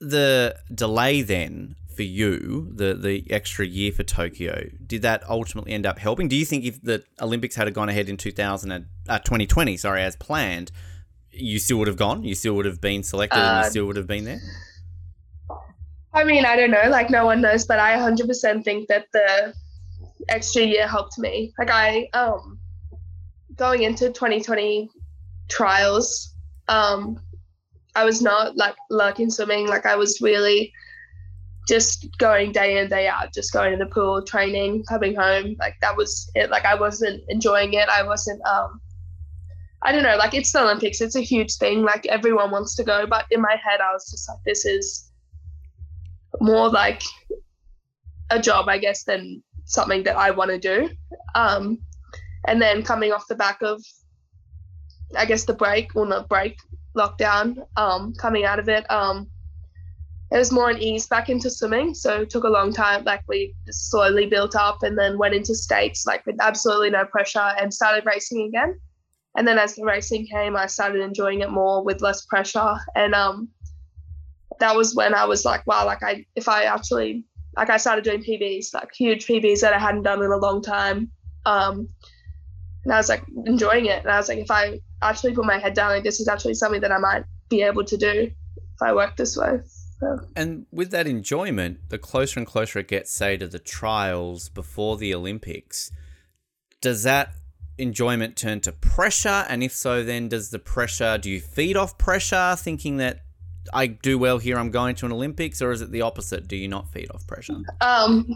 the 0.01 0.57
delay 0.75 1.23
then 1.23 1.75
for 1.95 2.03
you 2.03 2.71
the 2.75 2.95
the 2.95 3.25
extra 3.31 3.65
year 3.67 3.91
for 3.91 4.03
Tokyo 4.03 4.69
did 4.87 5.03
that 5.03 5.23
ultimately 5.31 5.73
end 5.73 5.87
up 5.87 5.99
helping 5.99 6.29
do 6.29 6.37
you 6.37 6.45
think 6.45 6.65
if 6.65 6.83
the 6.83 7.03
Olympics 7.21 7.57
had 7.57 7.73
gone 7.73 7.89
ahead 7.89 8.09
in 8.09 8.17
2000 8.19 8.71
and, 8.71 8.87
uh, 9.09 9.19
2020 9.21 9.77
sorry 9.79 10.03
as 10.03 10.15
planned 10.17 10.71
you 11.37 11.59
still 11.59 11.79
would 11.79 11.89
have 11.89 11.97
gone 11.97 12.25
you 12.25 12.35
still 12.35 12.55
would 12.55 12.65
have 12.67 12.81
been 12.81 13.03
selected 13.03 13.39
and 13.39 13.59
you 13.59 13.65
Uh, 13.65 13.71
still 13.71 13.87
would 13.87 13.97
have 13.97 14.07
been 14.07 14.25
there 14.25 14.41
I 16.15 16.25
mean, 16.25 16.47
I 16.47 16.57
don't 16.57 16.71
know, 16.71 16.89
like 16.89 17.11
no 17.11 17.27
one 17.27 17.43
knows, 17.43 17.67
but 17.67 17.79
I 17.79 17.95
100% 17.99 18.65
think 18.65 18.89
that 18.89 19.05
the 19.13 19.53
extra 20.31 20.63
year 20.63 20.89
helped 20.89 21.19
me. 21.19 21.53
Like 21.59 21.69
I 21.71 22.09
um 22.15 22.59
going 23.55 23.83
into 23.83 24.07
2020 24.09 24.89
trials, 25.49 26.35
um 26.69 27.21
I 27.95 28.05
was 28.05 28.23
not 28.23 28.57
like 28.57 28.77
liking 28.89 29.31
swimming, 29.31 29.67
like 29.69 29.85
I 29.85 29.97
was 29.97 30.21
really 30.23 30.73
just 31.69 32.07
going 32.19 32.53
day 32.53 32.79
in 32.79 32.89
day 32.89 33.09
out, 33.09 33.35
just 33.35 33.53
going 33.53 33.73
to 33.73 33.85
the 33.85 33.91
pool, 33.91 34.23
training, 34.23 34.85
coming 34.89 35.15
home. 35.15 35.55
Like 35.59 35.75
that 35.83 35.97
was 35.97 36.31
it. 36.35 36.49
Like 36.49 36.65
I 36.65 36.77
wasn't 36.77 37.23
enjoying 37.29 37.75
it. 37.75 37.89
I 37.91 38.03
wasn't 38.03 38.41
um 38.47 38.81
I 39.83 39.93
don't 39.93 40.03
know, 40.03 40.17
like 40.17 40.35
it's 40.35 40.53
the 40.53 40.63
Olympics, 40.63 41.01
it's 41.01 41.17
a 41.17 41.21
huge 41.21 41.55
thing. 41.57 41.83
Like 41.83 42.07
everyone 42.07 42.51
wants 42.51 42.75
to 42.77 42.85
go, 42.85 43.07
but 43.07 43.27
in 43.31 43.41
my 43.41 43.57
head 43.63 43.81
I 43.81 43.93
was 43.93 44.11
just 44.11 44.29
like 44.29 44.39
this 44.45 44.65
is 44.65 45.11
more 46.41 46.69
like 46.69 47.03
a 48.31 48.41
job, 48.41 48.69
I 48.69 48.79
guess, 48.79 49.05
than 49.05 49.43
something 49.65 50.03
that 50.05 50.17
I 50.17 50.31
want 50.31 50.51
to 50.51 50.59
do. 50.59 50.91
Um, 51.35 51.79
and 52.47 52.61
then 52.61 52.83
coming 52.83 53.13
off 53.13 53.27
the 53.29 53.35
back 53.35 53.63
of, 53.63 53.83
I 55.17 55.25
guess, 55.25 55.45
the 55.45 55.55
break, 55.55 55.95
or 55.95 56.07
not 56.07 56.29
break, 56.29 56.57
lockdown, 56.97 57.59
um, 57.77 58.15
coming 58.15 58.45
out 58.45 58.59
of 58.59 58.69
it, 58.69 58.91
um, 58.91 59.29
it 60.33 60.39
was 60.39 60.51
more 60.51 60.71
an 60.71 60.83
ease 60.83 61.07
back 61.07 61.29
into 61.29 61.51
swimming. 61.51 61.95
So 61.95 62.23
it 62.23 62.31
took 62.31 62.45
a 62.45 62.49
long 62.49 62.73
time. 62.73 63.05
Like 63.05 63.23
we 63.29 63.55
slowly 63.71 64.27
built 64.27 64.57
up 64.57 64.83
and 64.83 64.99
then 64.99 65.19
went 65.19 65.35
into 65.35 65.55
states 65.55 66.05
like 66.05 66.27
with 66.27 66.37
absolutely 66.41 66.91
no 66.91 67.05
pressure 67.05 67.55
and 67.61 67.73
started 67.73 68.05
racing 68.05 68.49
again. 68.49 68.79
And 69.37 69.47
then 69.47 69.59
as 69.59 69.75
the 69.75 69.85
racing 69.85 70.27
came, 70.27 70.57
I 70.57 70.67
started 70.67 71.03
enjoying 71.03 71.41
it 71.41 71.51
more 71.51 71.85
with 71.85 72.01
less 72.01 72.25
pressure. 72.25 72.77
And 72.95 73.15
um, 73.15 73.49
that 74.61 74.75
was 74.75 74.95
when 74.95 75.15
I 75.15 75.27
was 75.27 75.45
like, 75.45 75.67
wow, 75.67 75.85
like 75.85 76.03
I 76.03 76.25
if 76.35 76.49
I 76.49 76.65
actually 76.65 77.25
like 77.57 77.71
I 77.71 77.77
started 77.77 78.05
doing 78.05 78.23
PBs, 78.23 78.75
like 78.75 78.93
huge 78.95 79.27
PBs 79.27 79.61
that 79.61 79.73
I 79.73 79.79
hadn't 79.79 80.03
done 80.03 80.23
in 80.23 80.31
a 80.31 80.37
long 80.37 80.63
time. 80.63 81.11
Um, 81.45 81.89
and 82.85 82.93
I 82.93 82.97
was 82.97 83.09
like 83.09 83.25
enjoying 83.47 83.87
it. 83.87 84.03
And 84.03 84.11
I 84.11 84.17
was 84.17 84.29
like, 84.29 84.39
if 84.39 84.51
I 84.51 84.81
actually 85.03 85.35
put 85.35 85.45
my 85.45 85.59
head 85.59 85.75
down, 85.75 85.91
like 85.91 86.05
this 86.05 86.21
is 86.21 86.29
actually 86.29 86.55
something 86.55 86.81
that 86.81 86.93
I 86.93 86.99
might 86.99 87.25
be 87.49 87.63
able 87.63 87.85
to 87.85 87.97
do 87.97 88.31
if 88.31 88.83
I 88.83 88.95
work 88.95 89.17
this 89.17 89.37
way. 89.37 89.61
And 90.35 90.67
with 90.71 90.91
that 90.91 91.07
enjoyment 91.07 91.89
the 91.89 91.99
closer 91.99 92.39
and 92.39 92.47
closer 92.47 92.81
it 92.81 92.89
gets 92.89 93.11
say 93.11 93.37
to 93.39 93.49
the 93.49 93.59
trials 93.59 94.51
before 94.51 94.99
the 94.99 95.15
Olympics 95.15 95.91
does 96.83 97.03
that 97.05 97.33
enjoyment 97.79 98.37
turn 98.37 98.61
to 98.61 98.73
pressure 98.73 99.45
and 99.49 99.63
if 99.63 99.73
so 99.73 100.03
then 100.03 100.29
does 100.29 100.51
the 100.51 100.59
pressure 100.59 101.19
do 101.19 101.31
you 101.31 101.41
feed 101.41 101.77
off 101.77 101.99
pressure 101.99 102.55
thinking 102.57 102.97
that 102.97 103.21
I 103.75 103.87
do 103.87 104.19
well 104.19 104.39
here 104.39 104.59
I'm 104.59 104.71
going 104.71 104.95
to 104.97 105.07
an 105.07 105.13
Olympics 105.13 105.61
or 105.61 105.73
is 105.73 105.83
it 105.83 105.91
the 105.91 106.03
opposite 106.03 106.49
do 106.49 106.57
you 106.57 106.69
not 106.69 106.91
feed 106.91 107.11
off 107.13 107.27
pressure 107.27 107.57
um, 107.81 108.27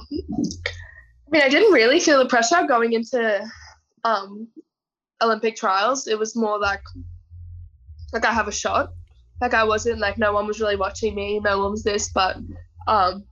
I 1.30 1.36
mean, 1.36 1.42
I 1.42 1.48
didn't 1.48 1.72
really 1.72 2.00
feel 2.00 2.18
the 2.18 2.28
pressure 2.28 2.66
going 2.66 2.92
into 2.92 3.48
um, 4.02 4.48
Olympic 5.22 5.54
trials. 5.54 6.08
It 6.08 6.18
was 6.18 6.34
more 6.34 6.58
like 6.58 6.82
like 8.12 8.24
I 8.24 8.32
have 8.32 8.48
a 8.48 8.52
shot. 8.52 8.92
Like 9.40 9.54
I 9.54 9.62
wasn't 9.62 10.00
like 10.00 10.18
no 10.18 10.32
one 10.32 10.48
was 10.48 10.60
really 10.60 10.74
watching 10.74 11.14
me. 11.14 11.38
No 11.38 11.60
one 11.60 11.70
was 11.70 11.84
this, 11.84 12.10
but 12.12 12.36
um, 12.88 13.24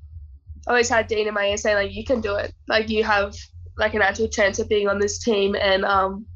I 0.66 0.70
always 0.70 0.88
had 0.88 1.08
Dean 1.08 1.26
in 1.26 1.34
my 1.34 1.46
ear 1.46 1.56
saying 1.56 1.76
like 1.76 1.92
you 1.92 2.04
can 2.04 2.20
do 2.20 2.36
it. 2.36 2.54
Like 2.68 2.88
you 2.88 3.02
have 3.02 3.34
like 3.78 3.94
an 3.94 4.02
actual 4.02 4.28
chance 4.28 4.58
of 4.58 4.68
being 4.68 4.88
on 4.88 4.98
this 4.98 5.18
team. 5.18 5.54
And 5.54 5.84
um, 5.84 6.26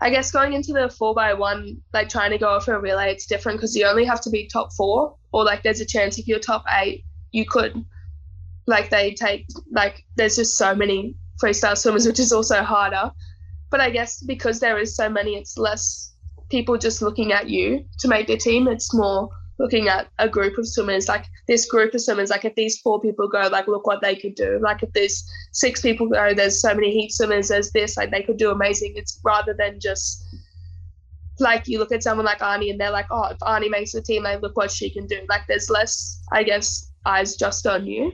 I 0.00 0.10
guess 0.10 0.30
going 0.30 0.52
into 0.54 0.72
the 0.72 0.88
four 0.88 1.14
by 1.14 1.34
one, 1.34 1.78
like 1.92 2.08
trying 2.08 2.30
to 2.30 2.38
go 2.38 2.60
for 2.60 2.74
a 2.74 2.80
relay, 2.80 3.10
it's 3.10 3.26
different 3.26 3.58
because 3.58 3.76
you 3.76 3.86
only 3.86 4.04
have 4.04 4.20
to 4.22 4.30
be 4.30 4.46
top 4.46 4.72
four, 4.72 5.16
or 5.32 5.44
like 5.44 5.62
there's 5.62 5.80
a 5.80 5.86
chance 5.86 6.18
if 6.18 6.26
you're 6.26 6.38
top 6.38 6.64
eight, 6.80 7.04
you 7.32 7.44
could 7.44 7.84
like 8.66 8.90
they 8.90 9.12
take 9.14 9.46
like 9.72 10.04
there's 10.16 10.36
just 10.36 10.56
so 10.56 10.74
many 10.74 11.14
freestyle 11.42 11.76
swimmers, 11.76 12.06
which 12.06 12.20
is 12.20 12.32
also 12.32 12.62
harder. 12.62 13.10
But 13.70 13.80
I 13.80 13.90
guess 13.90 14.22
because 14.22 14.60
there 14.60 14.78
is 14.78 14.96
so 14.96 15.08
many, 15.08 15.36
it's 15.36 15.58
less 15.58 16.14
people 16.50 16.76
just 16.76 17.02
looking 17.02 17.32
at 17.32 17.48
you 17.48 17.84
to 18.00 18.08
make 18.08 18.26
the 18.26 18.36
team. 18.36 18.68
It's 18.68 18.94
more 18.94 19.28
looking 19.58 19.88
at 19.88 20.08
a 20.18 20.28
group 20.28 20.58
of 20.58 20.66
swimmers, 20.66 21.08
like 21.08 21.26
this 21.50 21.66
group 21.66 21.92
of 21.92 22.00
swimmers, 22.00 22.30
like 22.30 22.44
if 22.44 22.54
these 22.54 22.78
four 22.78 23.00
people 23.00 23.26
go, 23.26 23.48
like 23.50 23.66
look 23.66 23.84
what 23.84 24.00
they 24.00 24.14
could 24.14 24.36
do. 24.36 24.60
Like 24.62 24.84
if 24.84 24.92
there's 24.92 25.28
six 25.52 25.80
people 25.80 26.08
go, 26.08 26.32
there's 26.32 26.60
so 26.62 26.72
many 26.72 26.92
heat 26.92 27.10
swimmers, 27.10 27.48
there's 27.48 27.72
this, 27.72 27.96
like 27.96 28.12
they 28.12 28.22
could 28.22 28.36
do 28.36 28.52
amazing. 28.52 28.92
It's 28.94 29.20
rather 29.24 29.52
than 29.52 29.80
just 29.80 30.24
like 31.40 31.66
you 31.66 31.80
look 31.80 31.90
at 31.90 32.04
someone 32.04 32.24
like 32.24 32.38
Arnie 32.38 32.70
and 32.70 32.80
they're 32.80 32.92
like, 32.92 33.06
oh, 33.10 33.24
if 33.24 33.38
Arnie 33.38 33.68
makes 33.70 33.92
the 33.92 34.00
team, 34.00 34.22
like 34.22 34.40
look 34.42 34.56
what 34.56 34.70
she 34.70 34.90
can 34.90 35.06
do. 35.08 35.18
Like 35.28 35.42
there's 35.48 35.68
less, 35.68 36.22
I 36.32 36.44
guess, 36.44 36.92
eyes 37.04 37.34
just 37.34 37.66
on 37.66 37.84
you. 37.84 38.12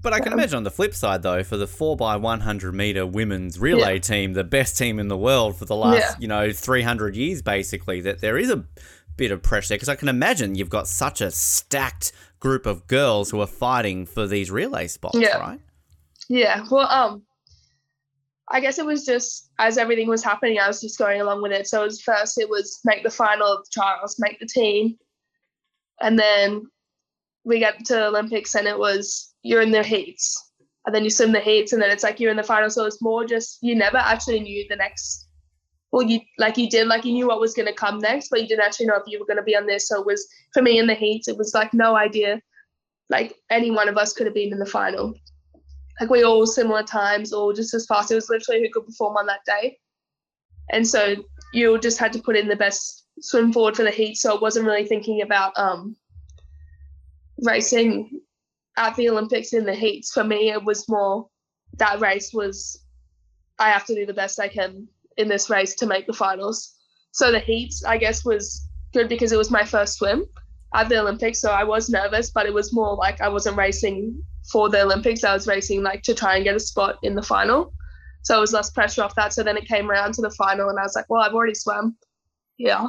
But 0.00 0.14
I 0.14 0.20
can 0.20 0.32
imagine 0.32 0.56
on 0.56 0.62
the 0.64 0.70
flip 0.70 0.94
side, 0.94 1.22
though, 1.22 1.42
for 1.42 1.56
the 1.56 1.66
4x100 1.66 2.72
meter 2.72 3.06
women's 3.06 3.58
relay 3.58 3.94
Yeah. 3.94 3.98
team, 4.00 4.32
the 4.34 4.44
best 4.44 4.78
team 4.78 4.98
in 4.98 5.08
the 5.08 5.16
world 5.18 5.56
for 5.56 5.64
the 5.66 5.76
last, 5.76 5.98
Yeah. 5.98 6.14
you 6.20 6.28
know, 6.28 6.52
300 6.52 7.16
years, 7.16 7.42
basically, 7.42 8.00
that 8.02 8.20
there 8.20 8.38
is 8.38 8.50
a 8.50 8.64
bit 9.16 9.30
of 9.32 9.42
pressure. 9.42 9.74
Because 9.74 9.88
I 9.88 9.96
can 9.96 10.08
imagine 10.08 10.54
you've 10.54 10.68
got 10.70 10.88
such 10.88 11.20
a 11.20 11.30
stacked 11.30 12.12
group 12.44 12.66
of 12.66 12.86
girls 12.86 13.30
who 13.30 13.40
are 13.40 13.46
fighting 13.46 14.04
for 14.04 14.26
these 14.26 14.50
relay 14.50 14.86
spots, 14.86 15.18
Yeah. 15.18 15.38
right? 15.38 15.60
Yeah. 16.28 16.62
Well, 16.70 16.86
um, 16.90 17.22
I 18.48 18.60
guess 18.60 18.78
it 18.78 18.84
was 18.84 19.06
just 19.06 19.50
as 19.58 19.78
everything 19.78 20.08
was 20.08 20.22
happening, 20.22 20.58
I 20.58 20.68
was 20.68 20.82
just 20.82 20.98
going 20.98 21.22
along 21.22 21.40
with 21.40 21.52
it. 21.52 21.66
So 21.66 21.80
it 21.80 21.86
was 21.86 22.02
first 22.02 22.38
it 22.38 22.50
was 22.50 22.80
make 22.84 23.02
the 23.02 23.10
final 23.10 23.46
of 23.46 23.64
the 23.64 23.70
trials, 23.72 24.16
make 24.18 24.38
the 24.38 24.46
team, 24.46 24.98
and 26.02 26.18
then 26.18 26.66
we 27.44 27.60
got 27.60 27.82
to 27.86 28.08
Olympics, 28.08 28.54
and 28.54 28.66
it 28.68 28.78
was 28.78 29.34
you're 29.42 29.62
in 29.62 29.70
the 29.70 29.82
heats, 29.82 30.52
and 30.84 30.94
then 30.94 31.02
you 31.02 31.10
swim 31.10 31.32
the 31.32 31.40
heats, 31.40 31.72
and 31.72 31.80
then 31.80 31.90
it's 31.90 32.02
like 32.04 32.20
you're 32.20 32.30
in 32.30 32.36
the 32.36 32.42
final. 32.42 32.68
So 32.68 32.84
it's 32.84 33.00
more 33.00 33.24
just 33.24 33.58
you 33.62 33.74
never 33.74 33.96
actually 33.96 34.40
knew 34.40 34.66
the 34.68 34.76
next 34.76 35.23
well, 35.94 36.02
you 36.02 36.18
like 36.38 36.58
you 36.58 36.68
did, 36.68 36.88
like 36.88 37.04
you 37.04 37.12
knew 37.12 37.28
what 37.28 37.38
was 37.38 37.54
going 37.54 37.68
to 37.68 37.72
come 37.72 38.00
next, 38.00 38.28
but 38.28 38.42
you 38.42 38.48
didn't 38.48 38.64
actually 38.64 38.86
know 38.86 38.96
if 38.96 39.04
you 39.06 39.20
were 39.20 39.26
going 39.26 39.36
to 39.36 39.44
be 39.44 39.56
on 39.56 39.64
this. 39.64 39.86
So 39.86 40.00
it 40.00 40.06
was 40.06 40.26
for 40.52 40.60
me 40.60 40.80
in 40.80 40.88
the 40.88 40.94
heats, 40.94 41.28
it 41.28 41.38
was 41.38 41.54
like 41.54 41.72
no 41.72 41.94
idea, 41.94 42.42
like 43.10 43.36
any 43.48 43.70
one 43.70 43.88
of 43.88 43.96
us 43.96 44.12
could 44.12 44.26
have 44.26 44.34
been 44.34 44.52
in 44.52 44.58
the 44.58 44.66
final. 44.66 45.14
Like 46.00 46.10
we 46.10 46.24
all 46.24 46.48
similar 46.48 46.82
times, 46.82 47.32
all 47.32 47.52
just 47.52 47.74
as 47.74 47.86
fast. 47.86 48.10
It 48.10 48.16
was 48.16 48.28
literally 48.28 48.60
who 48.62 48.70
could 48.72 48.88
perform 48.88 49.16
on 49.16 49.26
that 49.26 49.44
day, 49.46 49.78
and 50.72 50.84
so 50.84 51.14
you 51.52 51.78
just 51.78 51.98
had 51.98 52.12
to 52.14 52.18
put 52.18 52.36
in 52.36 52.48
the 52.48 52.56
best 52.56 53.06
swim 53.20 53.52
forward 53.52 53.76
for 53.76 53.84
the 53.84 53.92
heat. 53.92 54.16
So 54.16 54.34
it 54.34 54.42
wasn't 54.42 54.66
really 54.66 54.86
thinking 54.86 55.22
about 55.22 55.56
um 55.56 55.94
racing 57.44 58.20
at 58.76 58.96
the 58.96 59.10
Olympics 59.10 59.52
in 59.52 59.64
the 59.64 59.76
heats. 59.76 60.10
For 60.10 60.24
me, 60.24 60.50
it 60.50 60.64
was 60.64 60.88
more 60.88 61.28
that 61.78 62.00
race 62.00 62.32
was 62.34 62.84
I 63.60 63.70
have 63.70 63.86
to 63.86 63.94
do 63.94 64.06
the 64.06 64.12
best 64.12 64.40
I 64.40 64.48
can 64.48 64.88
in 65.16 65.28
this 65.28 65.50
race 65.50 65.74
to 65.76 65.86
make 65.86 66.06
the 66.06 66.12
finals. 66.12 66.74
So 67.12 67.30
the 67.30 67.38
heats, 67.38 67.84
I 67.84 67.98
guess, 67.98 68.24
was 68.24 68.66
good 68.92 69.08
because 69.08 69.32
it 69.32 69.38
was 69.38 69.50
my 69.50 69.64
first 69.64 69.98
swim 69.98 70.26
at 70.74 70.88
the 70.88 71.00
Olympics. 71.00 71.40
So 71.40 71.50
I 71.50 71.64
was 71.64 71.88
nervous, 71.88 72.30
but 72.30 72.46
it 72.46 72.54
was 72.54 72.72
more 72.72 72.96
like 72.96 73.20
I 73.20 73.28
wasn't 73.28 73.56
racing 73.56 74.22
for 74.50 74.68
the 74.68 74.82
Olympics. 74.82 75.24
I 75.24 75.32
was 75.32 75.46
racing 75.46 75.82
like 75.82 76.02
to 76.02 76.14
try 76.14 76.36
and 76.36 76.44
get 76.44 76.56
a 76.56 76.60
spot 76.60 76.98
in 77.02 77.14
the 77.14 77.22
final. 77.22 77.72
So 78.22 78.36
it 78.36 78.40
was 78.40 78.52
less 78.52 78.70
pressure 78.70 79.02
off 79.02 79.14
that. 79.16 79.32
So 79.32 79.42
then 79.42 79.56
it 79.56 79.68
came 79.68 79.90
around 79.90 80.14
to 80.14 80.22
the 80.22 80.30
final, 80.30 80.70
and 80.70 80.78
I 80.78 80.82
was 80.82 80.96
like, 80.96 81.04
well, 81.08 81.22
I've 81.22 81.34
already 81.34 81.54
swum. 81.54 81.96
Yeah. 82.56 82.88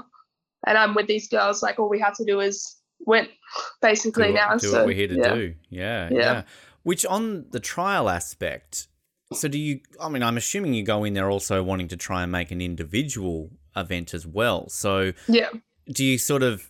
And 0.66 0.78
I'm 0.78 0.96
with 0.96 1.08
these 1.08 1.28
girls. 1.28 1.62
Like, 1.62 1.78
all 1.78 1.90
we 1.90 2.00
have 2.00 2.16
to 2.18 2.26
do 2.26 2.40
is 2.40 2.78
win, 3.06 3.28
basically 3.82 4.28
do, 4.28 4.34
now. 4.34 4.56
Do 4.56 4.68
so, 4.68 4.78
what 4.78 4.86
we're 4.88 4.96
here 4.96 5.10
to 5.10 5.16
yeah. 5.16 5.36
do. 5.36 5.54
Yeah, 5.70 6.10
Yeah. 6.10 6.18
yeah. 6.18 6.44
Which 6.84 7.06
on 7.06 7.46
the 7.50 7.60
trial 7.60 8.10
aspect, 8.10 8.88
so 9.34 9.48
do 9.48 9.58
you? 9.58 9.80
I 10.00 10.10
mean, 10.10 10.24
I'm 10.24 10.38
assuming 10.38 10.74
you 10.74 10.84
go 10.84 11.04
in 11.04 11.14
there 11.14 11.30
also 11.30 11.64
wanting 11.64 11.88
to 11.90 11.98
try 11.98 12.24
and 12.24 12.32
make 12.32 12.52
an 12.52 12.62
individual 12.62 13.50
event 13.76 14.14
as 14.14 14.26
well. 14.26 14.70
So 14.70 15.14
Yeah. 15.28 15.50
do 15.92 16.04
you 16.04 16.18
sort 16.18 16.44
of 16.44 16.70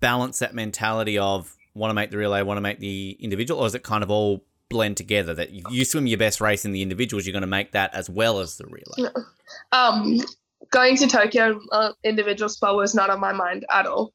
balance 0.00 0.38
that 0.38 0.54
mentality 0.54 1.18
of 1.18 1.56
want 1.74 1.90
to 1.90 1.94
make 1.94 2.10
the 2.10 2.16
relay, 2.16 2.42
want 2.42 2.56
to 2.56 2.62
make 2.62 2.78
the 2.80 3.16
individual, 3.20 3.60
or 3.60 3.66
is 3.66 3.74
it 3.74 3.82
kind 3.82 4.02
of 4.02 4.10
all 4.10 4.44
blend 4.68 4.96
together 4.96 5.34
that 5.34 5.50
you, 5.50 5.84
swim 5.84 6.06
your 6.06 6.18
best 6.18 6.40
race 6.40 6.64
in 6.64 6.72
the 6.72 6.82
individuals, 6.82 7.24
you're 7.26 7.32
going 7.32 7.42
to 7.42 7.46
make 7.46 7.72
that 7.72 7.94
as 7.94 8.10
well 8.10 8.40
as 8.40 8.56
the 8.56 8.66
relay? 8.66 9.10
um, 9.72 10.18
going 10.70 10.96
to 10.96 11.06
Tokyo 11.06 11.60
uh, 11.72 11.92
individual 12.02 12.48
spot 12.48 12.76
was 12.76 12.94
not 12.94 13.10
on 13.10 13.20
my 13.20 13.32
mind 13.32 13.64
at 13.70 13.86
all. 13.86 14.12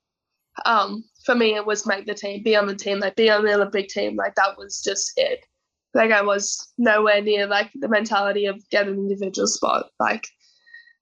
Um, 0.66 1.04
for 1.26 1.36
me, 1.36 1.56
it 1.56 1.66
was 1.66 1.88
make 1.88 2.06
the 2.06 2.14
team, 2.14 2.44
be 2.44 2.56
on 2.56 2.68
the 2.68 2.76
team, 2.76 3.00
like 3.00 3.16
be 3.16 3.30
on 3.30 3.46
the 3.46 3.54
Olympic 3.54 3.88
team. 3.88 4.16
Like 4.16 4.36
that 4.36 4.58
was 4.58 4.82
just 4.82 5.14
it. 5.16 5.46
Like 5.94 6.12
I 6.12 6.22
was 6.22 6.72
nowhere 6.78 7.22
near 7.22 7.48
like 7.48 7.72
the 7.76 7.90
mentality 7.90 8.46
of 8.46 8.68
get 8.70 8.88
an 8.88 8.96
individual 8.96 9.48
spot. 9.48 9.88
Like, 10.00 10.28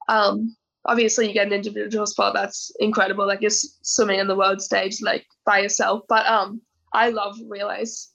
um, 0.07 0.55
obviously 0.85 1.27
you 1.27 1.33
get 1.33 1.47
an 1.47 1.53
individual 1.53 2.07
spot, 2.07 2.33
that's 2.33 2.71
incredible. 2.79 3.27
Like 3.27 3.41
you're 3.41 3.51
swimming 3.51 4.19
on 4.19 4.27
the 4.27 4.35
world 4.35 4.61
stage 4.61 5.01
like 5.01 5.25
by 5.45 5.59
yourself. 5.59 6.03
But 6.09 6.25
um, 6.25 6.61
I 6.93 7.09
love 7.09 7.37
relays. 7.47 8.09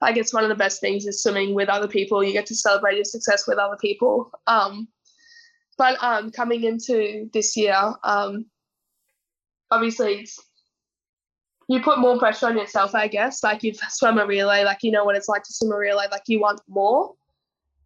Like 0.00 0.16
it's 0.16 0.34
one 0.34 0.44
of 0.44 0.48
the 0.48 0.54
best 0.54 0.80
things 0.80 1.06
is 1.06 1.22
swimming 1.22 1.54
with 1.54 1.68
other 1.68 1.88
people. 1.88 2.22
You 2.22 2.32
get 2.32 2.46
to 2.46 2.54
celebrate 2.54 2.96
your 2.96 3.04
success 3.04 3.46
with 3.46 3.58
other 3.58 3.76
people. 3.76 4.30
Um, 4.46 4.88
but 5.76 6.02
um, 6.02 6.30
coming 6.30 6.64
into 6.64 7.28
this 7.32 7.56
year, 7.56 7.76
um, 8.04 8.46
obviously 9.70 10.20
it's, 10.20 10.38
you 11.68 11.80
put 11.80 11.98
more 11.98 12.18
pressure 12.18 12.46
on 12.46 12.58
yourself, 12.58 12.94
I 12.94 13.08
guess. 13.08 13.42
Like 13.42 13.62
you've 13.62 13.78
swum 13.88 14.18
a 14.18 14.26
relay, 14.26 14.64
like 14.64 14.78
you 14.82 14.90
know 14.90 15.04
what 15.04 15.16
it's 15.16 15.28
like 15.28 15.42
to 15.44 15.52
swim 15.52 15.72
a 15.72 15.76
relay, 15.76 16.06
like 16.10 16.22
you 16.26 16.40
want 16.40 16.60
more. 16.68 17.14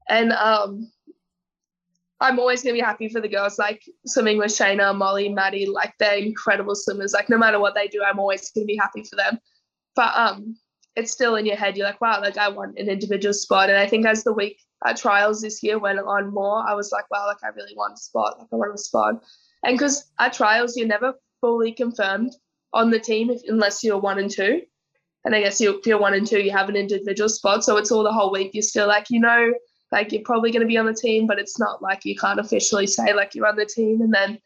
And 0.08 0.32
um, 0.32 0.90
I'm 2.20 2.38
always 2.38 2.62
gonna 2.62 2.74
be 2.74 2.80
happy 2.80 3.08
for 3.08 3.20
the 3.20 3.28
girls, 3.28 3.58
like 3.58 3.82
swimming 4.06 4.38
with 4.38 4.50
Shayna, 4.50 4.96
Mollie, 4.96 5.28
Maddie, 5.28 5.66
like 5.66 5.94
they're 5.98 6.16
incredible 6.16 6.74
swimmers. 6.74 7.12
Like 7.12 7.28
no 7.28 7.38
matter 7.38 7.60
what 7.60 7.74
they 7.74 7.88
do, 7.88 8.02
I'm 8.02 8.18
always 8.18 8.50
gonna 8.50 8.66
be 8.66 8.76
happy 8.76 9.04
for 9.04 9.16
them. 9.16 9.38
But 9.94 10.16
um, 10.16 10.56
it's 10.96 11.12
still 11.12 11.36
in 11.36 11.46
your 11.46 11.56
head. 11.56 11.76
You're 11.76 11.86
like, 11.86 12.00
wow, 12.00 12.20
like 12.20 12.36
I 12.36 12.48
want 12.48 12.78
an 12.78 12.88
individual 12.88 13.32
spot. 13.32 13.70
And 13.70 13.78
I 13.78 13.86
think 13.86 14.06
as 14.06 14.24
the 14.24 14.32
week 14.32 14.60
at 14.84 14.96
trials 14.96 15.40
this 15.40 15.62
year 15.62 15.78
went 15.78 16.00
on 16.00 16.32
more, 16.32 16.68
I 16.68 16.74
was 16.74 16.90
like, 16.90 17.08
wow, 17.10 17.26
like 17.26 17.42
I 17.44 17.48
really 17.48 17.74
want 17.76 17.94
a 17.94 18.00
spot. 18.00 18.38
Like 18.38 18.48
I 18.52 18.56
want 18.56 18.74
a 18.74 18.78
spot. 18.78 19.22
And 19.64 19.78
because 19.78 20.10
at 20.18 20.32
trials, 20.32 20.76
you're 20.76 20.88
never 20.88 21.14
fully 21.40 21.72
confirmed 21.72 22.32
on 22.72 22.90
the 22.90 22.98
team 22.98 23.30
if, 23.30 23.40
unless 23.48 23.82
you're 23.82 23.98
one 23.98 24.18
and 24.18 24.30
two. 24.30 24.62
And 25.24 25.34
I 25.34 25.42
guess 25.42 25.60
you, 25.60 25.78
if 25.78 25.86
you're 25.86 26.00
one 26.00 26.14
and 26.14 26.26
two, 26.26 26.40
you 26.40 26.50
have 26.52 26.68
an 26.68 26.76
individual 26.76 27.28
spot. 27.28 27.64
So 27.64 27.76
it's 27.76 27.90
all 27.90 28.02
the 28.04 28.12
whole 28.12 28.30
week. 28.32 28.50
You're 28.54 28.62
still 28.62 28.86
like, 28.86 29.10
you 29.10 29.20
know, 29.20 29.52
like 29.90 30.12
you're 30.12 30.22
probably 30.24 30.50
going 30.50 30.62
to 30.62 30.66
be 30.66 30.78
on 30.78 30.86
the 30.86 30.94
team, 30.94 31.26
but 31.26 31.38
it's 31.38 31.58
not 31.58 31.82
like 31.82 32.04
you 32.04 32.16
can't 32.16 32.40
officially 32.40 32.86
say 32.86 33.12
like 33.12 33.34
you're 33.34 33.46
on 33.46 33.56
the 33.56 33.66
team. 33.66 34.00
And 34.00 34.12
then 34.12 34.38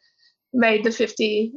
made 0.51 0.83
the 0.83 0.91
50, 0.91 1.51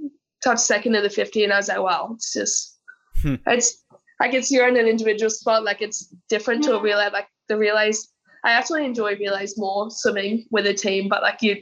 touched 0.45 0.61
second 0.61 0.93
to 0.93 1.01
the 1.01 1.11
50. 1.11 1.45
And 1.45 1.53
I 1.53 1.57
was 1.57 1.69
like, 1.69 1.81
wow, 1.81 2.11
it's 2.15 2.33
just, 2.33 2.75
Hmm. 3.23 3.37
it's, 3.47 3.83
like 4.21 4.35
it's 4.35 4.51
you're 4.51 4.69
in 4.69 4.77
an 4.77 4.87
individual 4.87 5.31
spot. 5.31 5.65
Like 5.65 5.81
it's 5.83 6.15
different 6.29 6.63
to 6.65 6.77
a 6.77 6.83
relay. 6.83 7.09
Like 7.11 7.29
the 7.49 7.57
relays, 7.57 8.13
I 8.45 8.53
actually 8.53 8.85
enjoy 8.85 9.17
relays 9.17 9.59
more 9.59 9.91
swimming 9.91 10.47
with 10.51 10.67
a 10.67 10.75
team, 10.75 11.09
but 11.09 11.23
like 11.23 11.43
you, 11.43 11.57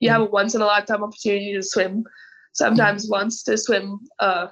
you 0.00 0.10
have 0.10 0.22
a 0.22 0.26
once 0.26 0.54
in 0.54 0.60
a 0.60 0.66
lifetime 0.66 1.02
opportunity 1.02 1.54
to 1.54 1.62
swim. 1.62 2.04
Mm. 2.50 2.56
Sometimes 2.56 3.08
wants 3.08 3.42
to 3.44 3.56
swim 3.56 4.00
a 4.18 4.48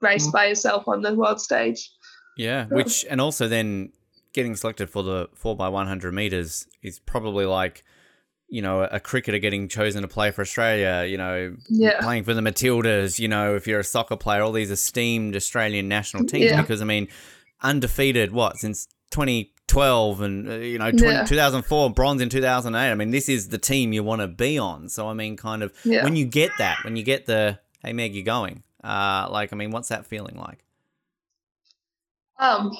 race 0.00 0.26
mm. 0.26 0.32
by 0.32 0.46
yourself 0.46 0.86
on 0.86 1.02
the 1.02 1.14
world 1.14 1.40
stage. 1.40 1.90
Yeah, 2.36 2.66
which 2.66 3.04
and 3.08 3.20
also 3.20 3.48
then 3.48 3.92
getting 4.34 4.54
selected 4.54 4.90
for 4.90 5.02
the 5.02 5.28
four 5.34 5.56
by 5.56 5.68
one 5.68 5.86
hundred 5.86 6.12
meters 6.12 6.66
is 6.82 6.98
probably 6.98 7.46
like, 7.46 7.82
you 8.48 8.60
know, 8.60 8.82
a 8.82 9.00
cricketer 9.00 9.38
getting 9.38 9.68
chosen 9.68 10.02
to 10.02 10.08
play 10.08 10.30
for 10.30 10.42
Australia. 10.42 11.06
You 11.08 11.16
know, 11.16 11.56
Yeah. 11.70 12.00
playing 12.02 12.24
for 12.24 12.34
the 12.34 12.42
Matildas. 12.42 13.18
You 13.18 13.28
know, 13.28 13.56
if 13.56 13.66
you're 13.66 13.80
a 13.80 13.84
soccer 13.84 14.16
player, 14.16 14.42
all 14.42 14.52
these 14.52 14.70
esteemed 14.70 15.34
Australian 15.34 15.88
national 15.88 16.26
teams. 16.26 16.50
Yeah. 16.50 16.60
Because 16.60 16.82
I 16.82 16.84
mean, 16.84 17.08
undefeated 17.62 18.32
what 18.32 18.58
since 18.58 18.86
twenty 19.10 19.54
twelve 19.68 20.20
and 20.20 20.48
uh, 20.48 20.54
you 20.54 20.78
know 20.78 20.90
20, 20.90 21.04
Yeah. 21.06 21.24
2004 21.24 21.90
bronze 21.90 22.22
in 22.22 22.28
2008 22.28 22.90
i 22.90 22.94
mean 22.94 23.10
this 23.10 23.28
is 23.28 23.48
the 23.48 23.58
team 23.58 23.92
you 23.92 24.02
want 24.04 24.20
to 24.20 24.28
be 24.28 24.58
on 24.58 24.88
so 24.88 25.08
i 25.08 25.12
mean 25.12 25.36
kind 25.36 25.62
of 25.62 25.72
Yeah. 25.84 26.04
when 26.04 26.14
you 26.16 26.24
get 26.24 26.52
that 26.58 26.78
when 26.84 26.94
you 26.96 27.02
get 27.02 27.26
the 27.26 27.58
hey 27.82 27.92
meg 27.92 28.14
you're 28.14 28.24
going 28.24 28.62
uh 28.84 29.26
like 29.30 29.52
i 29.52 29.56
mean 29.56 29.70
what's 29.72 29.88
that 29.88 30.06
feeling 30.06 30.36
like 30.36 30.62
Um, 32.38 32.70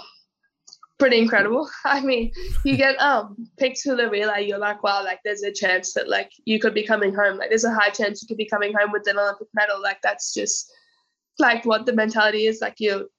pretty 0.99 1.19
incredible. 1.19 1.69
I 1.85 2.01
mean, 2.01 2.31
you 2.65 2.77
get 2.77 2.97
um 3.01 3.49
picked 3.59 3.81
to 3.83 3.95
the 3.97 4.09
relay, 4.09 4.47
you're 4.47 4.59
like, 4.59 4.83
wow, 4.83 5.03
like 5.05 5.21
there's 5.25 5.43
a 5.43 5.53
chance 5.53 5.93
that 5.95 6.09
like 6.09 6.31
you 6.45 6.59
could 6.61 6.75
be 6.75 6.83
coming 6.87 7.15
home. 7.15 7.37
Like 7.39 7.49
there's 7.49 7.65
a 7.65 7.75
high 7.75 7.91
chance 7.91 8.23
you 8.23 8.29
could 8.29 8.37
be 8.37 8.49
coming 8.49 8.73
home 8.79 8.93
with 8.93 9.07
an 9.09 9.19
Olympic 9.19 9.49
medal. 9.55 9.81
Like 9.81 10.01
that's 10.03 10.33
just 10.35 10.71
like 11.39 11.65
what 11.65 11.87
the 11.87 11.93
mentality 11.95 12.47
is. 12.47 12.61
Like 12.61 12.77
you, 12.79 13.11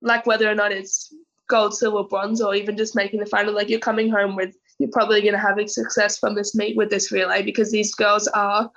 like 0.00 0.26
whether 0.26 0.48
or 0.50 0.54
not 0.54 0.72
it's 0.72 1.12
gold, 1.48 1.74
silver, 1.74 2.04
bronze, 2.04 2.40
or 2.40 2.54
even 2.54 2.76
just 2.76 2.96
making 2.96 3.20
the 3.20 3.26
final. 3.26 3.54
Like 3.54 3.68
you're 3.68 3.80
coming 3.80 4.10
home 4.10 4.36
with, 4.36 4.56
you're 4.78 4.90
probably 4.90 5.20
going 5.20 5.34
to 5.34 5.38
have 5.38 5.58
a 5.58 5.68
success 5.68 6.18
from 6.18 6.34
this 6.34 6.54
meet 6.54 6.76
with 6.76 6.90
this 6.90 7.12
relay 7.12 7.42
because 7.42 7.70
these 7.70 7.94
girls 7.94 8.28
are. 8.28 8.70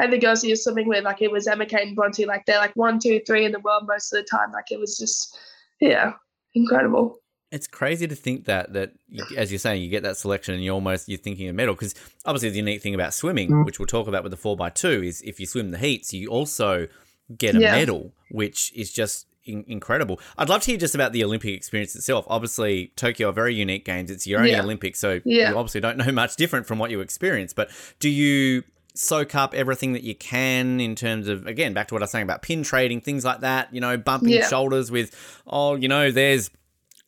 And 0.00 0.12
the 0.12 0.18
girls 0.18 0.42
that 0.42 0.46
you're 0.46 0.56
swimming 0.56 0.86
with, 0.86 1.02
like 1.02 1.22
it 1.22 1.32
was 1.32 1.48
Emma 1.48 1.66
Cate 1.66 1.88
and 1.88 1.96
Bronte, 1.96 2.24
like 2.24 2.46
they're 2.46 2.58
like 2.58 2.76
one, 2.76 3.00
two, 3.00 3.20
three 3.26 3.44
in 3.44 3.50
the 3.50 3.58
world 3.58 3.84
most 3.88 4.12
of 4.12 4.20
the 4.20 4.28
time. 4.30 4.52
Like 4.52 4.70
it 4.70 4.78
was 4.78 4.96
just, 4.96 5.36
yeah, 5.80 6.12
incredible. 6.54 7.18
It's 7.50 7.66
crazy 7.66 8.06
to 8.06 8.14
think 8.14 8.44
that 8.44 8.74
that 8.74 8.92
you, 9.08 9.24
as 9.36 9.50
you're 9.50 9.58
saying, 9.58 9.82
you 9.82 9.88
get 9.88 10.02
that 10.02 10.16
selection 10.16 10.54
and 10.54 10.62
you 10.62 10.70
almost 10.70 11.08
you're 11.08 11.18
thinking 11.18 11.48
a 11.48 11.52
medal 11.52 11.74
because 11.74 11.94
obviously 12.26 12.50
the 12.50 12.58
unique 12.58 12.82
thing 12.82 12.94
about 12.94 13.14
swimming, 13.14 13.50
mm. 13.50 13.64
which 13.64 13.78
we'll 13.78 13.86
talk 13.86 14.06
about 14.06 14.22
with 14.22 14.30
the 14.30 14.36
four 14.36 14.56
x 14.64 14.80
two, 14.80 15.02
is 15.02 15.22
if 15.22 15.40
you 15.40 15.46
swim 15.46 15.70
the 15.70 15.78
heats, 15.78 16.12
you 16.12 16.28
also 16.28 16.88
get 17.36 17.56
a 17.56 17.60
Yeah. 17.60 17.72
medal, 17.72 18.12
which 18.30 18.72
is 18.76 18.92
just 18.92 19.26
in- 19.48 19.64
incredible. 19.66 20.20
I'd 20.36 20.48
love 20.48 20.62
to 20.62 20.70
hear 20.70 20.78
just 20.78 20.94
about 20.94 21.12
the 21.12 21.24
Olympic 21.24 21.54
experience 21.54 21.96
itself. 21.96 22.24
Obviously, 22.28 22.92
Tokyo 22.96 23.30
are 23.30 23.32
very 23.32 23.54
unique 23.54 23.84
games. 23.84 24.10
It's 24.10 24.26
your 24.26 24.38
only 24.40 24.52
Yeah. 24.52 24.62
Olympics, 24.62 24.98
so 24.98 25.20
Yeah. 25.24 25.50
you 25.50 25.56
obviously 25.56 25.80
don't 25.80 25.96
know 25.98 26.12
much 26.12 26.36
different 26.36 26.66
from 26.66 26.78
what 26.78 26.90
you 26.90 27.00
experience. 27.00 27.52
But 27.52 27.70
do 28.00 28.08
you 28.08 28.62
soak 28.94 29.34
up 29.34 29.54
everything 29.54 29.92
that 29.92 30.02
you 30.02 30.14
can 30.14 30.80
in 30.80 30.94
terms 30.96 31.28
of 31.28 31.46
again 31.46 31.72
back 31.72 31.86
to 31.88 31.94
what 31.94 32.02
I 32.02 32.04
was 32.04 32.10
saying 32.10 32.24
about 32.24 32.42
pin 32.42 32.62
trading, 32.62 33.00
things 33.00 33.24
like 33.24 33.40
that? 33.40 33.72
You 33.72 33.80
know, 33.80 33.96
bumping 33.96 34.30
Yeah. 34.30 34.48
shoulders 34.48 34.90
with 34.90 35.14
oh, 35.46 35.74
you 35.76 35.88
know, 35.88 36.10
there's 36.10 36.50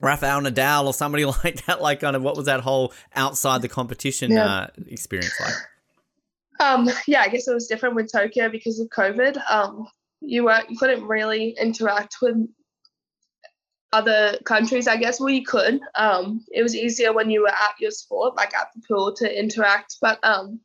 Rafael 0.01 0.41
Nadal 0.41 0.87
or 0.87 0.95
somebody 0.95 1.25
like 1.45 1.67
that. 1.67 1.83
Like, 1.83 2.01
kind 2.01 2.17
of, 2.17 2.23
what 2.23 2.37
was 2.37 2.47
that 2.47 2.61
whole 2.61 2.93
outside 3.15 3.61
the 3.63 3.69
competition 3.69 4.31
Yeah. 4.31 4.47
uh, 4.47 4.67
experience 4.87 5.35
like? 5.41 5.55
Um, 6.61 6.91
yeah, 7.07 7.23
I 7.23 7.29
guess 7.29 7.49
it 7.49 7.55
was 7.55 7.67
different 7.67 7.95
with 7.95 8.13
Tokyo 8.13 8.49
because 8.51 8.81
of 8.81 8.89
COVID. 8.89 9.39
Um, 9.51 9.87
you 10.21 10.45
weren't 10.45 10.71
you 10.71 10.77
couldn't 10.77 11.07
really 11.07 11.57
interact 11.61 12.17
with 12.23 12.37
other 13.93 14.39
countries. 14.45 14.87
I 14.87 14.97
guess 14.97 15.21
well 15.21 15.31
you 15.31 15.45
could. 15.45 15.81
Um, 15.95 16.45
it 16.53 16.63
was 16.63 16.77
easier 16.77 17.13
when 17.13 17.31
you 17.31 17.43
were 17.43 17.49
at 17.49 17.75
your 17.81 17.91
sport, 17.91 18.37
like 18.37 18.55
at 18.55 18.69
the 18.75 18.83
pool, 18.87 19.13
to 19.17 19.39
interact. 19.39 19.97
But 20.01 20.19
um, 20.23 20.61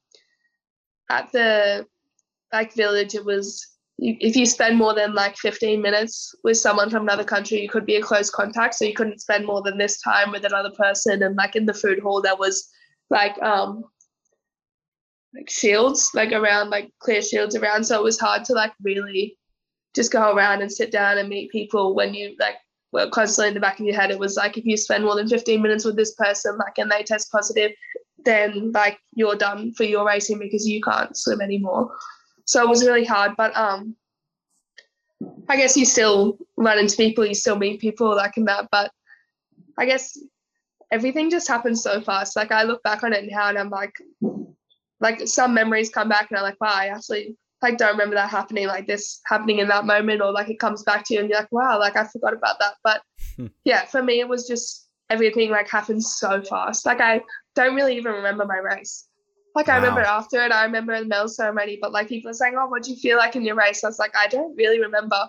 at 1.10 1.32
the 1.32 1.88
like 2.54 2.74
village, 2.74 3.16
it 3.16 3.26
was 3.26 3.66
if 3.98 4.36
you 4.36 4.46
spend 4.46 4.78
more 4.78 4.94
than 4.94 5.14
like 5.14 5.38
15 5.38 5.82
minutes 5.82 6.36
with 6.44 6.58
someone 6.58 6.90
from 6.90 7.04
another 7.04 7.24
country, 7.24 7.62
you 7.62 7.70
could 7.70 7.86
be 7.86 7.96
a 7.96 8.02
close 8.02 8.30
contact. 8.30 8.76
So 8.76 8.84
you 8.84 8.94
couldn't 8.94 9.22
spend 9.22 9.46
more 9.46 9.62
than 9.62 9.78
this 9.78 10.02
time 10.02 10.32
with 10.32 10.44
another 10.44 10.72
person. 10.72 11.24
And 11.24 11.36
like 11.36 11.56
in 11.56 11.66
the 11.66 11.74
food 11.74 12.00
hall, 12.00 12.22
there 12.22 12.36
was 12.36 12.70
like 13.10 13.42
um 13.42 13.86
like 15.34 15.50
shields, 15.50 16.12
like 16.14 16.32
around 16.32 16.70
like 16.70 16.92
clear 17.00 17.22
shields 17.22 17.56
around. 17.56 17.86
So 17.86 17.98
it 17.98 18.04
was 18.04 18.20
hard 18.20 18.46
to 18.46 18.54
like 18.54 18.74
really 18.84 19.38
just 19.96 20.12
go 20.12 20.36
around 20.36 20.62
and 20.62 20.72
sit 20.72 20.92
down 20.92 21.18
and 21.18 21.30
meet 21.30 21.52
people 21.52 21.96
when 21.96 22.14
you 22.14 22.36
like 22.40 22.56
were 22.92 23.10
constantly 23.10 23.50
in 23.50 23.54
the 23.54 23.60
back 23.60 23.80
of 23.80 23.86
your 23.86 23.96
head. 23.96 24.12
It 24.12 24.20
was 24.20 24.36
like 24.36 24.58
if 24.58 24.66
you 24.66 24.78
spend 24.78 25.04
more 25.04 25.16
than 25.16 25.28
15 25.28 25.62
minutes 25.62 25.86
with 25.86 25.96
this 25.96 26.14
person, 26.16 26.58
like 26.58 26.78
and 26.78 26.92
they 26.92 27.04
test 27.04 27.32
positive, 27.32 27.72
then 28.24 28.72
like 28.72 29.00
you're 29.14 29.36
done 29.36 29.74
for 29.74 29.84
your 29.84 30.06
racing 30.06 30.40
because 30.40 30.68
you 30.68 30.82
can't 30.82 31.16
swim 31.16 31.42
anymore. 31.42 31.92
So 32.46 32.62
it 32.62 32.70
was 32.70 32.86
really 32.86 33.06
hard. 33.06 33.34
But 33.38 33.56
um 33.56 33.96
I 35.48 35.56
guess 35.58 35.78
you 35.78 35.86
still 35.86 36.38
run 36.58 36.80
into 36.80 36.98
people, 36.98 37.26
you 37.26 37.36
still 37.36 37.58
meet 37.58 37.80
people 37.80 38.16
like 38.16 38.38
in 38.38 38.46
that. 38.46 38.68
But 38.72 38.92
I 39.78 39.86
guess 39.86 40.18
everything 40.92 41.30
just 41.30 41.48
happens 41.48 41.82
so 41.82 42.02
fast. 42.02 42.36
Like 42.36 42.52
I 42.52 42.64
look 42.64 42.84
back 42.84 43.04
on 43.04 43.14
it 43.14 43.26
now 43.30 43.50
and 43.50 43.58
I'm 43.58 43.70
like, 43.70 43.94
like 45.00 45.28
some 45.28 45.54
memories 45.54 45.90
come 45.90 46.10
back 46.10 46.28
and 46.30 46.38
I'm 46.38 46.44
like, 46.44 46.60
wow, 46.60 46.74
I 46.74 46.88
actually 46.88 47.38
like 47.66 47.78
don't 47.78 47.94
remember 47.94 48.16
that 48.16 48.30
happening 48.30 48.68
like 48.68 48.86
this 48.86 49.20
happening 49.26 49.60
in 49.60 49.68
that 49.68 49.86
moment 49.86 50.22
or 50.22 50.32
like 50.32 50.50
it 50.50 50.60
comes 50.60 50.84
back 50.84 51.04
to 51.06 51.14
you 51.16 51.20
and 51.20 51.30
you're 51.30 51.40
like, 51.40 51.52
wow, 51.52 51.80
like 51.80 51.98
I 51.98 52.06
forgot 52.06 52.34
about 52.34 52.60
that. 52.60 52.76
But 52.84 53.02
yeah, 53.64 53.86
for 53.86 54.04
me 54.04 54.20
it 54.20 54.28
was 54.28 54.48
just 54.48 54.88
everything 55.10 55.50
like 55.50 55.70
happened 55.70 56.04
so 56.04 56.42
fast. 56.44 56.86
Like 56.86 57.02
I 57.02 57.22
don't 57.56 57.76
really 57.76 57.98
even 57.98 58.14
remember 58.14 58.46
my 58.46 58.58
race. 58.58 59.08
Like 59.56 59.70
I 59.70 59.78
remember 59.78 60.02
after 60.02 60.44
it, 60.46 60.52
I 60.52 60.66
remember 60.66 61.00
the 61.00 61.06
medal 61.06 61.28
ceremony, 61.28 61.80
but 61.82 61.92
like 61.92 62.08
people 62.08 62.30
are 62.30 62.34
saying, 62.34 62.56
Oh, 62.58 62.68
what 62.68 62.84
do 62.84 62.92
you 62.92 62.98
feel 62.98 63.18
like 63.18 63.36
in 63.36 63.44
your 63.44 63.56
race? 63.56 63.84
I 63.84 63.88
was 63.88 64.00
like, 64.00 64.16
I 64.16 64.28
don't 64.28 64.56
really 64.56 64.80
remember. 64.80 65.28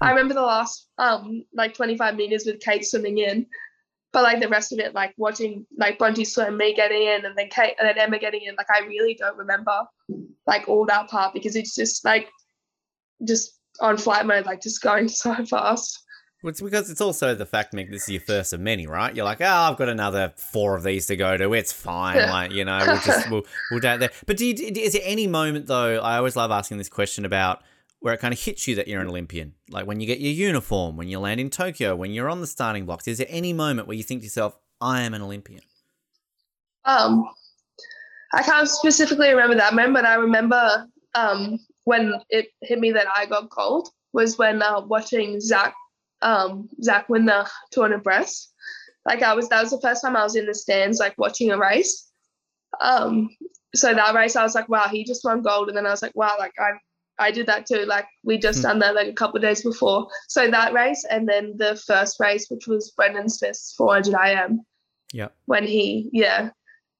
I 0.00 0.10
remember 0.10 0.34
the 0.34 0.42
last 0.42 0.88
um 0.98 1.44
like 1.52 1.74
25 1.74 2.16
meters 2.16 2.46
with 2.46 2.60
Cate 2.60 2.86
swimming 2.86 3.18
in, 3.18 3.46
but 4.14 4.22
like 4.22 4.40
the 4.40 4.48
rest 4.48 4.72
of 4.72 4.78
it, 4.78 4.94
like 4.94 5.12
watching 5.18 5.66
like 5.76 5.98
Bronte 5.98 6.24
swim, 6.24 6.56
me 6.56 6.72
getting 6.72 7.02
in, 7.02 7.26
and 7.26 7.36
then 7.36 7.48
Cate 7.50 7.74
and 7.78 7.86
then 7.86 7.98
Emma 7.98 8.18
getting 8.18 8.42
in, 8.42 8.54
like 8.56 8.68
I 8.70 8.86
really 8.86 9.14
don't 9.14 9.36
remember 9.36 9.76
like 10.46 10.68
all 10.68 10.86
that 10.86 11.08
part 11.08 11.34
because 11.34 11.56
it's 11.56 11.74
just 11.74 12.04
like 12.04 12.30
just 13.26 13.58
on 13.80 13.96
flight 13.98 14.24
mode, 14.24 14.46
like 14.46 14.62
just 14.62 14.80
going 14.80 15.08
so 15.22 15.34
fast. 15.44 16.00
Well, 16.42 16.50
it's 16.50 16.60
because 16.60 16.90
it's 16.90 17.00
also 17.00 17.34
the 17.34 17.46
fact, 17.46 17.72
Meg, 17.72 17.90
this 17.90 18.02
is 18.02 18.08
your 18.10 18.20
first 18.20 18.52
of 18.52 18.60
many, 18.60 18.86
right? 18.86 19.16
You're 19.16 19.24
like, 19.24 19.40
oh, 19.40 19.46
I've 19.46 19.78
got 19.78 19.88
another 19.88 20.34
four 20.36 20.76
of 20.76 20.82
these 20.82 21.06
to 21.06 21.16
go 21.16 21.36
to. 21.38 21.54
It's 21.54 21.72
fine, 21.72 22.16
Yeah. 22.16 22.30
like 22.30 22.52
you 22.52 22.64
know, 22.64 22.78
we'll 22.86 23.00
just 23.00 23.30
we'll 23.30 23.44
we'll 23.70 23.80
do 23.80 23.88
it 23.88 23.98
there. 23.98 24.10
But 24.26 24.36
do 24.36 24.46
you, 24.46 24.54
is 24.54 24.92
there 24.92 25.02
any 25.04 25.26
moment 25.26 25.66
though? 25.66 26.00
I 26.00 26.18
always 26.18 26.36
love 26.36 26.50
asking 26.50 26.78
this 26.78 26.88
question 26.88 27.24
about 27.24 27.62
where 28.04 28.12
it 28.12 28.20
kind 28.20 28.34
of 28.34 28.40
hits 28.40 28.68
you 28.68 28.74
that 28.74 28.86
you're 28.86 29.00
an 29.00 29.08
Olympian, 29.08 29.54
like 29.70 29.86
when 29.86 29.98
you 29.98 30.06
get 30.06 30.20
your 30.20 30.30
uniform, 30.30 30.94
when 30.98 31.08
you 31.08 31.18
land 31.18 31.40
in 31.40 31.48
Tokyo, 31.48 31.96
when 31.96 32.12
you're 32.12 32.28
on 32.28 32.42
the 32.42 32.46
starting 32.46 32.84
blocks. 32.84 33.08
Is 33.08 33.16
there 33.16 33.26
any 33.30 33.54
moment 33.54 33.88
where 33.88 33.96
you 33.96 34.02
think 34.02 34.20
to 34.20 34.26
yourself, 34.26 34.58
I 34.78 35.00
am 35.00 35.14
an 35.14 35.22
Olympian? 35.22 35.62
Um, 36.84 37.26
I 38.34 38.42
can't 38.42 38.68
specifically 38.68 39.30
remember 39.30 39.54
that 39.54 39.72
moment, 39.72 39.94
but 39.94 40.04
I 40.04 40.16
remember 40.16 40.86
um, 41.14 41.58
when 41.84 42.12
it 42.28 42.48
hit 42.60 42.78
me 42.78 42.92
that 42.92 43.06
I 43.16 43.24
got 43.24 43.48
gold 43.48 43.88
was 44.12 44.36
when 44.36 44.60
uh, 44.60 44.82
watching 44.82 45.40
Zac 45.40 45.72
um, 46.20 46.68
Zac 46.82 47.08
win 47.08 47.24
the 47.24 47.48
200 47.72 48.02
breast. 48.02 48.52
Like 49.06 49.22
I 49.22 49.32
was, 49.32 49.48
that 49.48 49.62
was 49.62 49.70
the 49.70 49.80
first 49.80 50.02
time 50.02 50.14
I 50.14 50.24
was 50.24 50.36
in 50.36 50.44
the 50.44 50.54
stands, 50.54 50.98
like 50.98 51.16
watching 51.16 51.52
a 51.52 51.58
race. 51.58 52.10
Um, 52.82 53.30
so 53.74 53.94
that 53.94 54.14
race, 54.14 54.36
I 54.36 54.42
was 54.42 54.54
like, 54.54 54.68
wow, 54.68 54.88
he 54.88 55.04
just 55.04 55.24
won 55.24 55.40
gold, 55.40 55.68
and 55.68 55.76
then 55.76 55.86
I 55.86 55.90
was 55.90 56.02
like, 56.02 56.14
wow, 56.14 56.36
like 56.38 56.52
I, 56.58 56.72
I 57.18 57.30
did 57.30 57.46
that 57.46 57.66
too. 57.66 57.84
Like 57.86 58.06
we 58.24 58.38
just 58.38 58.58
hmm. 58.58 58.64
done 58.64 58.78
that 58.80 58.94
like 58.94 59.08
a 59.08 59.12
couple 59.12 59.36
of 59.36 59.42
days 59.42 59.62
before. 59.62 60.08
So 60.28 60.50
that 60.50 60.72
race, 60.72 61.04
and 61.10 61.28
then 61.28 61.54
the 61.56 61.80
first 61.86 62.18
race, 62.20 62.46
which 62.48 62.66
was 62.66 62.92
Brendon 62.96 63.28
Smith's 63.28 63.74
400 63.76 64.14
IM 64.14 64.60
Yeah. 65.12 65.28
when 65.46 65.66
he 65.66 66.10
yeah 66.12 66.50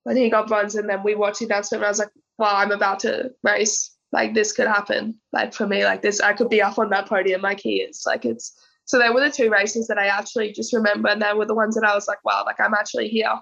when 0.04 0.16
he 0.16 0.30
got 0.30 0.48
bronze 0.48 0.74
and 0.74 0.88
then 0.88 1.02
we 1.02 1.14
watched 1.14 1.40
the 1.40 1.46
announcement 1.46 1.80
and 1.80 1.86
I 1.86 1.90
was 1.90 1.98
like 1.98 2.10
wow 2.38 2.56
I'm 2.56 2.70
about 2.70 3.00
to 3.00 3.30
race 3.42 3.90
like 4.12 4.34
this 4.34 4.52
could 4.52 4.68
happen 4.68 5.18
like 5.32 5.52
for 5.52 5.66
me 5.66 5.84
like 5.84 6.02
this 6.02 6.20
I 6.20 6.34
could 6.34 6.50
be 6.50 6.62
up 6.62 6.78
on 6.78 6.90
that 6.90 7.08
podium 7.08 7.40
like 7.40 7.60
he 7.60 7.80
is 7.80 8.04
like 8.06 8.24
it's 8.24 8.56
so 8.84 8.98
they 8.98 9.08
were 9.08 9.20
the 9.20 9.30
two 9.30 9.50
races 9.50 9.86
that 9.88 9.98
I 9.98 10.06
actually 10.06 10.52
just 10.52 10.74
remember 10.74 11.08
and 11.08 11.22
they 11.22 11.32
were 11.32 11.46
the 11.46 11.54
ones 11.54 11.74
that 11.74 11.88
I 11.88 11.94
was 11.94 12.06
like 12.06 12.24
wow 12.24 12.44
like 12.46 12.60
I'm 12.60 12.74
actually 12.74 13.08
here 13.08 13.34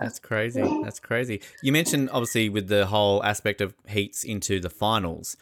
That's 0.00 0.18
crazy. 0.18 0.62
That's 0.82 1.00
crazy. 1.00 1.40
You 1.62 1.72
mentioned 1.72 2.10
obviously 2.10 2.48
with 2.48 2.68
the 2.68 2.86
whole 2.86 3.22
aspect 3.24 3.60
of 3.60 3.74
heats 3.88 4.24
into 4.24 4.60
the 4.60 4.68
finals. 4.68 5.36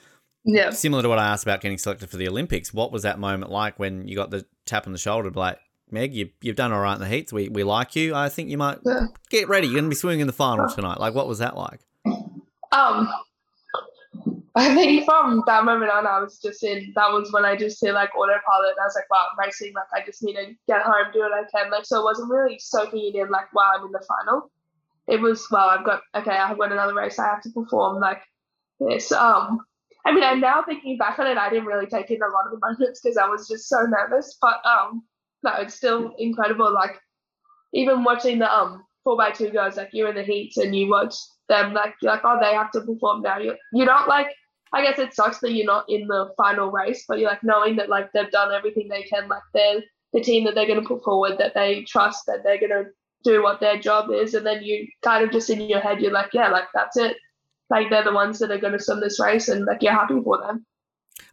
Yeah 0.45 0.71
Similar 0.71 1.03
to 1.03 1.09
what 1.09 1.19
I 1.19 1.27
asked 1.29 1.45
about 1.45 1.61
getting 1.61 1.79
selected 1.79 2.11
for 2.11 2.17
the 2.17 2.29
Olympics, 2.29 2.73
what 2.75 2.93
was 2.93 3.03
that 3.03 3.19
moment 3.19 3.51
like 3.51 3.79
when 3.79 4.07
you 4.09 4.15
got 4.17 4.31
the 4.31 4.45
tap 4.67 4.87
on 4.87 4.93
the 4.93 4.99
shoulder, 4.99 5.31
like, 5.31 5.59
Meg, 5.91 6.15
you, 6.15 6.31
you've 6.41 6.57
done 6.57 6.73
all 6.73 6.81
right 6.81 6.95
in 6.95 7.01
the 7.01 7.09
heats. 7.09 7.33
We, 7.33 7.49
we 7.49 7.63
like 7.63 7.95
you. 7.95 8.15
I 8.15 8.29
think 8.29 8.49
you 8.51 8.59
might 8.59 8.79
Yeah. 8.85 9.07
get 9.31 9.49
ready. 9.49 9.67
You're 9.67 9.75
going 9.77 9.85
to 9.85 9.91
be 9.91 9.95
swimming 9.97 10.21
in 10.21 10.27
the 10.27 10.33
final 10.33 10.69
tonight. 10.69 10.99
Like, 10.99 11.15
what 11.15 11.29
was 11.29 11.39
that 11.39 11.57
like? 11.57 11.81
um 12.73 13.09
I 14.57 14.73
think 14.75 15.05
from 15.05 15.43
that 15.47 15.65
moment 15.65 15.91
on 15.91 16.07
I 16.07 16.21
was 16.21 16.39
just 16.39 16.63
in 16.63 16.93
that 16.95 17.11
was 17.13 17.33
when 17.33 17.45
I 17.45 17.57
just 17.57 17.81
hit 17.81 17.93
like 17.95 18.15
autopilot 18.17 18.71
and 18.71 18.81
I 18.81 18.85
was 18.87 18.95
like 18.95 19.11
wow 19.11 19.27
I'm 19.33 19.39
racing 19.45 19.73
like 19.75 19.87
I 19.93 20.05
just 20.07 20.23
need 20.23 20.35
to 20.37 20.53
get 20.69 20.83
home 20.83 21.07
do 21.13 21.21
what 21.21 21.33
I 21.33 21.43
can 21.51 21.71
like 21.71 21.85
so 21.85 22.01
it 22.01 22.05
wasn't 22.05 22.31
really 22.31 22.59
soaking 22.61 23.13
it 23.13 23.19
in 23.19 23.31
like 23.31 23.53
wow 23.53 23.73
I'm 23.77 23.85
in 23.87 23.91
the 23.93 24.05
final 24.07 24.51
it 25.09 25.21
was 25.21 25.47
well 25.51 25.69
I've 25.71 25.85
got 25.85 26.03
okay 26.15 26.31
I've 26.37 26.57
got 26.59 26.71
another 26.73 26.95
race 26.95 27.19
I 27.19 27.25
have 27.25 27.43
to 27.43 27.51
perform 27.51 27.99
like 28.01 28.23
this 28.79 29.11
um 29.11 29.61
I 30.07 30.13
mean 30.13 30.25
I'm 30.25 30.41
now 30.41 30.63
thinking 30.67 30.97
back 30.97 31.19
on 31.19 31.27
it 31.27 31.39
I 31.39 31.49
didn't 31.51 31.67
really 31.67 31.87
take 31.87 32.11
in 32.11 32.23
a 32.23 32.29
lot 32.29 32.47
of 32.47 32.53
the 32.53 32.67
moments 32.67 33.01
because 33.01 33.17
I 33.17 33.29
was 33.29 33.49
just 33.49 33.69
so 33.69 33.83
nervous 33.83 34.37
but 34.41 34.61
um 34.65 35.03
no 35.43 35.53
it's 35.59 35.75
still 35.75 36.15
incredible 36.19 36.73
like 36.73 36.99
even 37.73 38.05
watching 38.05 38.39
the 38.39 38.53
um 38.53 38.85
four 39.03 39.17
by 39.17 39.31
two 39.31 39.51
girls 39.51 39.77
like 39.77 39.91
you're 39.93 40.09
in 40.09 40.15
the 40.15 40.23
heats 40.23 40.57
and 40.57 40.75
you 40.75 40.89
watch 40.89 41.15
them 41.49 41.75
like 41.75 41.95
you're 42.01 42.13
like 42.13 42.23
oh 42.25 42.39
they 42.41 42.55
have 42.55 42.71
to 42.73 42.81
perform 42.81 43.23
now. 43.23 43.39
You're, 43.39 43.57
you're 43.73 43.87
not 43.87 44.09
like 44.09 44.29
I 44.73 44.83
guess 44.83 44.99
it 44.99 45.15
sucks 45.15 45.39
that 45.41 45.53
you're 45.53 45.67
not 45.67 45.85
in 45.89 46.07
the 46.07 46.33
final 46.37 46.71
race 46.71 47.05
but 47.07 47.19
you're 47.19 47.31
like 47.31 47.45
knowing 47.45 47.77
that 47.77 47.89
like 47.89 48.11
they've 48.13 48.31
done 48.31 48.53
everything 48.53 48.89
they 48.89 49.03
can 49.03 49.29
like 49.29 49.43
they're 49.53 49.83
the 50.13 50.21
team 50.21 50.45
that 50.45 50.55
they're 50.55 50.67
going 50.67 50.81
to 50.81 50.87
put 50.87 51.03
forward 51.05 51.39
that 51.39 51.55
they 51.55 51.83
trust 51.85 52.25
that 52.27 52.43
they're 52.45 52.59
going 52.59 52.71
to 52.71 52.91
do 53.25 53.43
what 53.43 53.61
their 53.61 53.79
job 53.79 54.11
is 54.11 54.35
and 54.35 54.47
then 54.47 54.63
you 54.63 54.87
kind 55.03 55.25
of 55.25 55.31
just 55.33 55.51
in 55.51 55.61
your 55.63 55.81
head 55.81 56.01
you're 56.01 56.13
like 56.13 56.31
yeah 56.33 56.49
like 56.49 56.69
that's 56.75 56.97
it 56.97 57.17
like 57.75 57.91
they're 57.91 58.05
the 58.05 58.13
ones 58.23 58.39
that 58.39 58.51
are 58.51 58.59
going 58.65 58.73
to 58.73 58.83
swim 58.87 59.01
this 59.01 59.19
race 59.21 59.49
and 59.49 59.65
like 59.67 59.83
you're 59.83 59.93
happy 59.93 60.19
for 60.23 60.39
them 60.47 60.65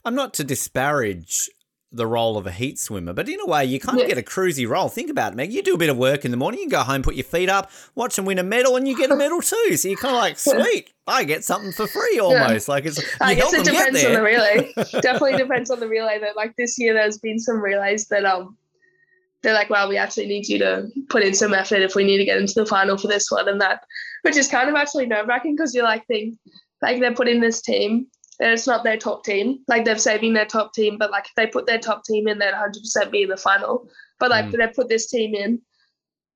I'm 0.03 0.15
not 0.15 0.33
to 0.35 0.43
disparage 0.43 1.49
the 1.93 2.07
role 2.07 2.37
of 2.37 2.47
a 2.47 2.51
heat 2.51 2.79
swimmer, 2.79 3.11
but 3.11 3.27
in 3.27 3.37
a 3.41 3.45
way, 3.45 3.65
you 3.65 3.77
kind 3.77 3.97
of 3.97 4.03
Yeah. 4.07 4.15
get 4.15 4.17
a 4.17 4.21
cruisy 4.21 4.65
role. 4.67 4.87
Think 4.87 5.09
about 5.09 5.33
it, 5.33 5.35
Meg. 5.35 5.51
You 5.51 5.61
do 5.61 5.73
a 5.75 5.77
bit 5.77 5.89
of 5.89 5.97
work 5.97 6.23
in 6.23 6.31
the 6.31 6.37
morning, 6.37 6.61
you 6.61 6.69
go 6.69 6.79
home, 6.79 7.03
put 7.03 7.15
your 7.15 7.25
feet 7.25 7.49
up, 7.49 7.69
watch 7.95 8.15
them 8.15 8.23
win 8.23 8.39
a 8.39 8.43
medal, 8.43 8.77
and 8.77 8.87
you 8.87 8.95
get 8.97 9.11
a 9.11 9.15
medal 9.15 9.41
too. 9.53 9.75
So 9.75 9.89
you're 9.89 9.97
kind 9.97 10.15
of 10.15 10.21
like, 10.21 10.39
sweet, 10.39 10.93
I 11.05 11.25
get 11.25 11.43
something 11.43 11.73
for 11.73 11.87
free 11.87 12.17
almost. 12.19 12.69
Like 12.69 12.85
it's, 12.85 12.99
I 13.19 13.35
guess 13.35 13.51
it 13.53 13.65
depends 13.65 14.03
on 14.05 14.13
the 14.13 14.21
relay. 14.23 14.71
Definitely 15.01 15.37
depends 15.37 15.69
on 15.69 15.81
the 15.81 15.87
relay. 15.89 16.17
That 16.19 16.37
like 16.37 16.55
this 16.57 16.79
year, 16.79 16.93
there's 16.93 17.17
been 17.17 17.39
some 17.39 17.61
relays 17.61 18.07
that 18.07 18.23
um, 18.25 18.55
they're 19.43 19.53
like, 19.53 19.69
well, 19.69 19.89
we 19.89 19.97
actually 19.97 20.27
need 20.27 20.47
you 20.47 20.59
to 20.59 20.87
put 21.09 21.23
in 21.23 21.33
some 21.33 21.53
effort 21.53 21.81
if 21.81 21.95
we 21.95 22.03
need 22.03 22.17
to 22.17 22.25
get 22.25 22.37
into 22.37 22.53
the 22.53 22.65
final 22.65 22.97
for 22.97 23.07
this 23.07 23.31
one 23.31 23.47
and 23.47 23.59
that, 23.59 23.83
which 24.21 24.37
is 24.37 24.47
kind 24.47 24.69
of 24.69 24.75
actually 24.75 25.07
nerve 25.07 25.27
wracking 25.27 25.55
because 25.55 25.73
you're 25.73 25.83
like, 25.83 26.05
think 26.07 26.37
like 26.81 26.99
they're 26.99 27.13
putting 27.13 27.41
this 27.41 27.61
team. 27.61 28.07
And 28.39 28.51
it's 28.51 28.65
not 28.65 28.83
their 28.83 28.97
top 28.97 29.23
team. 29.23 29.59
Like 29.67 29.85
they're 29.85 29.97
saving 29.99 30.33
their 30.33 30.45
top 30.47 30.73
team, 30.73 30.97
but 30.97 31.11
like 31.11 31.25
if 31.25 31.35
they 31.35 31.45
put 31.45 31.67
their 31.67 31.77
top 31.77 32.03
team 32.03 32.27
in, 32.27 32.39
they'd 32.39 32.53
100% 32.53 33.11
be 33.11 33.23
in 33.23 33.29
the 33.29 33.37
final. 33.37 33.87
But 34.19 34.31
like 34.31 34.45
Mm. 34.45 34.57
they 34.57 34.67
put 34.67 34.89
this 34.89 35.07
team 35.07 35.35
in, 35.35 35.61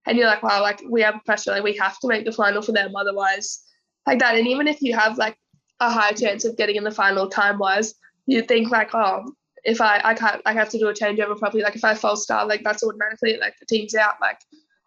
and 0.05 0.17
you're 0.17 0.27
like, 0.27 0.43
wow, 0.43 0.61
like 0.61 0.81
we 0.87 1.01
have 1.01 1.15
pressure. 1.25 1.51
Like 1.51 1.63
we 1.63 1.75
have 1.77 1.97
to 1.99 2.07
make 2.07 2.25
the 2.25 2.31
final 2.31 2.61
for 2.61 2.73
them, 2.73 2.95
otherwise, 2.95 3.63
like 4.05 4.19
that. 4.19 4.35
And 4.35 4.47
even 4.47 4.67
if 4.67 4.81
you 4.81 4.95
have 4.95 5.17
like 5.17 5.35
a 5.79 5.89
higher 5.89 6.13
chance 6.13 6.45
of 6.45 6.57
getting 6.57 6.75
in 6.75 6.83
the 6.83 6.91
final 6.91 7.27
time 7.27 7.57
wise, 7.57 7.95
you 8.27 8.43
think 8.43 8.69
like, 8.69 8.93
oh, 8.93 9.23
if 9.65 9.81
I 9.81 9.99
I 10.03 10.13
can't 10.13 10.41
I 10.45 10.53
have 10.53 10.69
to 10.69 10.79
do 10.79 10.87
a 10.87 10.93
changeover 10.93 11.37
properly. 11.37 11.63
Like 11.63 11.75
if 11.75 11.83
I 11.83 11.95
false 11.95 12.23
start, 12.23 12.47
like 12.47 12.63
that's 12.63 12.83
automatically 12.83 13.37
like 13.37 13.55
the 13.59 13.65
team's 13.65 13.95
out. 13.95 14.15
Like 14.21 14.39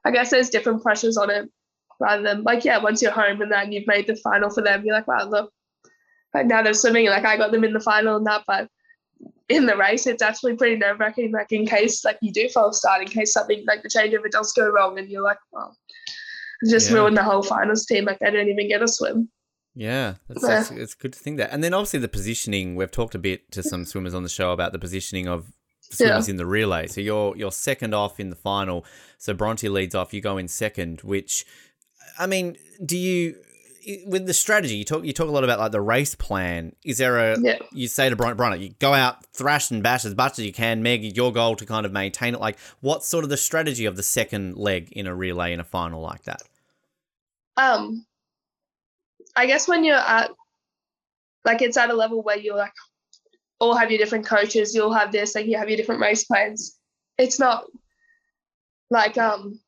I 0.05 0.11
guess 0.11 0.31
there's 0.31 0.51
different 0.51 0.83
pressures 0.83 1.17
on 1.17 1.31
it 1.31 1.49
rather 2.01 2.23
than 2.23 2.43
like 2.45 2.65
yeah, 2.65 2.79
once 2.79 3.03
you're 3.03 3.11
home 3.13 3.43
and 3.43 3.51
then 3.53 3.73
you've 3.73 3.87
made 3.87 4.07
the 4.07 4.17
final 4.17 4.51
for 4.51 4.63
them, 4.63 4.85
you're 4.85 4.95
like, 4.95 5.09
wow, 5.09 5.29
look, 5.29 5.53
like 6.35 6.47
now 6.47 6.63
they're 6.63 6.75
swimming. 6.75 7.07
Like 7.07 7.25
I 7.25 7.37
got 7.37 7.51
them 7.51 7.65
in 7.65 7.73
the 7.73 7.81
final 7.81 8.17
and 8.17 8.27
that, 8.27 8.45
but 8.47 8.69
in 9.49 9.67
the 9.67 9.77
race, 9.77 10.07
it's 10.07 10.23
actually 10.23 10.55
pretty 10.57 10.77
nerve 10.77 11.01
wracking. 11.01 11.33
Like 11.33 11.51
in 11.53 11.67
case 11.67 12.05
like 12.05 12.19
you 12.23 12.33
do 12.33 12.49
false 12.49 12.79
start, 12.79 13.03
in 13.03 13.09
case 13.09 13.33
something 13.33 13.65
like 13.67 13.83
the 13.83 13.89
changeover 13.89 14.31
does 14.31 14.53
go 14.53 14.69
wrong, 14.69 14.99
and 14.99 15.09
you're 15.09 15.23
like, 15.23 15.39
well, 15.51 15.77
just 16.69 16.91
Yeah. 16.91 16.99
ruined 16.99 17.17
the 17.17 17.25
whole 17.25 17.43
finals 17.43 17.87
team. 17.87 18.05
Like 18.05 18.21
they 18.21 18.31
don't 18.31 18.49
even 18.49 18.69
get 18.69 18.83
a 18.83 18.89
swim. 18.89 19.29
Yeah, 19.75 20.15
that's, 20.29 20.43
that's 20.43 20.71
it's 20.73 20.95
good 20.95 21.13
to 21.13 21.19
think 21.19 21.37
that. 21.39 21.53
And 21.53 21.63
then 21.63 21.73
obviously 21.73 22.01
the 22.01 22.09
positioning. 22.09 22.75
We've 22.75 22.91
talked 22.91 23.15
a 23.15 23.19
bit 23.19 23.51
to 23.53 23.63
some 23.63 23.85
swimmers 23.85 24.15
on 24.15 24.23
the 24.25 24.29
show 24.29 24.53
about 24.53 24.73
the 24.73 24.79
positioning 24.79 25.29
of 25.29 25.53
swimmers 25.81 26.29
in 26.29 26.37
the 26.37 26.47
relay. 26.47 26.87
So 26.89 27.01
you're 27.01 27.37
you're 27.37 27.53
second 27.53 27.95
off 27.95 28.19
in 28.19 28.31
the 28.31 28.37
final. 28.37 28.85
So 29.19 29.35
Bronte 29.35 29.69
leads 29.69 29.95
off. 29.95 30.13
You 30.13 30.21
go 30.21 30.37
in 30.37 30.49
second. 30.49 31.03
Which, 31.03 31.47
I 32.19 32.27
mean, 32.27 32.57
do 32.85 32.97
you 32.97 33.37
with 34.07 34.27
the 34.27 34.35
strategy 34.35 34.75
you 34.75 34.85
talk 34.85 35.05
you 35.05 35.13
talk 35.13 35.29
a 35.29 35.31
lot 35.31 35.45
about 35.45 35.59
like 35.59 35.73
the 35.73 35.81
race 35.81 36.15
plan? 36.15 36.75
Is 36.85 36.99
there 36.99 37.33
a 37.33 37.41
Yeah. 37.41 37.59
you 37.73 37.89
say 37.89 38.11
to 38.11 38.17
Bronte, 38.17 38.37
Bronte, 38.37 38.59
you 38.59 38.75
go 38.81 38.93
out 38.93 39.25
thrash 39.33 39.71
and 39.71 39.83
bash 39.83 40.05
as 40.05 40.17
much 40.17 40.39
as 40.39 40.45
you 40.45 40.53
can. 40.53 40.83
Meg, 40.83 41.17
your 41.17 41.33
goal 41.33 41.57
to 41.57 41.65
kind 41.65 41.87
of 41.87 41.93
maintain 41.93 42.35
it. 42.35 42.41
Like, 42.41 42.59
what's 42.81 43.07
sort 43.07 43.25
of 43.25 43.31
the 43.31 43.37
strategy 43.37 43.85
of 43.85 43.97
the 43.97 44.03
second 44.03 44.57
leg 44.57 44.91
in 44.93 45.07
a 45.07 45.15
relay 45.15 45.53
in 45.53 45.61
a 45.61 45.65
final 45.65 46.03
like 46.03 46.25
that? 46.25 46.43
Um, 47.57 48.07
I 49.39 49.47
guess 49.47 49.69
when 49.69 49.85
you're 49.85 49.95
at 49.95 50.33
like 51.45 51.63
it's 51.63 51.77
at 51.77 51.91
a 51.91 51.95
level 51.95 52.23
where 52.25 52.37
you're 52.37 52.57
like 52.57 52.73
all 53.61 53.77
have 53.77 53.91
your 53.91 53.99
different 53.99 54.27
coaches, 54.27 54.75
you'll 54.75 54.93
have 54.93 55.13
this, 55.13 55.37
like 55.37 55.47
you 55.47 55.57
have 55.57 55.69
your 55.69 55.77
different 55.77 56.01
race 56.01 56.25
plans. 56.25 56.77
It's 57.19 57.39
not 57.39 57.65
like 58.91 59.17
um 59.17 59.61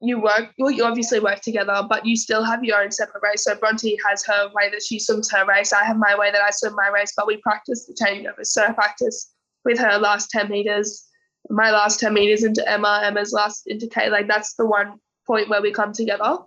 you 0.00 0.18
work 0.18 0.54
well 0.58 0.70
you 0.70 0.82
obviously 0.82 1.20
work 1.20 1.42
together, 1.42 1.84
but 1.90 2.06
you 2.06 2.16
still 2.16 2.42
have 2.42 2.64
your 2.64 2.80
own 2.82 2.90
separate 2.90 3.22
race. 3.22 3.44
So 3.44 3.54
Bronte 3.54 3.98
has 4.08 4.24
her 4.24 4.48
way 4.54 4.70
that 4.70 4.82
she 4.82 4.98
swims 4.98 5.30
her 5.30 5.44
race. 5.44 5.74
I 5.74 5.84
have 5.84 5.98
my 5.98 6.16
way 6.16 6.30
that 6.30 6.40
I 6.40 6.48
swim 6.50 6.74
my 6.74 6.88
race, 6.88 7.12
but 7.14 7.26
we 7.26 7.36
practice 7.36 7.84
the 7.84 7.92
changeovers. 7.92 8.46
So 8.46 8.64
I 8.64 8.72
practice 8.72 9.34
with 9.62 9.78
her 9.78 9.98
last 9.98 10.30
10 10.30 10.48
meters, 10.48 11.06
my 11.50 11.70
last 11.70 12.00
10 12.00 12.14
meters 12.14 12.44
into 12.44 12.66
Emma, 12.66 13.02
Emma's 13.04 13.34
last 13.34 13.64
into 13.66 13.88
Cate. 13.88 14.10
Like 14.10 14.26
that's 14.26 14.54
the 14.54 14.64
one 14.64 14.94
point 15.26 15.50
where 15.50 15.60
we 15.60 15.70
come 15.70 15.92
together. 15.92 16.38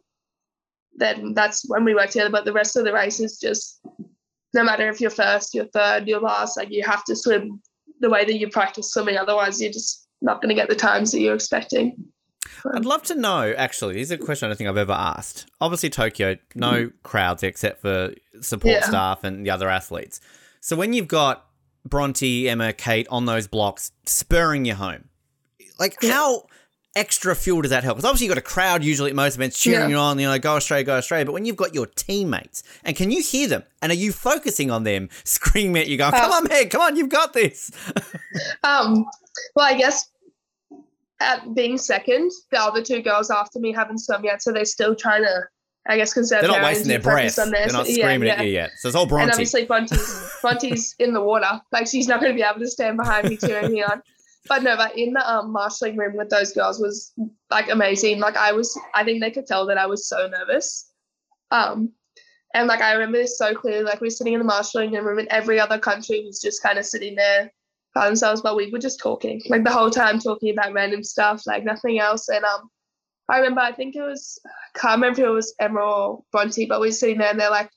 Then 0.96 1.34
that's 1.34 1.64
when 1.68 1.84
we 1.86 1.96
work 1.96 2.10
together. 2.10 2.30
But 2.30 2.46
the 2.46 2.54
rest 2.54 2.76
of 2.76 2.84
the 2.84 2.94
race 2.94 3.20
is 3.20 3.38
just 3.40 3.82
no 4.54 4.64
matter 4.64 4.90
if 4.90 5.00
you're 5.00 5.10
first, 5.10 5.54
you're 5.54 5.66
third, 5.66 6.08
you're 6.08 6.20
last, 6.20 6.58
like 6.58 6.70
you 6.72 6.84
have 6.84 7.04
to 7.06 7.16
swim 7.16 7.62
the 8.02 8.10
way 8.10 8.26
that 8.26 8.38
you 8.38 8.50
practice 8.50 8.92
swimming. 8.92 9.18
Otherwise, 9.18 9.62
you're 9.62 9.72
just 9.72 10.08
not 10.22 10.42
going 10.42 10.50
to 10.50 10.56
get 10.56 10.70
the 10.70 10.76
times 10.76 11.12
that 11.12 11.20
you're 11.20 11.36
expecting. 11.36 11.96
I'd 12.76 12.86
love 12.86 13.04
to 13.04 13.16
know, 13.16 13.54
actually, 13.58 13.96
this 13.96 14.04
is 14.08 14.12
a 14.12 14.18
question 14.18 14.46
I 14.46 14.50
don't 14.50 14.58
think 14.58 14.70
I've 14.70 14.78
ever 14.78 14.92
asked. 14.94 15.48
Obviously, 15.62 15.90
Tokyo, 15.90 16.38
no 16.54 16.92
crowds 17.04 17.44
except 17.44 17.82
for 17.82 18.14
support 18.42 18.74
Yeah. 18.76 18.88
staff 18.88 19.24
and 19.24 19.46
the 19.46 19.50
other 19.50 19.70
athletes. 19.70 20.20
So 20.60 20.76
when 20.76 20.94
you've 20.94 21.08
got 21.08 21.46
Bronte, 21.86 22.48
Emma, 22.50 22.74
Cate 22.74 23.08
on 23.10 23.26
those 23.26 23.48
blocks 23.48 23.92
spurring 24.06 24.66
you 24.66 24.76
home, 24.76 25.06
like 25.80 26.04
how 26.04 26.46
extra 26.96 27.36
fuel 27.36 27.62
does 27.62 27.72
that 27.72 27.84
help? 27.84 27.98
Because 27.98 28.10
obviously 28.10 28.26
you've 28.28 28.36
got 28.36 28.40
a 28.40 28.46
crowd 28.46 28.84
usually 28.84 29.10
at 29.12 29.16
most 29.16 29.36
events 29.36 29.60
cheering 29.60 29.82
Yeah. 29.82 29.88
you 29.88 29.96
on, 29.98 30.20
you 30.20 30.28
know, 30.28 30.38
go 30.40 30.56
Australia, 30.56 30.84
go 30.84 30.98
Australia. 30.98 31.26
But 31.26 31.34
when 31.34 31.46
you've 31.46 31.56
got 31.56 31.74
your 31.74 31.86
teammates, 31.86 32.64
and 32.84 32.96
can 32.96 33.12
you 33.12 33.22
hear 33.22 33.48
them? 33.48 33.64
And 33.82 33.92
are 33.92 33.96
you 33.96 34.12
focusing 34.12 34.70
on 34.72 34.84
them, 34.84 35.10
screaming 35.24 35.82
at 35.82 35.88
you, 35.88 35.98
going, 35.98 36.12
come 36.12 36.32
Uh, 36.32 36.36
on, 36.36 36.44
Meg, 36.50 36.70
come 36.70 36.82
on, 36.82 36.96
you've 36.96 37.10
got 37.10 37.34
this? 37.34 37.72
Um, 38.64 39.06
well, 39.56 39.66
I 39.66 39.78
guess 39.78 40.10
at 41.20 41.54
being 41.54 41.78
second, 41.78 42.32
the 42.52 42.60
other 42.60 42.82
two 42.82 43.02
girls 43.02 43.30
after 43.30 43.60
me 43.60 43.72
haven't 43.74 44.00
swum 44.00 44.24
yet, 44.24 44.42
so 44.42 44.52
they're 44.52 44.66
still 44.66 44.96
trying 44.96 45.24
to, 45.24 45.44
I 45.88 45.98
guess, 45.98 46.14
because 46.14 46.30
They're 46.30 46.44
not 46.44 46.62
wasting 46.64 46.88
their 46.88 47.00
breath. 47.00 47.38
On 47.40 47.52
They're 47.52 47.68
not 47.68 47.88
screaming 47.88 48.28
yeah. 48.28 48.34
at 48.36 48.46
you 48.46 48.52
yet. 48.54 48.72
So 48.78 48.88
it's 48.88 48.96
all 48.96 49.06
Bronte. 49.06 49.24
And 49.24 49.32
obviously, 49.32 49.66
Bronte's, 49.66 50.38
Bronte's 50.42 50.96
in 51.00 51.14
the 51.14 51.22
water. 51.22 51.62
Like, 51.72 51.88
she's 51.88 52.08
not 52.08 52.20
going 52.22 52.32
to 52.32 52.36
be 52.36 52.42
able 52.44 52.60
to 52.60 52.68
stand 52.70 52.98
behind 52.98 53.28
me 53.30 53.38
cheering 53.38 53.72
me 53.72 53.84
on. 53.84 54.02
But 54.48 54.64
no, 54.64 54.76
but 54.76 54.98
in 54.98 55.14
the 55.14 55.32
um, 55.32 55.52
marshalling 55.52 55.98
room 55.98 56.18
with 56.18 56.30
those 56.30 56.52
girls 56.52 56.80
was 56.80 57.14
like 57.50 57.70
amazing. 57.70 58.20
Like, 58.20 58.36
I 58.36 58.52
was, 58.52 58.78
I 58.96 59.04
think 59.04 59.22
they 59.22 59.32
could 59.32 59.46
tell 59.46 59.66
that 59.68 59.78
I 59.78 59.86
was 59.86 60.08
so 60.08 60.28
nervous. 60.28 60.92
Um, 61.52 61.92
and 62.54 62.68
like, 62.68 62.82
I 62.82 62.94
remember 62.94 63.20
this 63.20 63.38
so 63.38 63.54
clearly. 63.54 63.84
Like, 63.84 64.02
we 64.02 64.08
were 64.08 64.12
sitting 64.12 64.34
in 64.34 64.40
the 64.40 64.46
marshalling 64.46 64.92
room, 64.94 65.20
and 65.20 65.28
every 65.28 65.60
other 65.60 65.78
country 65.78 66.24
was 66.26 66.42
just 66.42 66.64
kind 66.64 66.80
of 66.80 66.86
sitting 66.86 67.16
there 67.16 67.52
by 67.94 68.08
themselves, 68.08 68.42
but 68.42 68.56
we 68.56 68.72
were 68.72 68.80
just 68.80 69.00
talking, 69.00 69.42
like, 69.48 69.64
the 69.64 69.72
whole 69.72 69.92
time 69.92 70.18
talking 70.18 70.52
about 70.52 70.74
random 70.74 71.04
stuff, 71.04 71.44
like, 71.46 71.64
nothing 71.64 72.00
else. 72.00 72.28
And 72.30 72.44
um, 72.44 72.70
I 73.30 73.38
remember, 73.38 73.62
I 73.62 73.74
think 73.74 73.96
it 73.96 74.02
was, 74.02 74.40
I 74.46 74.80
can't 74.80 75.02
remember 75.02 75.22
if 75.22 75.28
it 75.28 75.30
was 75.30 75.56
or 75.60 76.24
Bronte, 76.32 76.66
but 76.66 76.82
we 76.82 76.88
were 76.88 76.94
sitting 76.94 77.20
there 77.20 77.30
and 77.30 77.40
they're 77.40 77.52
like, 77.52 77.70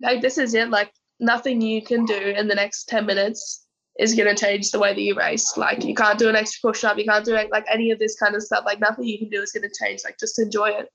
like 0.00 0.20
this 0.20 0.38
is 0.38 0.54
it 0.54 0.70
like 0.70 0.92
nothing 1.20 1.60
you 1.60 1.82
can 1.82 2.04
do 2.04 2.14
in 2.14 2.48
the 2.48 2.54
next 2.54 2.88
10 2.88 3.06
minutes 3.06 3.65
is 3.98 4.14
going 4.14 4.28
to 4.28 4.40
change 4.40 4.70
the 4.70 4.78
way 4.78 4.92
that 4.92 5.00
you 5.00 5.14
race. 5.14 5.56
Like 5.56 5.84
you 5.84 5.94
can't 5.94 6.18
do 6.18 6.28
an 6.28 6.36
extra 6.36 6.70
push 6.70 6.84
up 6.84 6.98
you 6.98 7.04
can't 7.04 7.24
do 7.24 7.32
like 7.32 7.64
any 7.72 7.90
of 7.90 7.98
this 7.98 8.16
kind 8.16 8.34
of 8.34 8.42
stuff. 8.42 8.64
Like 8.66 8.80
nothing 8.80 9.04
you 9.04 9.18
can 9.18 9.28
do 9.28 9.42
is 9.42 9.52
going 9.52 9.68
to 9.68 9.84
change. 9.84 10.02
Like 10.04 10.18
just 10.18 10.38
enjoy 10.38 10.70
it. 10.70 10.90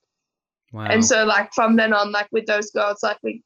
Wow. 0.71 0.85
and 0.85 1.03
so 1.03 1.25
like 1.25 1.53
from 1.53 1.75
then 1.75 1.93
on 1.93 2.13
like 2.13 2.29
with 2.31 2.45
those 2.45 2.71
girls 2.71 3.03
like 3.03 3.17
we 3.23 3.43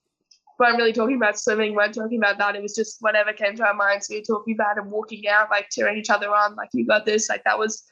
weren't 0.59 0.77
really 0.77 0.93
talking 0.93 1.15
about 1.15 1.39
swimming 1.39 1.73
weren't 1.73 1.95
talking 1.95 2.19
about 2.19 2.37
that. 2.37 2.55
It 2.55 2.61
was 2.61 2.75
just 2.75 2.97
whatever 2.99 3.33
came 3.33 3.55
to 3.55 3.65
our 3.65 3.73
minds 3.73 4.07
we 4.09 4.17
were 4.17 4.23
talking 4.23 4.53
about 4.53 4.77
and 4.77 4.91
walking 4.91 5.27
out 5.27 5.49
like 5.49 5.69
cheering 5.71 5.97
each 5.97 6.09
other 6.09 6.29
on 6.29 6.55
like 6.55 6.69
you 6.73 6.85
got 6.85 7.05
this. 7.05 7.29
Like 7.29 7.43
that 7.45 7.57
was 7.57 7.83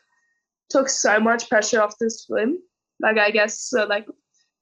took 0.70 0.90
so 0.90 1.20
much 1.20 1.50
pressure 1.50 1.82
off 1.82 1.98
the 2.00 2.10
swim. 2.10 2.60
Like 3.02 3.18
i 3.18 3.32
guess 3.32 3.60
so 3.60 3.86
like 3.86 4.06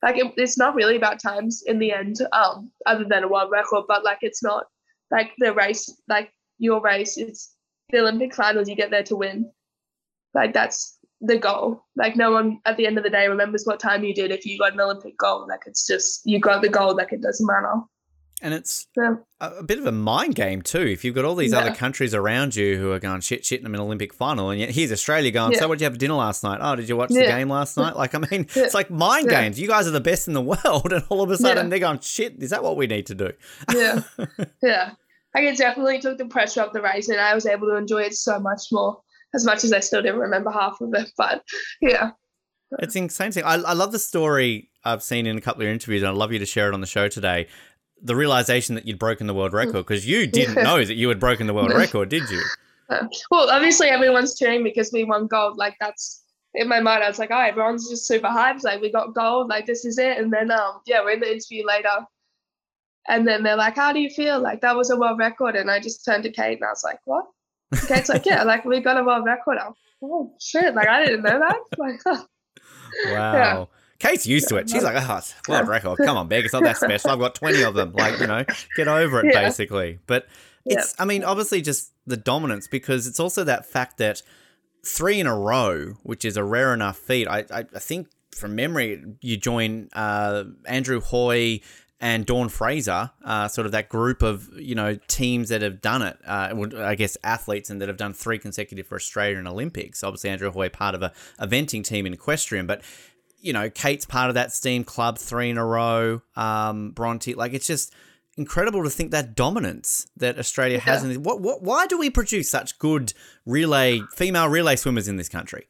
like 0.01 0.17
it, 0.17 0.33
it's 0.37 0.57
not 0.57 0.75
really 0.75 0.95
about 0.95 1.21
times 1.21 1.63
in 1.65 1.79
the 1.79 1.91
end 1.91 2.17
um 2.31 2.71
other 2.85 3.03
than 3.03 3.23
a 3.23 3.27
world 3.27 3.51
record 3.51 3.83
but 3.87 4.03
like 4.03 4.19
it's 4.21 4.41
not 4.41 4.65
like 5.11 5.31
the 5.37 5.53
race 5.53 5.93
like 6.07 6.31
your 6.61 6.79
race 6.81 7.17
it's 7.17 7.55
the 7.89 7.99
olympic 7.99 8.33
finals 8.33 8.69
you 8.69 8.75
get 8.75 8.89
there 8.91 9.03
to 9.03 9.15
win 9.15 9.51
like 10.33 10.53
that's 10.53 10.97
the 11.19 11.37
goal 11.37 11.83
like 11.95 12.15
no 12.15 12.31
one 12.31 12.59
at 12.65 12.77
the 12.77 12.87
end 12.87 12.97
of 12.97 13.03
the 13.03 13.09
day 13.09 13.27
remembers 13.27 13.63
what 13.65 13.79
time 13.79 14.03
you 14.03 14.13
did 14.13 14.31
if 14.31 14.45
you 14.45 14.57
got 14.57 14.73
an 14.73 14.79
olympic 14.79 15.17
gold 15.17 15.47
like 15.49 15.61
it's 15.65 15.85
just 15.85 16.21
you 16.25 16.39
got 16.39 16.61
the 16.61 16.69
gold 16.69 16.95
like 16.97 17.11
it 17.11 17.21
doesn't 17.21 17.45
matter 17.47 17.73
and 18.43 18.55
it's 18.55 18.87
yeah. 18.97 19.17
a 19.39 19.61
bit 19.61 19.77
of 19.77 19.85
a 19.85 19.91
mind 19.91 20.33
game 20.33 20.63
too. 20.63 20.81
If 20.81 21.05
you've 21.05 21.13
got 21.13 21.25
all 21.25 21.35
these 21.35 21.53
other 21.53 21.67
Yeah. 21.67 21.75
countries 21.75 21.81
countries 22.11 22.15
around 22.15 22.55
you 22.55 22.75
who 22.75 22.91
are 22.91 22.97
going 22.97 23.21
shit, 23.21 23.45
shit, 23.45 23.59
I'm 23.59 23.67
in 23.67 23.75
an 23.75 23.81
Olympic 23.81 24.15
final, 24.15 24.49
and 24.49 24.59
yet 24.59 24.71
here's 24.71 24.91
Australia 24.91 25.29
going. 25.29 25.55
So, 25.57 25.67
what 25.67 25.75
did 25.75 25.81
you 25.81 25.85
have 25.85 25.93
for 25.93 25.99
dinner 25.99 26.15
last 26.15 26.43
night? 26.43 26.57
Oh, 26.59 26.75
did 26.75 26.89
you 26.89 26.97
watch 26.97 27.09
the 27.09 27.21
game 27.21 27.49
last 27.49 27.77
night? 27.77 27.95
Like, 27.95 28.15
I 28.15 28.17
mean, 28.17 28.47
Yeah. 28.55 28.63
it's 28.63 28.73
like 28.73 28.89
mind 28.89 29.27
Yeah. 29.29 29.41
games. 29.41 29.59
You 29.59 29.67
guys 29.67 29.87
are 29.87 29.91
the 29.91 30.01
best 30.01 30.27
in 30.27 30.33
the 30.33 30.41
world, 30.65 30.91
and 30.91 31.03
all 31.09 31.21
of 31.21 31.29
a 31.29 31.37
sudden 31.37 31.65
Yeah. 31.65 31.69
they're 31.69 31.77
going 31.79 31.99
shit. 31.99 32.41
Is 32.41 32.49
that 32.49 32.63
what 32.63 32.77
we 32.77 32.87
need 32.87 33.05
to 33.07 33.13
do? 33.13 33.31
yeah 33.75 34.01
yeah 34.63 34.91
like 35.35 35.43
it 35.43 35.57
definitely 35.57 35.99
took 35.99 36.17
the 36.17 36.25
pressure 36.25 36.61
off 36.61 36.73
the 36.73 36.81
race 36.81 37.09
and 37.09 37.19
i 37.19 37.33
was 37.33 37.45
able 37.45 37.67
to 37.67 37.75
enjoy 37.75 38.01
it 38.01 38.13
so 38.13 38.39
much 38.39 38.63
more 38.71 38.99
as 39.33 39.45
much 39.45 39.63
as 39.63 39.71
i 39.73 39.79
still 39.79 40.01
didn't 40.01 40.19
remember 40.19 40.51
half 40.51 40.79
of 40.81 40.93
it 40.93 41.11
but 41.17 41.41
yeah 41.81 42.11
It's 42.79 42.95
insane. 42.95 43.31
thing. 43.31 43.43
I, 43.43 43.55
I 43.55 43.73
love 43.73 43.91
the 43.91 43.99
story 43.99 44.69
I've 44.85 45.03
seen 45.03 45.27
in 45.27 45.37
a 45.37 45.41
couple 45.41 45.61
of 45.61 45.67
interviews, 45.67 46.01
and 46.01 46.09
I'd 46.09 46.15
love 46.15 46.31
you 46.31 46.39
to 46.39 46.45
share 46.45 46.69
it 46.69 46.73
on 46.73 46.79
the 46.81 46.87
show 46.87 47.07
today. 47.09 47.47
The 48.01 48.15
realization 48.15 48.75
that 48.75 48.87
you'd 48.87 48.97
broken 48.97 49.27
the 49.27 49.33
world 49.33 49.51
record 49.53 49.73
because 49.85 50.07
you 50.07 50.25
didn't 50.25 50.55
know 50.69 50.83
that 50.83 50.95
you 50.95 51.09
had 51.09 51.19
broken 51.19 51.47
the 51.47 51.53
world 51.53 51.73
record, 51.83 52.07
did 52.09 52.29
you? 52.29 52.41
Uh, 52.89 53.07
well, 53.29 53.49
obviously 53.49 53.89
everyone's 53.89 54.39
cheering 54.39 54.63
because 54.63 54.89
we 54.93 55.03
won 55.03 55.27
gold. 55.27 55.57
Like 55.57 55.75
that's 55.81 56.23
in 56.55 56.67
my 56.69 56.79
mind. 56.79 57.03
I 57.03 57.09
was 57.09 57.19
like, 57.19 57.29
oh, 57.31 57.39
everyone's 57.39 57.89
just 57.89 58.07
super 58.07 58.27
hyped. 58.27 58.63
Like 58.63 58.81
we 58.81 58.89
got 58.91 59.13
gold. 59.13 59.49
Like 59.49 59.65
this 59.65 59.83
is 59.85 59.97
it. 59.97 60.17
And 60.17 60.31
then 60.31 60.49
um, 60.49 60.79
yeah, 60.87 61.01
we're 61.03 61.11
in 61.11 61.19
the 61.19 61.31
interview 61.31 61.65
later, 61.67 61.95
and 63.07 63.27
then 63.27 63.43
they're 63.43 63.55
like, 63.55 63.75
how 63.75 63.91
do 63.93 63.99
you 63.99 64.09
feel? 64.09 64.39
Like 64.41 64.61
that 64.61 64.75
was 64.75 64.89
a 64.89 64.97
world 64.97 65.19
record. 65.19 65.55
And 65.55 65.69
I 65.71 65.79
just 65.79 66.05
turned 66.05 66.23
to 66.23 66.31
Cate 66.31 66.57
and 66.59 66.65
I 66.65 66.69
was 66.69 66.83
like, 66.83 66.99
what? 67.05 67.25
And 67.71 67.81
Cate's 67.81 68.09
like, 68.09 68.25
yeah, 68.25 68.43
like 68.43 68.65
we 68.65 68.79
got 68.79 68.99
a 68.99 69.03
world 69.03 69.25
record. 69.25 69.57
I'm, 69.57 69.73
oh 70.03 70.33
shit! 70.39 70.75
Like 70.75 70.87
I 70.87 71.05
didn't 71.05 71.23
know 71.23 71.39
that. 71.39 71.57
Like, 71.77 71.99
Wow. 73.05 73.69
Cate's 73.99 74.25
used 74.25 74.49
to 74.49 74.55
it. 74.57 74.69
She's 74.69 74.83
like, 74.83 74.95
oh, 74.97 75.17
it's 75.17 75.35
world 75.47 75.67
record. 75.67 75.97
Come 75.99 76.17
on, 76.17 76.27
Meg. 76.27 76.43
It's 76.43 76.53
not 76.53 76.63
that 76.63 76.77
special. 76.77 77.11
I've 77.11 77.19
got 77.19 77.35
20 77.35 77.61
of 77.63 77.75
them. 77.75 77.93
Like, 77.93 78.19
you 78.19 78.25
know, 78.27 78.43
get 78.75 78.87
over 78.87 79.19
it, 79.23 79.25
Yeah. 79.33 79.43
basically. 79.43 79.99
But 80.07 80.27
it's, 80.65 80.95
I 80.99 81.05
mean, 81.05 81.23
obviously 81.23 81.61
just 81.61 81.91
the 82.07 82.17
dominance 82.17 82.67
because 82.67 83.05
it's 83.05 83.19
also 83.19 83.43
that 83.43 83.65
fact 83.65 83.97
that 83.99 84.23
three 84.83 85.19
in 85.19 85.27
a 85.27 85.37
row, 85.37 85.93
which 86.01 86.25
is 86.25 86.35
a 86.35 86.43
rare 86.43 86.73
enough 86.73 86.97
feat. 86.97 87.27
I, 87.27 87.45
I, 87.51 87.59
I 87.59 87.79
think 87.79 88.07
from 88.35 88.55
memory, 88.55 89.03
you 89.21 89.37
join 89.37 89.89
uh, 89.93 90.45
Andrew 90.65 90.99
Hoy 90.99 91.61
and 92.01 92.25
Dawn 92.25 92.49
Fraser, 92.49 93.11
uh, 93.23 93.47
sort 93.47 93.67
of 93.67 93.71
that 93.73 93.87
group 93.87 94.23
of 94.23 94.49
you 94.57 94.73
know 94.73 94.97
teams 95.07 95.49
that 95.49 95.61
have 95.61 95.81
done 95.81 96.01
it. 96.01 96.17
Uh, 96.25 96.67
I 96.77 96.95
guess 96.95 97.15
athletes 97.23 97.69
and 97.69 97.79
that 97.79 97.87
have 97.87 97.97
done 97.97 98.13
three 98.13 98.39
consecutive 98.39 98.87
for 98.87 98.95
Australia 98.95 99.37
in 99.37 99.47
Olympics. 99.47 100.03
Obviously, 100.03 100.31
Andrew 100.31 100.51
Hoy 100.51 100.67
part 100.67 100.95
of 100.95 101.03
a 101.03 101.13
eventing 101.39 101.83
team 101.83 102.07
in 102.07 102.13
equestrian, 102.13 102.65
but 102.65 102.81
you 103.39 103.53
know 103.53 103.69
Cate's 103.69 104.05
part 104.05 104.29
of 104.29 104.33
that 104.33 104.51
steam 104.51 104.83
club, 104.83 105.19
three 105.19 105.51
in 105.51 105.57
a 105.57 105.65
row. 105.65 106.21
Um, 106.35 106.89
Bronte, 106.91 107.35
like 107.35 107.53
it's 107.53 107.67
just 107.67 107.93
incredible 108.35 108.83
to 108.83 108.89
think 108.89 109.11
that 109.11 109.35
dominance 109.35 110.07
that 110.17 110.39
Australia 110.39 110.79
has. 110.79 111.03
Yeah. 111.03 111.11
In 111.11 111.23
what, 111.23 111.39
what, 111.39 111.61
why 111.61 111.85
do 111.85 111.99
we 111.99 112.09
produce 112.09 112.49
such 112.49 112.79
good 112.79 113.13
relay 113.45 114.01
female 114.15 114.49
relay 114.49 114.75
swimmers 114.75 115.07
in 115.07 115.17
this 115.17 115.29
country? 115.29 115.67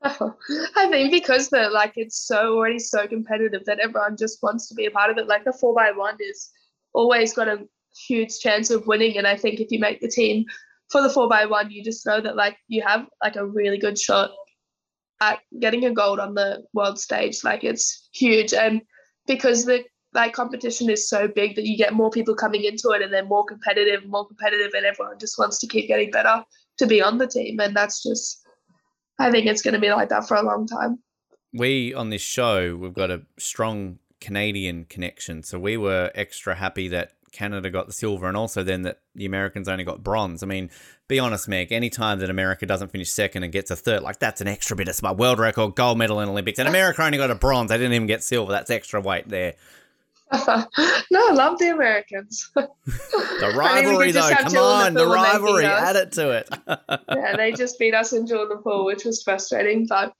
I 0.02 0.88
think 0.90 1.10
because 1.10 1.48
the 1.48 1.68
like 1.70 1.94
it's 1.96 2.26
so 2.26 2.54
already 2.54 2.78
so 2.78 3.08
competitive 3.08 3.64
that 3.64 3.80
everyone 3.80 4.16
just 4.16 4.40
wants 4.42 4.68
to 4.68 4.74
be 4.74 4.86
a 4.86 4.90
part 4.92 5.10
of 5.10 5.18
it. 5.18 5.26
Like 5.26 5.44
the 5.44 5.52
four 5.52 5.74
by 5.74 5.90
one 5.90 6.16
is 6.20 6.50
always 6.92 7.34
got 7.34 7.48
a 7.48 7.66
huge 8.06 8.38
chance 8.38 8.70
of 8.70 8.86
winning, 8.86 9.18
and 9.18 9.26
I 9.26 9.36
think 9.36 9.58
if 9.58 9.72
you 9.72 9.80
make 9.80 10.00
the 10.00 10.08
team 10.08 10.44
for 10.90 11.02
the 11.02 11.10
four 11.10 11.28
by 11.28 11.46
one, 11.46 11.70
you 11.70 11.82
just 11.82 12.06
know 12.06 12.20
that 12.20 12.36
like 12.36 12.56
you 12.68 12.82
have 12.86 13.06
like 13.22 13.34
a 13.34 13.44
really 13.44 13.76
good 13.76 13.98
shot 13.98 14.30
at 15.20 15.40
getting 15.58 15.84
a 15.84 15.92
gold 15.92 16.20
on 16.20 16.34
the 16.34 16.62
world 16.72 17.00
stage. 17.00 17.42
Like 17.42 17.64
it's 17.64 18.08
huge, 18.12 18.54
and 18.54 18.82
because 19.26 19.64
the 19.64 19.84
like 20.14 20.32
competition 20.32 20.88
is 20.88 21.08
so 21.08 21.26
big 21.26 21.56
that 21.56 21.66
you 21.66 21.76
get 21.76 21.92
more 21.92 22.10
people 22.10 22.36
coming 22.36 22.62
into 22.62 22.90
it, 22.90 23.02
and 23.02 23.12
they're 23.12 23.24
more 23.24 23.44
competitive, 23.46 24.06
more 24.06 24.28
competitive, 24.28 24.70
and 24.74 24.86
everyone 24.86 25.18
just 25.18 25.40
wants 25.40 25.58
to 25.58 25.66
keep 25.66 25.88
getting 25.88 26.12
better 26.12 26.44
to 26.76 26.86
be 26.86 27.02
on 27.02 27.18
the 27.18 27.26
team, 27.26 27.58
and 27.58 27.74
that's 27.74 28.00
just. 28.00 28.44
I 29.18 29.30
think 29.30 29.46
it's 29.46 29.62
going 29.62 29.74
to 29.74 29.80
be 29.80 29.90
like 29.90 30.08
that 30.10 30.28
for 30.28 30.36
a 30.36 30.42
long 30.42 30.66
time. 30.66 30.98
we 31.52 31.94
on 31.94 32.10
this 32.10 32.22
show 32.22 32.76
we've 32.76 32.94
got 32.94 33.10
a 33.10 33.22
strong 33.38 33.98
Canadian 34.20 34.84
connection, 34.84 35.42
so 35.42 35.58
we 35.58 35.76
were 35.76 36.10
extra 36.14 36.54
happy 36.54 36.88
that 36.88 37.12
Canada 37.30 37.70
got 37.70 37.86
the 37.86 37.92
silver, 37.92 38.26
and 38.26 38.36
also 38.36 38.62
then 38.62 38.82
that 38.82 39.00
the 39.14 39.26
Americans 39.26 39.68
only 39.68 39.84
got 39.84 40.02
bronze. 40.02 40.42
I 40.42 40.46
mean, 40.46 40.70
be 41.08 41.18
honest, 41.18 41.48
Meg. 41.48 41.72
Any 41.72 41.90
time 41.90 42.18
that 42.20 42.30
America 42.30 42.66
doesn't 42.66 42.90
finish 42.90 43.10
second 43.10 43.42
and 43.42 43.52
gets 43.52 43.70
a 43.70 43.76
third, 43.76 44.02
like 44.02 44.18
that's 44.18 44.40
an 44.40 44.48
extra 44.48 44.76
bit 44.76 44.88
of 44.88 44.94
spot. 44.94 45.18
World 45.18 45.38
record, 45.38 45.74
gold 45.74 45.98
medal 45.98 46.20
in 46.20 46.28
Olympics, 46.28 46.58
and 46.58 46.68
America 46.68 47.02
only 47.02 47.18
got 47.18 47.30
a 47.30 47.34
bronze. 47.34 47.68
They 47.70 47.78
didn't 47.78 47.92
even 47.92 48.06
get 48.06 48.24
silver. 48.24 48.50
That's 48.52 48.70
extra 48.70 49.00
weight 49.00 49.28
there. 49.28 49.54
no, 51.10 51.28
I 51.28 51.32
love 51.32 51.58
the 51.58 51.70
Americans. 51.72 52.50
The 52.56 53.54
rivalry, 53.56 54.10
though. 54.10 54.28
Come 54.30 54.56
on, 54.56 54.94
the 54.94 55.00
the 55.00 55.06
pool 55.06 55.14
and 55.14 55.24
they 55.24 55.24
beat 55.24 55.32
rivalry. 55.32 55.64
Add 55.66 55.96
it 55.96 56.12
to 56.12 56.30
it. 56.30 56.48
yeah, 57.08 57.36
they 57.36 57.52
just 57.52 57.78
beat 57.78 57.94
us 57.94 58.12
in 58.12 58.24
the 58.24 58.60
pool, 58.62 58.84
which 58.84 59.04
was 59.04 59.22
frustrating, 59.22 59.86
but 59.86 60.12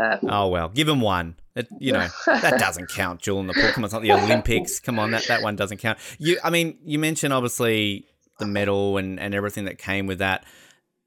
uh, 0.00 0.16
oh 0.22 0.48
well, 0.48 0.68
give 0.68 0.88
him 0.88 1.00
one. 1.00 1.36
It, 1.54 1.68
you 1.78 1.92
know 1.92 2.08
that 2.26 2.58
doesn't 2.58 2.88
count. 2.88 3.22
Duel 3.22 3.40
in 3.40 3.46
the 3.46 3.54
Pool. 3.54 3.70
Come 3.72 3.82
on, 3.82 3.84
it's 3.84 3.94
not 3.94 4.02
the 4.02 4.12
Olympics. 4.12 4.80
Come 4.80 4.98
on, 4.98 5.10
that, 5.10 5.26
that 5.28 5.42
one 5.42 5.56
doesn't 5.56 5.78
count. 5.78 5.98
You, 6.18 6.38
I 6.42 6.50
mean, 6.50 6.78
you 6.84 6.98
mentioned 6.98 7.32
obviously 7.32 8.06
the 8.38 8.46
medal 8.46 8.96
and 8.96 9.20
and 9.20 9.34
everything 9.34 9.66
that 9.66 9.78
came 9.78 10.06
with 10.06 10.18
that. 10.18 10.44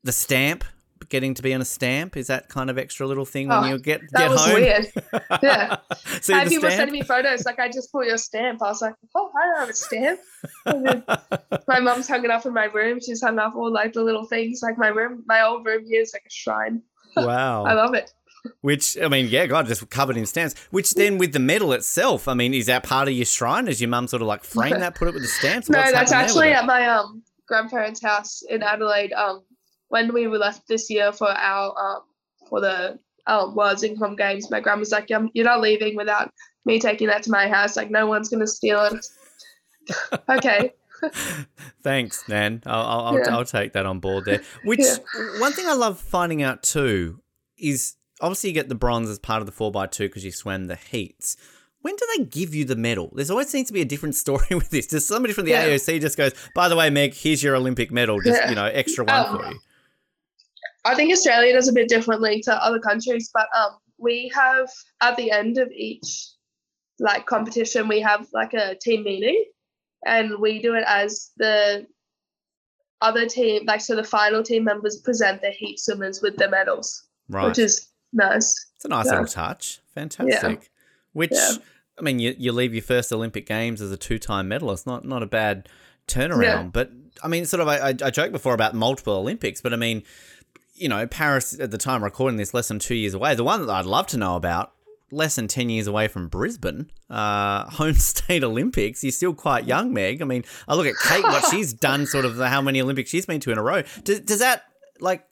The 0.04 0.12
stamp, 0.12 0.64
getting 1.10 1.34
to 1.34 1.42
be 1.42 1.54
on 1.54 1.62
a 1.62 1.66
stamp, 1.66 2.16
is 2.18 2.28
that 2.28 2.50
kind 2.50 2.70
of 2.70 2.78
extra 2.78 3.06
little 3.08 3.26
thing 3.26 3.48
when 3.50 3.58
Oh, 3.64 3.68
you 3.68 3.80
get 3.80 4.02
that 4.12 4.20
get 4.20 4.30
was 4.30 4.46
home? 4.46 4.54
weird. 4.56 4.88
Yeah. 5.44 5.78
See 6.22 6.34
I 6.34 6.40
had 6.40 6.50
people 6.50 6.70
sending 6.70 6.94
me 6.94 7.02
photos 7.02 7.46
like 7.46 7.60
I 7.60 7.68
just 7.70 7.92
bought 7.92 8.06
your 8.06 8.18
stamp. 8.18 8.62
I 8.62 8.68
was 8.68 8.82
like, 8.82 8.94
oh, 9.16 9.32
I 9.36 9.46
don't 9.46 9.60
have 9.60 9.70
a 9.70 9.74
stamp. 9.74 10.20
My 11.68 11.80
mum's 11.80 12.08
hung 12.08 12.24
it 12.24 12.32
up 12.32 12.46
in 12.46 12.54
my 12.54 12.66
room. 12.66 13.00
She's 13.00 13.22
hung 13.22 13.40
up 13.40 13.56
all 13.56 13.72
like 13.72 13.94
the 13.94 14.04
little 14.04 14.26
things. 14.26 14.62
Like 14.64 14.78
my 14.78 14.88
room, 14.90 15.24
my 15.28 15.42
old 15.42 15.66
room 15.66 15.86
here 15.86 16.02
is 16.02 16.14
like 16.14 16.24
a 16.26 16.32
shrine. 16.32 16.82
Wow. 17.18 17.66
I 17.66 17.74
love 17.74 17.96
it. 17.96 18.14
Which 18.62 18.98
I 19.02 19.08
mean, 19.10 19.28
yeah, 19.30 19.48
God, 19.48 19.66
just 19.66 19.90
covered 19.90 20.16
in 20.16 20.26
stamps. 20.26 20.54
Which 20.70 20.94
then, 20.94 21.18
with 21.18 21.34
the 21.34 21.40
medal 21.40 21.74
itself, 21.74 22.28
I 22.28 22.34
mean, 22.36 22.54
is 22.54 22.68
that 22.68 22.84
part 22.84 23.08
of 23.10 23.14
your 23.14 23.26
shrine? 23.26 23.68
Is 23.68 23.82
your 23.82 23.90
mum 23.90 24.08
sort 24.08 24.22
of 24.22 24.28
like 24.28 24.44
frame 24.44 24.80
that, 24.80 24.96
put 24.96 25.08
it 25.10 25.14
with 25.14 25.24
the 25.24 25.28
stamps? 25.28 25.70
No, 25.70 25.80
What's 25.80 25.92
that's 25.92 26.12
actually 26.14 26.52
at 26.52 26.66
my 26.66 26.88
um 26.88 27.24
grandparents' 27.48 28.02
house 28.02 28.44
in 28.48 28.62
Adelaide. 28.64 29.12
Um, 29.14 29.44
when 29.90 30.14
we 30.14 30.28
were 30.28 30.38
left 30.40 30.68
this 30.68 30.90
year 30.90 31.12
for 31.12 31.28
our 31.30 31.78
um 31.78 32.02
for 32.48 32.62
the 32.62 32.98
um 33.28 33.54
Worlds 33.56 33.84
and 33.84 34.00
Comm 34.00 34.18
Games, 34.18 34.50
my 34.50 34.60
grandma's 34.60 34.92
like, 34.92 35.10
"You're 35.10 35.46
not 35.46 35.62
leaving 35.62 35.96
without 35.96 36.32
me 36.66 36.80
taking 36.80 37.08
that 37.08 37.24
to 37.24 37.32
my 37.32 37.48
house. 37.48 37.76
Like, 37.76 37.92
no 37.92 38.08
one's 38.08 38.30
gonna 38.30 38.48
steal 38.48 38.82
it." 38.86 39.06
okay. 40.30 40.74
Thanks, 41.84 42.28
Nan. 42.28 42.62
I'll, 42.66 42.82
I'll, 42.82 43.00
I'll, 43.06 43.18
Yeah. 43.20 43.36
I'll 43.36 43.46
take 43.46 43.74
that 43.74 43.86
on 43.86 44.00
board 44.00 44.26
there. 44.26 44.42
Which 44.64 44.82
one 45.40 45.54
thing 45.54 45.66
I 45.68 45.74
love 45.74 46.00
finding 46.00 46.42
out 46.44 46.64
too 46.64 47.22
is 47.58 47.96
obviously 48.22 48.50
you 48.50 48.54
get 48.54 48.70
the 48.70 48.76
bronze 48.76 49.10
as 49.10 49.18
part 49.20 49.42
of 49.42 49.46
the 49.46 49.52
four 49.52 49.72
x 49.82 49.96
two 49.98 50.08
because 50.08 50.26
you 50.26 50.32
swam 50.32 50.66
the 50.66 50.76
heats. 50.76 51.38
When 51.82 51.96
do 51.96 52.06
they 52.18 52.26
give 52.26 52.54
you 52.54 52.66
the 52.66 52.76
medal? 52.76 53.12
There's 53.16 53.32
always 53.32 53.48
seems 53.48 53.68
to 53.68 53.74
be 53.74 53.80
a 53.82 53.86
different 53.86 54.16
story 54.24 54.46
with 54.52 54.70
this. 54.70 54.88
Does 54.88 55.08
somebody 55.08 55.34
from 55.34 55.46
the 55.46 55.52
Yeah. 55.52 55.68
AOC 55.68 56.02
just 56.02 56.18
goes, 56.18 56.34
"By 56.54 56.68
the 56.68 56.76
way, 56.76 56.90
Meg, 56.90 57.14
here's 57.14 57.42
your 57.42 57.56
Olympic 57.56 57.92
medal. 57.92 58.20
Just 58.22 58.42
Yeah. 58.42 58.50
you 58.50 58.56
know, 58.56 58.66
extra 58.66 59.06
one 59.06 59.16
Um, 59.26 59.38
for 59.38 59.46
you." 59.50 59.60
I 60.86 60.96
think 60.96 61.12
Australia 61.12 61.54
does 61.54 61.68
a 61.68 61.74
bit 61.74 61.90
differently 61.90 62.42
to 62.42 62.54
other 62.64 62.80
countries, 62.80 63.30
but 63.34 63.48
um, 63.58 63.78
we 63.98 64.32
have 64.34 64.70
at 65.02 65.16
the 65.18 65.32
end 65.32 65.58
of 65.58 65.70
each 65.72 66.28
like 67.00 67.26
competition, 67.26 67.88
we 67.88 68.02
have 68.02 68.28
like 68.34 68.54
a 68.54 68.76
team 68.82 69.04
meeting, 69.04 69.46
and 70.06 70.40
we 70.40 70.62
do 70.62 70.76
it 70.76 70.84
as 70.88 71.32
the 71.38 71.86
other 73.02 73.26
team, 73.26 73.64
like 73.66 73.82
so 73.82 73.96
the 73.96 74.04
final 74.04 74.44
team 74.44 74.64
members 74.66 74.98
present 74.98 75.42
their 75.42 75.54
heat 75.54 75.80
swimmers 75.80 76.22
with 76.22 76.36
their 76.38 76.50
medals, 76.50 77.08
Right. 77.30 77.48
which 77.48 77.60
is 77.60 77.88
nice. 78.12 78.54
It's 78.76 78.86
a 78.86 78.90
nice 78.90 79.06
Yeah. 79.06 79.12
little 79.12 79.28
touch. 79.28 79.80
Fantastic. 79.96 80.62
Yeah. 80.62 80.68
Which 81.14 81.32
Yeah. 81.34 81.54
I 81.98 82.02
mean, 82.02 82.20
you, 82.20 82.36
you 82.38 82.52
leave 82.54 82.74
your 82.74 82.84
first 82.84 83.12
Olympic 83.12 83.46
Games 83.46 83.82
as 83.82 83.92
a 83.92 83.98
two-time 83.98 84.48
medalist. 84.48 84.86
Not 84.88 85.04
not 85.06 85.22
a 85.24 85.26
bad 85.26 85.68
turnaround. 86.08 86.72
But 86.74 86.92
I 87.24 87.28
mean, 87.28 87.46
sort 87.46 87.60
of, 87.62 87.68
I, 87.68 87.78
I, 87.78 87.90
I 87.90 88.10
joked 88.10 88.32
before 88.32 88.54
about 88.54 88.74
multiple 88.74 89.14
Olympics, 89.16 89.62
but 89.62 89.74
I 89.74 89.76
mean, 89.76 90.04
you 90.80 90.90
know, 90.90 91.06
Paris 91.08 91.60
at 91.60 91.72
the 91.72 91.78
time 91.78 92.04
recording 92.04 92.38
this, 92.38 92.54
less 92.54 92.68
than 92.70 92.80
two 92.80 92.96
years 92.96 93.14
away. 93.14 93.36
The 93.36 93.44
one 93.44 93.66
that 93.66 93.72
I'd 93.72 93.86
love 93.86 94.08
to 94.08 94.18
know 94.18 94.36
about, 94.36 94.72
less 95.12 95.36
than 95.36 95.48
ten 95.48 95.70
years 95.70 95.88
away 95.88 96.08
from 96.08 96.28
Brisbane, 96.28 96.90
uh, 97.10 97.70
home 97.70 97.94
state 97.94 98.44
Olympics. 98.44 99.04
You're 99.04 99.12
still 99.12 99.34
quite 99.34 99.66
young, 99.66 99.94
Meg. 99.94 100.22
I 100.22 100.26
mean, 100.26 100.44
I 100.68 100.76
look 100.76 100.88
at 100.88 100.96
Cate, 100.98 101.24
what 101.24 101.46
she's 101.52 101.74
done, 101.74 102.06
sort 102.06 102.26
of 102.26 102.38
the, 102.38 102.50
how 102.50 102.62
many 102.62 102.82
Olympics 102.82 103.10
she's 103.10 103.26
been 103.26 103.42
to 103.42 103.52
in 103.52 103.58
a 103.58 103.64
row. 103.64 103.84
Does, 104.04 104.22
does 104.22 104.40
that 104.40 104.64
like 105.00 105.26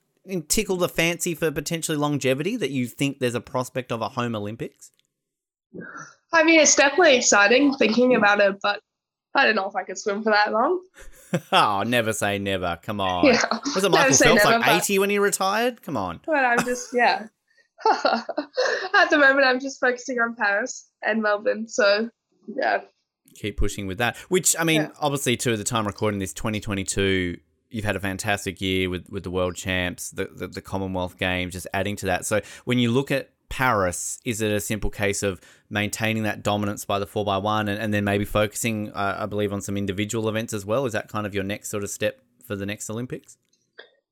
tickle 0.47 0.77
the 0.77 0.89
fancy 0.89 1.33
for 1.33 1.51
potentially 1.51 1.97
longevity 1.97 2.57
that 2.57 2.71
you 2.71 2.87
think 2.87 3.19
there's 3.19 3.35
a 3.35 3.41
prospect 3.41 3.91
of 3.91 4.01
a 4.01 4.09
home 4.09 4.35
Olympics? 4.35 4.91
I 6.33 6.43
mean, 6.43 6.59
it's 6.59 6.75
definitely 6.75 7.17
exciting 7.17 7.73
thinking 7.75 8.15
about 8.15 8.39
it, 8.41 8.57
but 8.61 8.81
I 9.37 9.45
don't 9.45 9.55
know 9.55 9.67
if 9.69 9.75
I 9.75 9.83
could 9.83 9.97
swim 9.97 10.23
for 10.23 10.31
that 10.31 10.51
long. 10.51 10.81
oh, 11.51 11.83
never 11.83 12.11
say 12.11 12.39
never. 12.39 12.79
Come 12.81 12.99
on. 12.99 13.25
Yeah. 13.25 13.41
Was 13.75 13.83
it 13.83 13.91
Michael 13.91 14.15
Phelps 14.15 14.43
never, 14.43 14.59
like 14.59 14.81
80 14.83 14.99
when 14.99 15.09
he 15.09 15.19
retired? 15.19 15.81
Come 15.83 15.95
on. 15.95 16.19
But 16.25 16.43
I'm 16.43 16.65
just, 16.65 16.89
yeah. 16.93 17.27
At 17.85 19.09
the 19.09 19.17
moment, 19.19 19.45
I'm 19.45 19.59
just 19.59 19.79
focusing 19.79 20.19
on 20.19 20.35
Paris 20.35 20.89
and 21.03 21.21
Melbourne. 21.21 21.67
So, 21.67 22.09
yeah. 22.47 22.81
Keep 23.35 23.57
pushing 23.57 23.85
with 23.87 23.99
that. 23.99 24.17
Which, 24.29 24.55
I 24.57 24.63
mean, 24.63 24.81
Yeah. 24.81 24.89
obviously, 24.99 25.37
too, 25.37 25.51
at 25.53 25.57
the 25.57 25.63
time 25.63 25.85
recording 25.85 26.19
this 26.19 26.33
2022, 26.33 27.37
you've 27.69 27.85
had 27.85 27.95
a 27.95 27.99
fantastic 27.99 28.59
year 28.61 28.89
with, 28.89 29.07
with 29.09 29.23
the 29.23 29.29
world 29.31 29.55
champs, 29.55 30.09
the, 30.09 30.25
the, 30.35 30.47
the 30.47 30.61
Commonwealth 30.61 31.17
Games, 31.17 31.53
just 31.53 31.67
adding 31.73 31.95
to 31.97 32.07
that. 32.07 32.25
So 32.25 32.41
when 32.65 32.79
you 32.79 32.91
look 32.91 33.11
at 33.11 33.29
Paris, 33.49 34.19
is 34.25 34.41
it 34.41 34.51
a 34.51 34.59
simple 34.59 34.89
case 34.89 35.23
of 35.23 35.41
maintaining 35.69 36.23
that 36.23 36.43
dominance 36.43 36.85
by 36.85 36.99
the 36.99 37.07
4x1 37.07 37.61
and, 37.61 37.69
and 37.69 37.93
then 37.93 38.03
maybe 38.03 38.25
focusing, 38.25 38.91
uh, 38.91 39.17
I 39.19 39.25
believe, 39.25 39.53
on 39.53 39.61
some 39.61 39.77
individual 39.77 40.29
events 40.29 40.53
as 40.53 40.65
well? 40.65 40.85
Is 40.85 40.93
that 40.93 41.07
kind 41.07 41.25
of 41.25 41.33
your 41.33 41.43
next 41.43 41.69
sort 41.69 41.83
of 41.83 41.89
step 41.89 42.19
for 42.45 42.55
the 42.55 42.65
next 42.65 42.89
Olympics? 42.89 43.37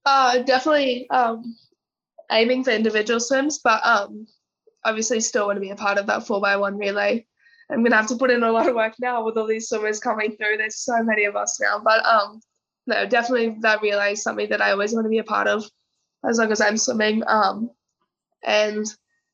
Uh, 0.06 0.40
definitely 0.40 1.10
um, 1.10 1.56
aiming 2.32 2.64
for 2.64 2.72
individual 2.72 3.20
swims, 3.20 3.60
but 3.64 3.86
um, 3.86 4.28
obviously 4.84 5.20
still 5.20 5.48
want 5.48 5.58
to 5.58 5.62
be 5.62 5.72
a 5.72 5.76
part 5.76 5.98
of 5.98 6.08
that 6.08 6.22
4x1 6.22 6.80
relay. 6.80 7.26
I'm 7.70 7.80
going 7.80 7.92
to 7.92 7.98
have 7.98 8.08
to 8.08 8.18
put 8.18 8.30
in 8.30 8.44
a 8.44 8.52
lot 8.52 8.68
of 8.68 8.76
work 8.76 8.94
now 9.00 9.26
with 9.26 9.38
all 9.38 9.48
these 9.48 9.68
swimmers 9.68 10.00
coming 10.00 10.36
through. 10.36 10.58
There's 10.58 10.78
so 10.78 11.02
many 11.04 11.26
of 11.26 11.36
us 11.36 11.60
now. 11.60 11.82
But 11.84 12.06
um, 12.06 12.40
no, 12.86 13.08
definitely 13.08 13.58
that 13.62 13.82
relay 13.82 14.14
is 14.14 14.22
something 14.22 14.50
that 14.50 14.62
I 14.62 14.72
always 14.72 14.94
want 14.94 15.06
to 15.06 15.10
be 15.10 15.18
a 15.18 15.24
part 15.24 15.48
of 15.48 15.66
as 16.28 16.38
long 16.38 16.52
as 16.52 16.62
I'm 16.62 16.78
swimming. 16.78 17.24
Um, 17.26 17.72
and 18.44 18.86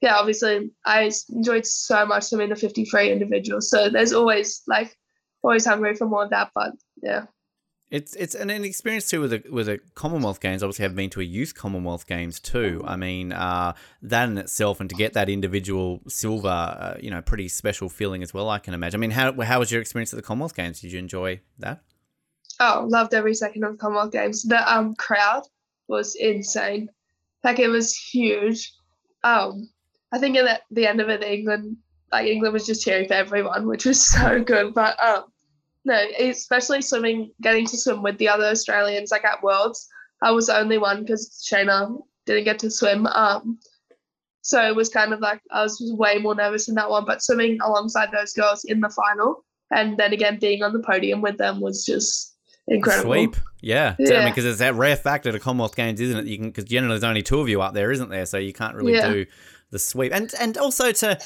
yeah, 0.02 0.18
obviously 0.18 0.72
I 0.84 1.12
enjoyed 1.30 1.66
so 1.66 2.06
much 2.06 2.24
swimming 2.24 2.50
the 2.50 2.56
50 2.56 2.86
free 2.86 3.12
individual. 3.12 3.62
So 3.62 3.90
there's 3.90 4.14
always 4.14 4.64
like, 4.68 4.98
always 5.44 5.66
hungry 5.66 5.96
for 5.96 6.08
more 6.08 6.24
of 6.24 6.32
that. 6.32 6.52
But 6.56 6.74
yeah. 7.02 7.26
It's 7.92 8.16
it's 8.16 8.36
an, 8.36 8.50
an 8.50 8.64
experience 8.64 9.10
too 9.10 9.20
with 9.20 9.32
the 9.32 9.44
with 9.52 9.66
the 9.66 9.80
Commonwealth 9.96 10.40
Games. 10.40 10.64
Obviously, 10.64 10.86
I've 10.86 10.96
been 10.96 11.10
to 11.10 11.20
a 11.20 11.26
youth 11.26 11.54
Commonwealth 11.54 12.08
Games 12.08 12.40
too. 12.40 12.82
I 12.88 12.96
mean, 12.96 13.34
uh, 13.34 13.74
that 14.02 14.30
in 14.30 14.38
itself, 14.38 14.80
and 14.80 14.90
to 14.90 14.96
get 14.96 15.12
that 15.12 15.28
individual 15.28 16.00
silver, 16.08 16.48
uh, 16.48 16.96
you 17.02 17.12
know, 17.12 17.22
pretty 17.22 17.50
special 17.50 17.90
feeling 17.90 18.24
as 18.24 18.34
well. 18.34 18.50
I 18.50 18.60
can 18.60 18.74
imagine. 18.74 18.98
I 18.98 19.02
mean, 19.02 19.12
how 19.12 19.34
how 19.42 19.60
was 19.60 19.74
your 19.74 19.82
experience 19.82 20.14
at 20.14 20.16
the 20.16 20.24
Commonwealth 20.24 20.56
Games? 20.56 20.80
Did 20.80 20.94
you 20.94 21.00
enjoy 21.00 21.42
that? 21.60 21.82
Oh, 22.62 22.86
loved 22.88 23.14
every 23.14 23.34
second 23.34 23.66
of 23.66 23.74
the 23.74 23.78
Commonwealth 23.78 24.14
Games. 24.14 24.44
The 24.44 24.74
um 24.74 24.96
crowd 24.96 25.44
was 25.90 26.16
insane. 26.16 26.90
Like 27.44 27.60
it 27.60 27.68
was 27.68 27.94
huge. 27.94 28.72
Um, 29.26 29.70
I 30.12 30.20
think 30.20 30.38
at 30.38 30.62
the, 30.72 30.88
end 30.88 31.00
of 31.00 31.10
it, 31.10 31.24
England, 31.24 31.78
like 32.12 32.28
England 32.28 32.54
was 32.54 32.66
just 32.66 32.84
cheering 32.84 33.08
for 33.08 33.14
everyone, 33.14 33.68
which 33.68 33.86
was 33.86 34.02
so 34.02 34.44
good. 34.44 34.74
But 34.74 35.02
um, 35.02 35.26
no, 35.86 36.00
especially 36.20 36.82
swimming, 36.82 37.32
getting 37.42 37.66
to 37.68 37.78
swim 37.78 38.04
with 38.04 38.18
the 38.18 38.28
other 38.28 38.46
Australians, 38.46 39.12
like 39.12 39.26
at 39.26 39.42
Worlds, 39.42 39.88
I 40.22 40.32
was 40.32 40.48
the 40.48 40.58
only 40.58 40.78
one 40.78 41.02
because 41.02 41.44
Shayna 41.50 42.00
didn't 42.26 42.44
get 42.44 42.60
to 42.60 42.70
swim. 42.70 43.08
Um, 43.08 43.60
so 44.42 44.68
it 44.68 44.76
was 44.76 44.90
kind 44.90 45.14
of 45.14 45.20
like 45.20 45.42
I 45.52 45.64
was 45.64 45.80
way 45.98 46.18
more 46.18 46.36
nervous 46.36 46.68
in 46.68 46.76
that 46.76 46.90
one. 46.90 47.06
But 47.06 47.24
swimming 47.24 47.60
alongside 47.64 48.10
those 48.12 48.34
girls 48.34 48.64
in 48.66 48.80
the 48.82 48.90
final, 48.90 49.46
and 49.72 49.98
then 49.98 50.14
again 50.14 50.40
being 50.40 50.64
on 50.64 50.74
the 50.74 50.80
podium 50.80 51.22
with 51.22 51.38
them 51.38 51.62
was 51.62 51.86
just 51.86 52.36
incredible. 52.68 53.12
Sweep. 53.12 53.36
Yeah. 53.62 53.96
So, 54.04 54.16
I 54.16 54.20
mean, 54.20 54.30
because 54.30 54.46
it's 54.46 54.60
that 54.60 54.74
rare 54.76 54.96
factor 54.96 55.32
to 55.32 55.40
Commonwealth 55.40 55.76
Games, 55.76 56.02
isn't 56.02 56.18
it? 56.18 56.26
You 56.26 56.38
can 56.38 56.48
because 56.48 56.66
generally 56.66 56.96
there's 56.96 57.04
only 57.04 57.22
two 57.22 57.40
of 57.40 57.50
you 57.50 57.62
up 57.62 57.74
there, 57.74 57.92
isn't 57.92 58.10
there? 58.10 58.26
So 58.26 58.38
you 58.38 58.54
can't 58.54 58.76
really 58.76 58.94
Yeah. 58.94 59.12
do 59.14 59.26
the 59.72 59.80
sweep. 59.80 60.14
And 60.14 60.32
and 60.40 60.58
also 60.58 60.92
to, 60.92 61.20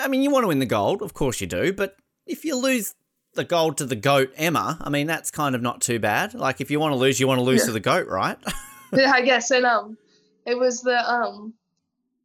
I 0.00 0.08
mean, 0.08 0.22
you 0.22 0.30
want 0.30 0.44
to 0.44 0.48
win 0.48 0.58
the 0.60 0.66
gold, 0.66 1.02
of 1.02 1.14
course 1.14 1.40
you 1.40 1.46
do. 1.46 1.72
But 1.72 1.96
if 2.26 2.44
you 2.44 2.56
lose 2.56 2.94
the 3.34 3.44
gold 3.44 3.78
to 3.78 3.86
the 3.86 3.96
goat 3.96 4.32
Emma, 4.36 4.78
I 4.80 4.90
mean, 4.90 5.06
that's 5.06 5.30
kind 5.30 5.54
of 5.54 5.62
not 5.62 5.80
too 5.80 5.98
bad. 5.98 6.34
Like 6.34 6.60
if 6.60 6.70
you 6.70 6.78
want 6.80 6.92
to 6.92 6.96
lose, 6.96 7.18
you 7.20 7.26
want 7.26 7.38
to 7.38 7.44
lose 7.44 7.60
Yeah. 7.60 7.66
to 7.66 7.72
the 7.72 7.80
goat, 7.80 8.06
right? 8.08 8.38
Yeah, 8.94 9.10
I 9.10 9.22
guess. 9.22 9.50
And 9.50 9.64
um, 9.64 9.96
it 10.44 10.58
was 10.58 10.82
the 10.82 10.98
um, 11.10 11.54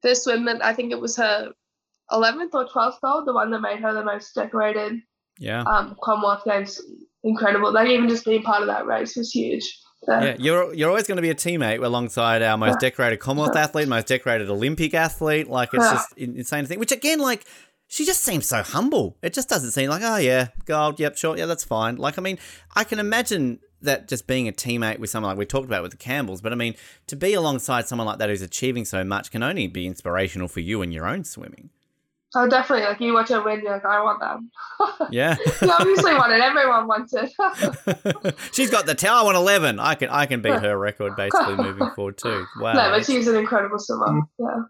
the 0.02 0.14
swim 0.16 0.44
that 0.46 0.64
I 0.66 0.74
think 0.74 0.92
it 0.92 1.00
was 1.00 1.16
her 1.16 1.54
eleventh 2.12 2.54
or 2.54 2.68
twelfth 2.68 3.00
gold, 3.02 3.26
the 3.26 3.34
one 3.34 3.52
that 3.52 3.62
made 3.62 3.80
her 3.80 3.94
the 3.94 4.04
most 4.04 4.36
decorated 4.36 5.02
yeah. 5.40 5.62
um 5.62 5.96
Commonwealth 6.04 6.44
Games. 6.46 6.82
Incredible. 7.24 7.72
Like 7.72 7.88
even 7.88 8.10
just 8.10 8.26
being 8.26 8.44
part 8.44 8.62
of 8.62 8.68
that 8.68 8.86
race 8.86 9.16
was 9.16 9.32
huge. 9.32 9.80
So, 10.08 10.18
Yeah, 10.20 10.36
you're 10.40 10.74
you're 10.74 10.90
always 10.90 11.06
going 11.06 11.18
to 11.18 11.22
be 11.22 11.30
a 11.30 11.36
teammate 11.36 11.84
alongside 11.84 12.42
our 12.42 12.58
most 12.58 12.80
decorated 12.80 13.18
Commonwealth 13.20 13.56
athlete, 13.56 13.88
most 13.88 14.08
decorated 14.08 14.50
Olympic 14.50 14.94
athlete. 14.94 15.50
Like 15.50 15.74
it's 15.74 15.84
Yeah. 15.84 15.92
just 15.92 16.14
insane 16.18 16.64
to 16.64 16.68
think. 16.68 16.80
Which 16.80 16.92
again, 16.94 17.20
like 17.20 17.46
she 17.88 18.06
just 18.06 18.24
seems 18.24 18.46
so 18.46 18.64
humble. 18.64 19.18
It 19.22 19.34
just 19.34 19.50
doesn't 19.50 19.72
seem 19.72 19.90
like, 19.90 20.02
oh 20.04 20.18
yeah, 20.18 20.48
gold, 20.66 21.00
yep, 21.00 21.18
sure, 21.18 21.38
yeah, 21.38 21.46
that's 21.46 21.64
fine. 21.64 21.98
Like 21.98 22.18
I 22.18 22.22
mean, 22.22 22.38
I 22.76 22.84
can 22.84 23.00
imagine 23.00 23.60
that 23.82 24.08
just 24.08 24.28
being 24.28 24.48
a 24.48 24.52
teammate 24.52 25.00
with 25.00 25.10
someone 25.10 25.30
like 25.32 25.38
we 25.38 25.46
talked 25.46 25.66
about 25.66 25.84
with 25.84 25.92
the 25.92 25.98
Campbells, 25.98 26.42
but 26.42 26.52
I 26.52 26.56
mean, 26.56 26.76
to 27.08 27.16
be 27.16 27.34
alongside 27.34 27.88
someone 27.88 28.08
like 28.08 28.18
that 28.18 28.30
who's 28.30 28.42
achieving 28.42 28.86
so 28.86 29.04
much 29.04 29.30
can 29.30 29.44
only 29.44 29.68
be 29.68 29.86
inspirational 29.86 30.48
for 30.48 30.62
you 30.62 30.82
in 30.82 30.92
your 30.92 31.06
own 31.06 31.24
swimming. 31.24 31.70
Oh, 32.36 32.48
definitely. 32.50 32.86
Like 32.86 33.00
you 33.00 33.14
watch 33.14 33.30
her 33.30 33.42
win, 33.42 33.62
you're 33.62 33.72
like, 33.72 33.86
I 33.86 34.02
want 34.04 34.20
that. 34.20 35.08
Yeah. 35.12 35.38
you 35.62 35.72
obviously 35.72 36.14
want 36.14 36.34
it. 36.34 36.42
Everyone 36.42 36.88
wants 36.88 37.14
it. 37.14 38.36
she's 38.52 38.70
got 38.70 38.86
the 38.86 38.96
towel. 38.96 39.22
I 39.22 39.24
want 39.24 39.38
eleven. 39.38 39.80
I 39.80 39.96
can 39.96 40.10
I 40.10 40.26
can 40.26 40.42
beat 40.42 40.60
her 40.60 40.78
record 40.78 41.16
basically 41.16 41.56
moving 41.56 41.90
forward 41.96 42.18
too. 42.18 42.46
Wow. 42.60 42.74
no, 42.74 42.90
but 42.90 43.06
she's 43.06 43.28
an 43.28 43.36
incredible 43.38 43.80
swimmer. 43.80 44.22
Yeah. 44.40 44.64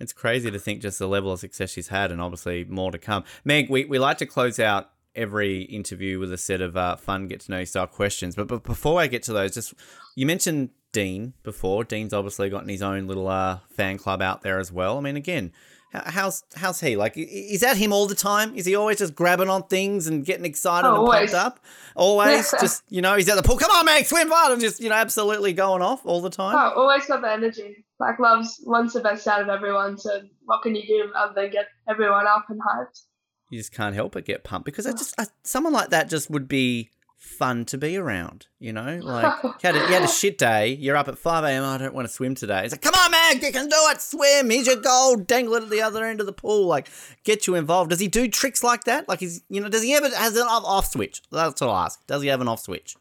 It's 0.00 0.12
crazy 0.12 0.50
to 0.50 0.58
think 0.58 0.82
just 0.82 0.98
the 0.98 1.08
level 1.08 1.32
of 1.32 1.40
success 1.40 1.70
she's 1.70 1.88
had, 1.88 2.12
and 2.12 2.20
obviously 2.20 2.64
more 2.64 2.92
to 2.92 2.98
come. 2.98 3.24
Meg, 3.44 3.68
we, 3.68 3.84
we 3.84 3.98
like 3.98 4.18
to 4.18 4.26
close 4.26 4.60
out 4.60 4.90
every 5.16 5.62
interview 5.62 6.18
with 6.20 6.32
a 6.32 6.38
set 6.38 6.60
of 6.60 6.76
uh, 6.76 6.94
fun 6.96 7.26
get 7.26 7.40
to 7.40 7.50
know 7.50 7.58
you 7.58 7.66
style 7.66 7.86
questions. 7.86 8.36
But, 8.36 8.46
but 8.46 8.62
before 8.62 9.00
I 9.00 9.08
get 9.08 9.24
to 9.24 9.32
those, 9.32 9.54
just 9.54 9.74
you 10.14 10.26
mentioned 10.26 10.70
Dean 10.92 11.34
before. 11.42 11.84
Dean's 11.84 12.12
obviously 12.12 12.48
gotten 12.50 12.68
his 12.68 12.82
own 12.82 13.06
little 13.06 13.28
uh, 13.28 13.58
fan 13.70 13.98
club 13.98 14.22
out 14.22 14.42
there 14.42 14.58
as 14.58 14.70
well. 14.70 14.98
I 14.98 15.00
mean, 15.00 15.16
again, 15.16 15.52
how's 15.92 16.44
how's 16.54 16.80
he? 16.80 16.96
Like, 16.96 17.14
is 17.16 17.60
that 17.60 17.76
him 17.76 17.92
all 17.92 18.06
the 18.06 18.14
time? 18.14 18.54
Is 18.54 18.66
he 18.66 18.74
always 18.74 18.98
just 18.98 19.14
grabbing 19.14 19.48
on 19.48 19.64
things 19.64 20.06
and 20.06 20.24
getting 20.24 20.44
excited 20.44 20.86
Oh, 20.86 20.90
and 20.90 20.98
always. 20.98 21.30
pumped 21.30 21.34
up? 21.34 21.60
Always, 21.96 22.50
just 22.60 22.82
you 22.88 23.02
know, 23.02 23.16
he's 23.16 23.28
at 23.28 23.36
the 23.36 23.42
pool. 23.42 23.56
Come 23.56 23.70
on, 23.70 23.84
Meg, 23.84 24.06
swim 24.06 24.28
hard, 24.30 24.52
and 24.52 24.60
just 24.60 24.80
you 24.80 24.88
know, 24.88 24.94
absolutely 24.94 25.52
going 25.52 25.82
off 25.82 26.04
all 26.04 26.20
the 26.20 26.30
time. 26.30 26.54
Oh, 26.56 26.80
always 26.82 27.06
got 27.06 27.22
the 27.22 27.30
energy. 27.30 27.84
Like 27.98 28.18
loves 28.18 28.60
wants 28.64 28.94
the 28.94 29.00
best 29.00 29.26
out 29.26 29.42
of 29.42 29.48
everyone. 29.48 29.98
So 29.98 30.22
what 30.44 30.62
can 30.62 30.74
you 30.74 30.86
do 30.86 31.12
other 31.16 31.34
than 31.34 31.50
get 31.50 31.66
everyone 31.88 32.26
up 32.26 32.46
and 32.48 32.60
hyped? 32.60 33.02
you 33.50 33.58
just 33.58 33.72
can't 33.72 33.94
help 33.94 34.12
but 34.12 34.24
get 34.24 34.44
pumped 34.44 34.66
because 34.66 34.86
I 34.86 34.90
oh. 34.90 34.96
just 34.96 35.14
I, 35.18 35.26
someone 35.42 35.72
like 35.72 35.90
that 35.90 36.08
just 36.10 36.30
would 36.30 36.48
be 36.48 36.90
fun 37.18 37.64
to 37.66 37.76
be 37.76 37.96
around. 37.96 38.46
You 38.58 38.72
know, 38.72 38.98
like 39.02 39.42
you 39.42 39.52
had 39.62 39.74
a, 39.76 39.78
you 39.80 39.86
had 39.86 40.02
a 40.04 40.08
shit 40.08 40.38
day. 40.38 40.68
You're 40.68 40.96
up 40.96 41.08
at 41.08 41.18
five 41.18 41.44
a.m. 41.44 41.64
I 41.64 41.76
don't 41.76 41.92
want 41.94 42.08
to 42.08 42.14
swim 42.14 42.34
today. 42.34 42.62
It's 42.64 42.72
like, 42.72 42.80
come 42.80 42.94
on, 42.94 43.10
man, 43.10 43.40
you 43.42 43.52
can 43.52 43.68
do 43.68 43.76
it. 43.90 44.00
Swim. 44.00 44.50
Here's 44.50 44.66
your 44.66 44.76
goal. 44.76 45.16
Dangle 45.16 45.54
it 45.56 45.64
at 45.64 45.70
the 45.70 45.82
other 45.82 46.04
end 46.04 46.20
of 46.20 46.26
the 46.26 46.32
pool. 46.32 46.66
Like, 46.66 46.88
get 47.24 47.46
you 47.46 47.54
involved. 47.54 47.90
Does 47.90 48.00
he 48.00 48.08
do 48.08 48.28
tricks 48.28 48.62
like 48.64 48.84
that? 48.84 49.08
Like, 49.08 49.20
he's 49.20 49.42
you 49.48 49.60
know, 49.60 49.68
does 49.68 49.82
he 49.82 49.94
ever 49.94 50.08
has 50.16 50.36
an 50.36 50.46
off 50.48 50.86
switch? 50.92 51.22
That's 51.30 51.60
what 51.60 51.68
I'll 51.70 51.76
ask. 51.84 52.06
Does 52.06 52.22
he 52.22 52.28
have 52.28 52.40
an 52.40 52.48
off 52.48 52.60
switch? 52.60 52.96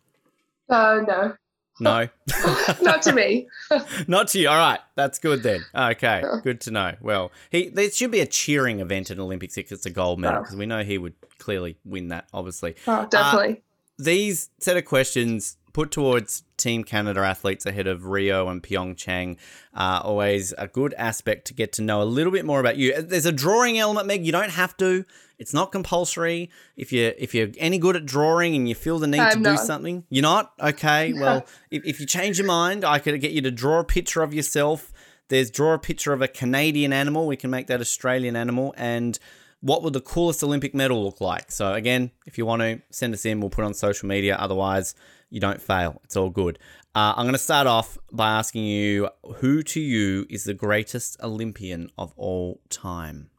Uh, 0.69 0.99
no, 1.07 1.33
No, 1.79 2.07
not 2.81 3.01
to 3.03 3.13
me. 3.13 3.47
not 4.07 4.27
to 4.29 4.39
you. 4.39 4.49
All 4.49 4.57
right, 4.57 4.79
that's 4.95 5.19
good 5.19 5.43
then. 5.43 5.63
Okay, 5.73 6.23
good 6.43 6.59
to 6.61 6.71
know. 6.71 6.95
Well, 7.01 7.31
he 7.51 7.69
there 7.69 7.89
should 7.91 8.11
be 8.11 8.19
a 8.19 8.25
cheering 8.25 8.79
event 8.81 9.11
at 9.11 9.19
Olympics 9.19 9.57
if 9.57 9.71
it's 9.71 9.85
a 9.85 9.89
gold 9.89 10.19
medal 10.19 10.41
because 10.41 10.55
we 10.57 10.65
know 10.65 10.83
he 10.83 10.97
would 10.97 11.13
clearly 11.39 11.77
win 11.85 12.09
that. 12.09 12.27
Obviously, 12.33 12.75
Oh, 12.87 13.07
definitely. 13.09 13.61
These 13.97 14.49
set 14.59 14.77
of 14.77 14.85
questions 14.85 15.57
put 15.73 15.91
towards 15.91 16.43
Team 16.57 16.83
Canada 16.83 17.19
athletes 17.19 17.63
ahead 17.67 17.85
of 17.85 18.05
Rio 18.05 18.47
and 18.47 18.63
Pyeongchang 18.63 19.37
are 19.75 20.01
always 20.01 20.51
a 20.57 20.67
good 20.67 20.95
aspect 20.95 21.45
to 21.45 21.53
get 21.53 21.71
to 21.73 21.83
know 21.83 22.01
a 22.01 22.03
little 22.03 22.31
bit 22.31 22.45
more 22.45 22.59
about 22.59 22.77
you. 22.77 22.93
Uh, 22.93 23.01
there's 23.05 23.27
a 23.27 23.31
drawing 23.31 23.77
element, 23.77 24.07
Meg. 24.07 24.25
You 24.25 24.31
don't 24.31 24.49
have 24.49 24.75
to. 24.77 25.05
It's 25.37 25.53
not 25.53 25.71
compulsory. 25.71 26.49
If 26.75 26.91
you 26.91 27.13
if 27.19 27.35
you're 27.35 27.49
any 27.59 27.77
good 27.77 27.95
at 27.95 28.07
drawing 28.07 28.55
and 28.55 28.67
you 28.67 28.73
feel 28.73 28.97
the 28.97 29.05
need 29.05 29.17
to 29.17 29.23
I'm 29.23 29.43
do 29.43 29.51
not. 29.51 29.59
something, 29.59 30.03
you're 30.09 30.23
not. 30.23 30.51
Okay. 30.59 31.13
Well, 31.17 31.45
if, 31.69 31.85
if 31.85 31.99
you 31.99 32.07
change 32.07 32.39
your 32.39 32.47
mind, 32.47 32.83
I 32.83 32.97
could 32.97 33.21
get 33.21 33.31
you 33.31 33.41
to 33.41 33.51
draw 33.51 33.79
a 33.79 33.83
picture 33.83 34.23
of 34.23 34.33
yourself. 34.33 34.91
There's 35.29 35.51
draw 35.51 35.73
a 35.73 35.79
picture 35.79 36.11
of 36.13 36.21
a 36.23 36.27
Canadian 36.27 36.91
animal. 36.91 37.27
We 37.27 37.37
can 37.37 37.51
make 37.51 37.67
that 37.67 37.81
Australian 37.81 38.35
animal 38.35 38.73
and 38.77 39.19
what 39.61 39.81
would 39.83 39.93
the 39.93 40.01
coolest 40.01 40.43
Olympic 40.43 40.73
medal 40.75 41.03
look 41.03 41.19
like? 41.21 41.51
So 41.51 41.73
again, 41.73 42.11
if 42.25 42.37
you 42.37 42.45
want 42.45 42.61
to 42.61 42.81
send 42.91 43.13
us 43.13 43.25
in, 43.25 43.39
we'll 43.39 43.49
put 43.49 43.63
it 43.63 43.65
on 43.65 43.73
social 43.73 44.07
media. 44.07 44.35
Otherwise, 44.35 44.93
you 45.29 45.39
don't 45.39 45.61
fail. 45.61 45.99
It's 46.03 46.15
all 46.15 46.29
good. 46.29 46.59
Uh, 46.95 47.13
I'm 47.15 47.25
going 47.25 47.33
to 47.33 47.39
start 47.39 47.67
off 47.67 47.97
by 48.11 48.29
asking 48.29 48.65
you 48.65 49.09
who 49.37 49.61
to 49.63 49.79
you 49.79 50.25
is 50.29 50.43
the 50.45 50.53
greatest 50.53 51.17
Olympian 51.21 51.89
of 51.97 52.13
all 52.17 52.61
time? 52.69 53.29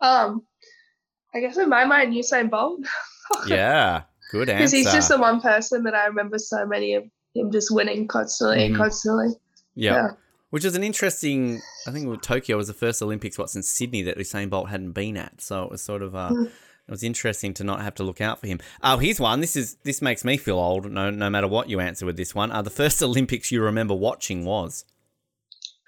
Um, 0.00 0.42
I 1.34 1.40
guess 1.40 1.56
in 1.58 1.68
my 1.68 1.84
mind, 1.84 2.14
Usain 2.14 2.50
Bolt, 2.50 2.80
Yeah, 3.48 4.02
good 4.30 4.48
answer. 4.48 4.58
because 4.58 4.72
he's 4.72 4.92
just 4.92 5.08
the 5.08 5.18
one 5.18 5.40
person 5.40 5.82
that 5.84 5.94
I 5.94 6.06
remember 6.06 6.38
so 6.38 6.64
many 6.66 6.94
of 6.94 7.04
him 7.34 7.50
just 7.50 7.70
winning 7.72 8.06
constantly 8.06 8.66
and 8.66 8.74
Mhm. 8.74 8.78
constantly. 8.78 9.28
yeah. 9.74 9.92
yeah. 9.94 10.10
Which 10.50 10.64
is 10.64 10.74
an 10.74 10.82
interesting. 10.82 11.60
I 11.86 11.90
think 11.90 12.22
Tokyo 12.22 12.56
was 12.56 12.68
the 12.68 12.74
first 12.74 13.02
Olympics. 13.02 13.36
What's 13.38 13.54
in 13.54 13.62
Sydney 13.62 14.02
that 14.02 14.16
Usain 14.16 14.48
Bolt 14.48 14.70
hadn't 14.70 14.92
been 14.92 15.16
at, 15.16 15.40
so 15.40 15.62
it 15.64 15.70
was 15.70 15.82
sort 15.82 16.02
of. 16.02 16.14
Uh, 16.14 16.30
It 16.88 16.90
was 16.90 17.02
interesting 17.02 17.52
to 17.54 17.64
not 17.64 17.82
have 17.82 17.94
to 17.96 18.02
look 18.02 18.22
out 18.22 18.40
for 18.40 18.46
him. 18.46 18.60
Oh, 18.82 18.96
here's 18.96 19.20
one. 19.20 19.40
This 19.42 19.56
is 19.56 19.76
this 19.84 20.00
makes 20.00 20.24
me 20.24 20.38
feel 20.38 20.58
old. 20.58 20.90
No, 20.90 21.10
no 21.10 21.28
matter 21.28 21.46
what 21.46 21.68
you 21.68 21.80
answer 21.80 22.06
with 22.06 22.16
this 22.16 22.34
one. 22.34 22.50
Uh, 22.50 22.62
the 22.62 22.70
first 22.70 23.02
Olympics 23.02 23.52
you 23.52 23.60
remember 23.62 23.94
watching 23.94 24.46
was. 24.46 24.86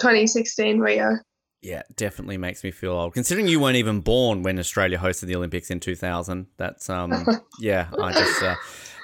2016 0.00 0.78
Rio. 0.78 1.16
Yeah, 1.62 1.82
definitely 1.96 2.36
makes 2.36 2.64
me 2.64 2.70
feel 2.70 2.92
old. 2.92 3.14
Considering 3.14 3.48
you 3.48 3.61
weren't 3.61 3.76
even 3.76 4.00
born 4.00 4.42
when 4.42 4.58
Australia 4.58 4.98
hosted 4.98 5.26
the 5.26 5.36
Olympics 5.36 5.70
in 5.70 5.80
2000. 5.80 6.46
That's 6.58 6.88
um, 6.90 7.26
yeah. 7.61 7.88
I 7.98 8.12
just 8.12 8.42
uh, 8.42 8.56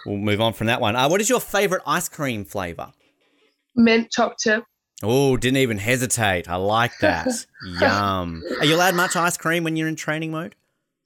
we'll 0.04 0.16
move 0.18 0.40
on 0.42 0.52
from 0.52 0.66
that 0.66 0.82
one. 0.82 0.96
Uh, 0.96 1.08
what 1.08 1.20
is 1.22 1.30
your 1.30 1.40
favorite 1.40 1.82
ice 1.86 2.08
cream 2.10 2.44
flavor? 2.44 2.92
Mint 3.74 4.10
choc 4.10 4.36
chip. 4.38 4.64
Oh, 5.02 5.36
didn't 5.36 5.58
even 5.58 5.78
hesitate. 5.78 6.48
I 6.48 6.56
like 6.56 6.98
that. 7.00 7.28
Yum. 7.80 8.42
Are 8.60 8.64
you 8.64 8.74
allowed 8.76 8.94
much 8.94 9.14
ice 9.16 9.36
cream 9.36 9.64
when 9.64 9.76
you're 9.76 9.88
in 9.88 9.96
training 9.96 10.30
mode? 10.30 10.54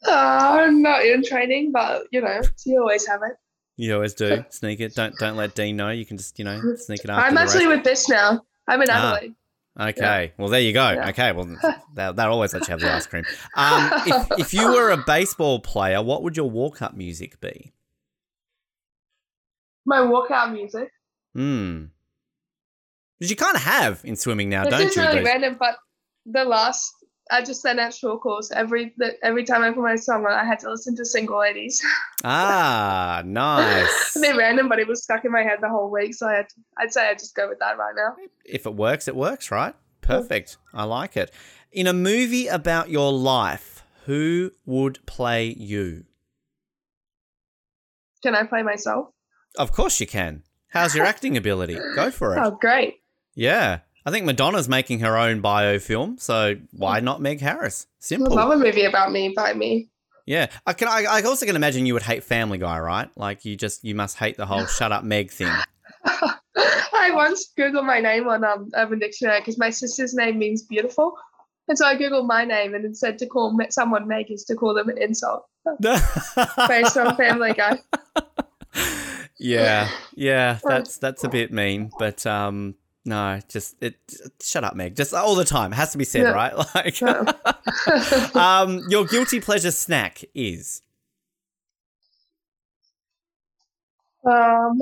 Oh, 0.05 0.12
I'm 0.61 0.80
not 0.80 1.05
in 1.05 1.22
training, 1.24 1.72
but 1.72 2.05
you 2.11 2.20
know, 2.20 2.41
you 2.64 2.80
always 2.80 3.07
have 3.07 3.20
it. 3.22 3.36
You 3.76 3.95
always 3.95 4.14
do. 4.14 4.45
Sneak 4.51 4.80
it. 4.80 4.95
Don't 4.95 5.14
don't 5.18 5.36
let 5.36 5.55
Dean 5.55 5.76
know. 5.76 5.91
You 5.91 6.07
can 6.07 6.16
just 6.16 6.38
you 6.38 6.45
know 6.45 6.61
sneak 6.76 7.05
it 7.05 7.11
after 7.11 7.26
I'm 7.26 7.36
actually 7.36 7.66
with 7.66 7.84
this 7.84 8.09
now. 8.09 8.45
I'm 8.68 8.80
in 8.82 8.88
Ah. 8.91 9.14
Adelaide. 9.16 9.34
Okay. 9.78 10.32
Well, 10.36 10.49
there 10.49 10.61
you 10.61 10.72
go. 10.72 10.91
Yeah. 10.91 11.09
Okay. 11.11 11.32
Well, 11.32 11.47
that 11.95 12.16
that 12.16 12.28
always 12.28 12.53
lets 12.55 12.68
you 12.68 12.72
have 12.72 12.80
the 12.80 12.93
ice 12.93 13.07
cream. 13.07 13.24
Um, 13.55 13.91
if 14.07 14.38
if 14.38 14.55
you 14.55 14.68
were 14.72 14.91
a 14.91 14.97
baseball 14.99 15.61
player, 15.61 16.03
what 16.03 16.22
would 16.22 16.36
your 16.36 16.51
walk 16.51 16.82
up 16.82 16.95
music 16.95 17.41
be? 17.41 17.72
My 19.86 19.99
walkout 19.99 20.53
music. 20.53 20.91
Hmm. 21.34 21.84
Because 23.21 23.31
you 23.31 23.37
kind 23.37 23.55
of 23.55 23.62
have 23.62 24.01
in 24.03 24.16
swimming 24.16 24.49
now, 24.49 24.64
This 24.64 24.73
don't 24.73 24.87
is 24.89 24.97
you? 24.97 25.03
really 25.03 25.23
random, 25.25 25.57
but 25.61 25.77
the 26.27 26.45
last 26.45 26.91
I 27.31 27.43
just 27.45 27.62
sent 27.62 27.79
out 27.79 27.95
short 27.95 28.23
course 28.23 28.51
every 28.51 28.93
the, 28.97 29.12
every 29.23 29.45
time 29.45 29.62
I 29.62 29.71
put 29.71 29.83
my 29.85 29.95
song 29.97 30.25
on, 30.27 30.33
I 30.33 30.43
had 30.45 30.59
to 30.61 30.71
listen 30.71 30.97
to 30.97 31.05
Single 31.05 31.39
Ladies. 31.39 31.81
Ah, 32.25 33.23
nice. 33.25 34.14
bit 34.21 34.37
random, 34.37 34.68
but 34.68 34.79
it 34.79 34.87
was 34.87 35.03
stuck 35.03 35.25
in 35.25 35.33
my 35.33 35.43
head 35.43 35.59
the 35.62 35.68
whole 35.71 35.91
week, 35.91 36.14
so 36.14 36.27
I 36.29 36.35
had 36.35 36.49
to, 36.51 36.55
I'd 36.77 36.93
say 36.93 37.09
I 37.09 37.14
just 37.14 37.35
go 37.35 37.49
with 37.49 37.59
that 37.61 37.79
right 37.79 37.95
now. 37.97 38.14
if 38.45 38.66
it 38.66 38.75
works, 38.75 39.09
it 39.09 39.16
works, 39.16 39.51
right? 39.51 39.75
Perfect. 40.03 40.59
I 40.75 40.85
like 40.85 41.16
it. 41.16 41.31
In 41.73 41.87
a 41.87 41.93
movie 41.95 42.47
about 42.47 42.91
your 42.91 43.11
life, 43.12 43.85
who 44.07 44.51
would 44.66 44.99
play 45.07 45.47
you? 45.57 46.05
Can 48.23 48.35
I 48.35 48.43
play 48.45 48.62
myself? 48.62 49.09
Of 49.57 49.73
course 49.73 49.99
you 50.01 50.07
can. 50.07 50.43
How's 50.68 50.95
your 50.95 51.07
acting 51.12 51.37
ability? 51.39 51.79
Go 51.95 52.11
for 52.11 52.37
it. 52.37 52.41
Oh, 52.45 52.51
great! 52.51 52.99
Yeah. 53.41 53.78
I 54.05 54.11
think 54.11 54.26
Madonna's 54.26 54.68
making 54.68 55.01
her 55.01 55.16
own 55.16 55.41
biofilm, 55.41 56.20
so 56.20 56.57
why 56.72 57.01
not 57.01 57.22
Meg 57.22 57.41
Harris? 57.41 57.86
Simple. 57.99 58.36
love 58.36 58.51
a 58.51 58.57
movie 58.59 58.84
about 58.84 59.12
me 59.12 59.32
by 59.34 59.55
me. 59.55 59.88
Yeah. 60.26 60.49
I 60.66 60.74
can 60.74 60.88
I, 60.88 61.05
I 61.09 61.22
also 61.22 61.47
can 61.47 61.57
imagine 61.57 61.86
you 61.86 61.95
would 61.95 62.03
hate 62.03 62.22
Family 62.22 62.59
Guy, 62.59 62.78
right? 62.78 63.09
Like 63.16 63.47
you 63.47 63.57
just 63.57 63.82
you 63.82 63.95
must 63.95 64.18
hate 64.18 64.36
the 64.36 64.45
whole 64.45 64.66
shut 64.78 64.93
up 64.93 65.05
Meg 65.05 65.30
thing. 65.30 65.53
I 66.05 67.12
once 67.14 67.51
googled 67.59 67.86
my 67.86 67.99
name 67.99 68.28
on 68.28 68.45
um, 68.45 68.68
Urban 68.74 68.99
Dictionary 68.99 69.41
because 69.41 69.57
my 69.57 69.70
sister's 69.70 70.12
name 70.12 70.38
means 70.38 70.62
beautiful, 70.62 71.16
and 71.66 71.78
so 71.78 71.86
I 71.86 71.97
googled 71.97 72.26
my 72.26 72.45
name 72.45 72.74
and 72.74 72.84
it 72.84 72.97
said 72.97 73.16
to 73.20 73.26
call 73.26 73.59
someone 73.70 74.07
Meg 74.07 74.30
is 74.30 74.45
to 74.45 74.55
call 74.55 74.74
them 74.74 74.91
an 74.91 74.99
insult 74.99 75.47
based 75.80 76.99
on 76.99 77.16
Family 77.16 77.55
Guy. 77.55 77.78
yeah. 79.38 79.88
Yeah, 80.14 80.59
that's 80.64 80.99
that's 80.99 81.24
a 81.24 81.28
bit 81.30 81.53
mean, 81.53 81.91
but 81.99 82.26
um 82.26 82.74
no, 83.11 83.41
just 83.49 83.77
it 83.83 83.97
shut 84.43 84.65
up 84.65 84.75
Meg. 84.75 84.95
Just 84.97 85.13
all 85.13 85.35
the 85.35 85.45
time. 85.45 85.73
It 85.73 85.77
has 85.77 85.93
to 85.93 85.99
be 85.99 86.05
said, 86.05 86.23
Yeah. 86.23 86.31
right? 86.31 86.55
Like 86.75 87.03
um 88.37 88.81
your 88.89 89.05
guilty 89.05 89.41
pleasure 89.41 89.71
snack 89.71 90.23
is 90.35 90.83
Um, 94.25 94.79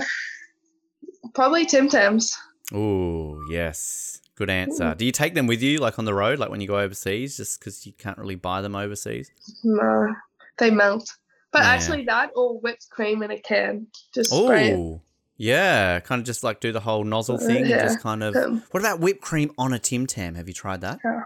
probably 1.34 1.64
Tim 1.64 1.88
Tams. 1.88 2.36
Ooh, 2.74 3.40
yes. 3.50 4.20
Good 4.34 4.50
answer. 4.50 4.94
Do 4.96 5.04
you 5.04 5.12
take 5.12 5.34
them 5.34 5.46
with 5.46 5.62
you, 5.62 5.78
like 5.78 5.98
on 5.98 6.04
the 6.04 6.14
road, 6.14 6.38
like 6.38 6.50
when 6.50 6.60
you 6.60 6.66
go 6.68 6.78
overseas, 6.78 7.36
just 7.36 7.58
because 7.60 7.86
you 7.86 7.92
can't 7.92 8.18
really 8.18 8.34
buy 8.34 8.60
them 8.62 8.74
overseas? 8.74 9.30
No, 9.64 10.12
they 10.58 10.70
melt. 10.70 11.08
But 11.52 11.62
Yeah. 11.62 11.70
actually, 11.70 12.04
that 12.06 12.30
or 12.36 12.58
whipped 12.60 12.90
cream 12.90 13.22
in 13.22 13.30
a 13.30 13.40
can. 13.40 13.86
Just 14.12 14.30
spray 14.30 14.68
it. 14.70 14.76
Oh, 14.76 15.02
yeah. 15.38 16.00
Kind 16.00 16.20
of 16.20 16.26
just 16.26 16.44
like 16.44 16.60
do 16.60 16.72
the 16.72 16.80
whole 16.80 17.04
nozzle 17.04 17.36
Uh, 17.36 17.46
thing. 17.46 17.64
yeah. 17.66 17.84
Just 17.84 18.00
kind 18.00 18.22
of. 18.22 18.36
Um, 18.36 18.62
What 18.72 18.80
about 18.80 19.00
whipped 19.00 19.22
cream 19.22 19.52
on 19.56 19.72
a 19.72 19.78
Tim 19.78 20.06
Tam? 20.06 20.34
Have 20.34 20.48
you 20.48 20.54
tried 20.54 20.82
that? 20.82 20.98
Yeah. 21.04 21.22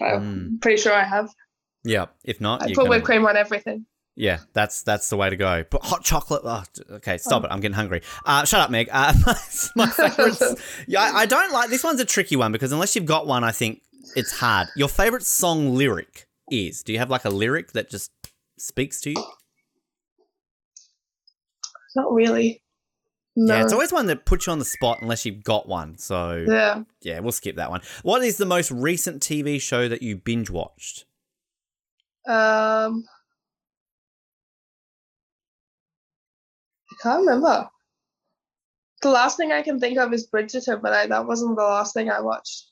Mm. 0.00 0.12
I'm 0.20 0.58
pretty 0.62 0.80
sure 0.80 0.92
I 0.94 1.02
have. 1.04 1.30
Yeah. 1.82 2.06
If 2.24 2.40
not, 2.40 2.62
I 2.62 2.66
put 2.66 2.76
gonna- 2.76 2.90
whipped 2.90 3.04
cream 3.06 3.26
on 3.26 3.36
everything. 3.36 3.86
Yeah, 4.18 4.38
that's 4.54 4.82
that's 4.82 5.10
the 5.10 5.16
way 5.18 5.28
to 5.28 5.36
go. 5.36 5.62
But 5.70 5.84
hot 5.84 6.02
chocolate. 6.02 6.40
Oh, 6.42 6.62
okay, 6.90 7.18
stop 7.18 7.44
it. 7.44 7.50
I'm 7.50 7.60
getting 7.60 7.74
hungry. 7.74 8.00
Uh, 8.24 8.46
shut 8.46 8.60
up, 8.62 8.70
Meg. 8.70 8.88
Uh, 8.90 9.12
my, 9.76 9.86
favorites. 9.90 10.42
Yeah, 10.88 11.02
I, 11.02 11.20
I 11.20 11.26
don't 11.26 11.52
like 11.52 11.68
this 11.68 11.84
one's 11.84 12.00
a 12.00 12.04
tricky 12.06 12.34
one 12.34 12.50
because 12.50 12.72
unless 12.72 12.96
you've 12.96 13.04
got 13.04 13.26
one, 13.26 13.44
I 13.44 13.52
think 13.52 13.82
it's 14.14 14.32
hard. 14.32 14.68
Your 14.74 14.88
favorite 14.88 15.22
song 15.22 15.74
lyric 15.74 16.28
is? 16.50 16.82
Do 16.82 16.94
you 16.94 16.98
have 16.98 17.10
like 17.10 17.26
a 17.26 17.28
lyric 17.30 17.72
that 17.72 17.90
just 17.90 18.10
speaks 18.58 19.02
to 19.02 19.10
you? 19.10 19.24
Not 21.94 22.10
really. 22.12 22.62
No. 23.36 23.54
Yeah, 23.54 23.62
it's 23.64 23.72
always 23.72 23.92
one 23.92 24.06
that 24.06 24.24
puts 24.24 24.46
you 24.46 24.52
on 24.52 24.58
the 24.58 24.64
spot 24.64 25.02
unless 25.02 25.26
you've 25.26 25.44
got 25.44 25.68
one. 25.68 25.98
So 25.98 26.44
yeah. 26.48 26.82
yeah, 27.02 27.20
we'll 27.20 27.32
skip 27.32 27.56
that 27.56 27.70
one. 27.70 27.82
What 28.02 28.22
is 28.22 28.38
the 28.38 28.46
most 28.46 28.70
recent 28.70 29.22
TV 29.22 29.60
show 29.60 29.88
that 29.88 30.02
you 30.02 30.16
binge 30.16 30.48
watched? 30.48 31.04
Um, 32.26 33.04
I 36.90 36.94
can't 37.02 37.20
remember. 37.20 37.68
The 39.02 39.10
last 39.10 39.36
thing 39.36 39.52
I 39.52 39.60
can 39.60 39.78
think 39.78 39.98
of 39.98 40.12
is 40.14 40.26
Bridgerton, 40.26 40.80
but 40.80 40.94
I, 40.94 41.06
that 41.06 41.26
wasn't 41.26 41.56
the 41.56 41.62
last 41.62 41.92
thing 41.92 42.10
I 42.10 42.20
watched. 42.20 42.64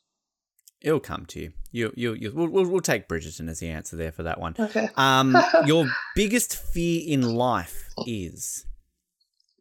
It'll 0.81 0.99
come 0.99 1.27
to 1.27 1.41
you. 1.41 1.53
You, 1.73 1.93
you, 1.95 2.15
you 2.15 2.33
we'll, 2.35 2.49
we'll, 2.49 2.67
we'll 2.67 2.81
take 2.81 3.07
Bridgerton 3.07 3.49
as 3.51 3.61
the 3.61 3.69
answer 3.69 3.97
there 3.97 4.13
for 4.13 4.23
that 4.23 4.41
one. 4.41 4.55
Okay. 4.59 4.89
Um, 4.97 5.37
your 5.67 5.87
biggest 6.15 6.57
fear 6.57 7.03
in 7.07 7.23
life 7.23 7.91
is 8.07 8.65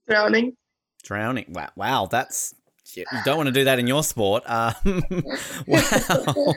Drowning. 0.08 0.56
Drowning. 1.04 1.46
Wow, 1.50 1.70
wow, 1.76 2.08
that's 2.10 2.56
you 2.96 3.06
don't 3.26 3.38
want 3.38 3.48
to 3.48 3.54
do 3.54 3.64
that 3.64 3.80
in 3.80 3.88
your 3.88 4.04
sport. 4.04 4.44
Um, 4.46 4.74
wow, 5.68 6.56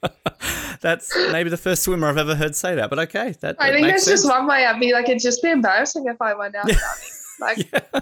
that's 0.80 1.14
maybe 1.32 1.50
the 1.50 1.56
first 1.56 1.82
swimmer 1.82 2.08
I've 2.08 2.18
ever 2.18 2.34
heard 2.34 2.54
say 2.54 2.74
that. 2.76 2.90
But 2.90 2.98
okay, 3.00 3.34
that, 3.40 3.56
I 3.58 3.70
that 3.70 3.74
think 3.74 3.88
that's 3.88 4.06
just 4.06 4.28
one 4.28 4.46
way 4.46 4.64
I'd 4.64 4.80
be 4.80 4.92
like, 4.92 5.08
it'd 5.08 5.22
just 5.22 5.42
be 5.42 5.50
embarrassing 5.50 6.06
if 6.06 6.20
I 6.20 6.34
went 6.34 6.54
out 6.54 6.66
drowning. 6.66 6.80
Like, 7.40 7.72
Yeah, 7.72 8.00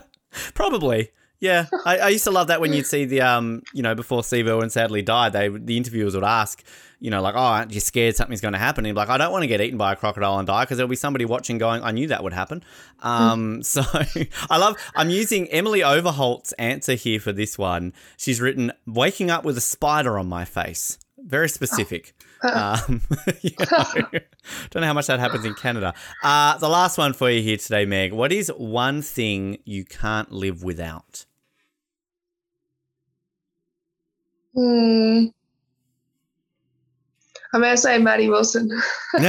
probably. 0.54 1.10
Yeah, 1.40 1.66
I, 1.84 1.98
I 1.98 2.08
used 2.08 2.24
to 2.24 2.30
love 2.30 2.46
that 2.46 2.60
when 2.60 2.72
you'd 2.72 2.86
see 2.86 3.04
the 3.04 3.20
um, 3.20 3.62
you 3.74 3.82
know, 3.82 3.94
before 3.94 4.24
Steve 4.24 4.46
Irwin 4.46 4.70
sadly 4.70 5.02
died, 5.02 5.32
they 5.32 5.48
the 5.48 5.76
interviewers 5.76 6.14
would 6.14 6.24
ask, 6.24 6.64
you 7.00 7.10
know, 7.10 7.20
like, 7.20 7.34
oh, 7.34 7.38
aren't 7.38 7.72
you 7.74 7.80
scared 7.80 8.16
something's 8.16 8.40
going 8.40 8.52
to 8.54 8.58
happen? 8.58 8.80
And 8.80 8.86
he'd 8.86 8.92
be 8.92 8.96
like, 8.96 9.10
I 9.10 9.18
don't 9.18 9.30
want 9.32 9.42
to 9.42 9.46
get 9.46 9.60
eaten 9.60 9.76
by 9.76 9.92
a 9.92 9.96
crocodile 9.96 10.38
and 10.38 10.46
die 10.46 10.64
because 10.64 10.78
there'll 10.78 10.88
be 10.88 10.96
somebody 10.96 11.24
watching 11.26 11.58
going, 11.58 11.82
I 11.82 11.90
knew 11.90 12.06
that 12.08 12.22
would 12.22 12.32
happen. 12.32 12.64
Um, 13.00 13.62
so 13.62 13.82
I 14.48 14.56
love. 14.56 14.76
I'm 14.94 15.10
using 15.10 15.48
Emily 15.48 15.82
Overholt's 15.82 16.52
answer 16.52 16.94
here 16.94 17.20
for 17.20 17.32
this 17.32 17.58
one. 17.58 17.92
She's 18.16 18.40
written, 18.40 18.72
waking 18.86 19.30
up 19.30 19.44
with 19.44 19.58
a 19.58 19.62
spider 19.62 20.18
on 20.18 20.28
my 20.28 20.44
face. 20.44 20.98
Very 21.18 21.48
specific. 21.48 22.14
Um, 22.54 23.00
you 23.40 23.52
know, 23.58 23.84
don't 24.70 24.82
know 24.82 24.86
how 24.86 24.92
much 24.92 25.06
that 25.06 25.18
happens 25.18 25.46
in 25.46 25.54
Canada. 25.54 25.94
Uh, 26.22 26.58
the 26.58 26.68
last 26.68 26.98
one 26.98 27.14
for 27.14 27.30
you 27.30 27.40
here 27.40 27.56
today, 27.56 27.86
Meg. 27.86 28.12
What 28.12 28.32
is 28.32 28.48
one 28.56 29.00
thing 29.00 29.58
you 29.64 29.84
can't 29.84 30.30
live 30.30 30.62
without? 30.62 31.24
hmm. 34.54 35.26
I'm 37.54 37.60
gonna 37.60 37.76
say 37.76 37.98
Maddie 37.98 38.28
Wilson. 38.28 38.68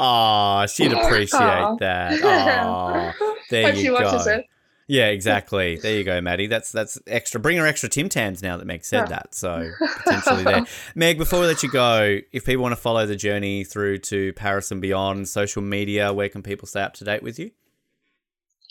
oh, 0.00 0.66
she'd 0.66 0.92
appreciate 0.92 1.40
Aw. 1.40 1.76
that. 1.76 2.20
Oh, 2.22 3.12
there 3.50 3.74
you 3.74 3.76
she 3.76 3.86
go. 3.88 3.94
watches 3.94 4.26
it. 4.26 4.46
Yeah, 4.92 5.06
exactly. 5.06 5.76
There 5.76 5.96
you 5.96 6.04
go, 6.04 6.20
Maddie. 6.20 6.48
That's 6.48 6.70
that's 6.70 6.98
extra. 7.06 7.40
Bring 7.40 7.56
her 7.56 7.66
extra 7.66 7.88
Tim 7.88 8.10
Tams 8.10 8.42
now 8.42 8.58
that 8.58 8.66
Meg 8.66 8.84
said 8.84 9.04
Yeah. 9.08 9.16
that. 9.16 9.34
So 9.34 9.70
potentially 10.04 10.44
there. 10.44 10.66
Meg, 10.94 11.16
before 11.16 11.40
we 11.40 11.46
let 11.46 11.62
you 11.62 11.70
go, 11.70 12.18
if 12.30 12.44
people 12.44 12.62
want 12.62 12.72
to 12.72 12.80
follow 12.80 13.06
the 13.06 13.16
journey 13.16 13.64
through 13.64 13.98
to 14.00 14.34
Paris 14.34 14.70
and 14.70 14.82
beyond, 14.82 15.28
social 15.28 15.62
media, 15.62 16.12
where 16.12 16.28
can 16.28 16.42
people 16.42 16.68
stay 16.68 16.82
up 16.82 16.92
to 16.94 17.04
date 17.04 17.22
with 17.22 17.38
you? 17.38 17.52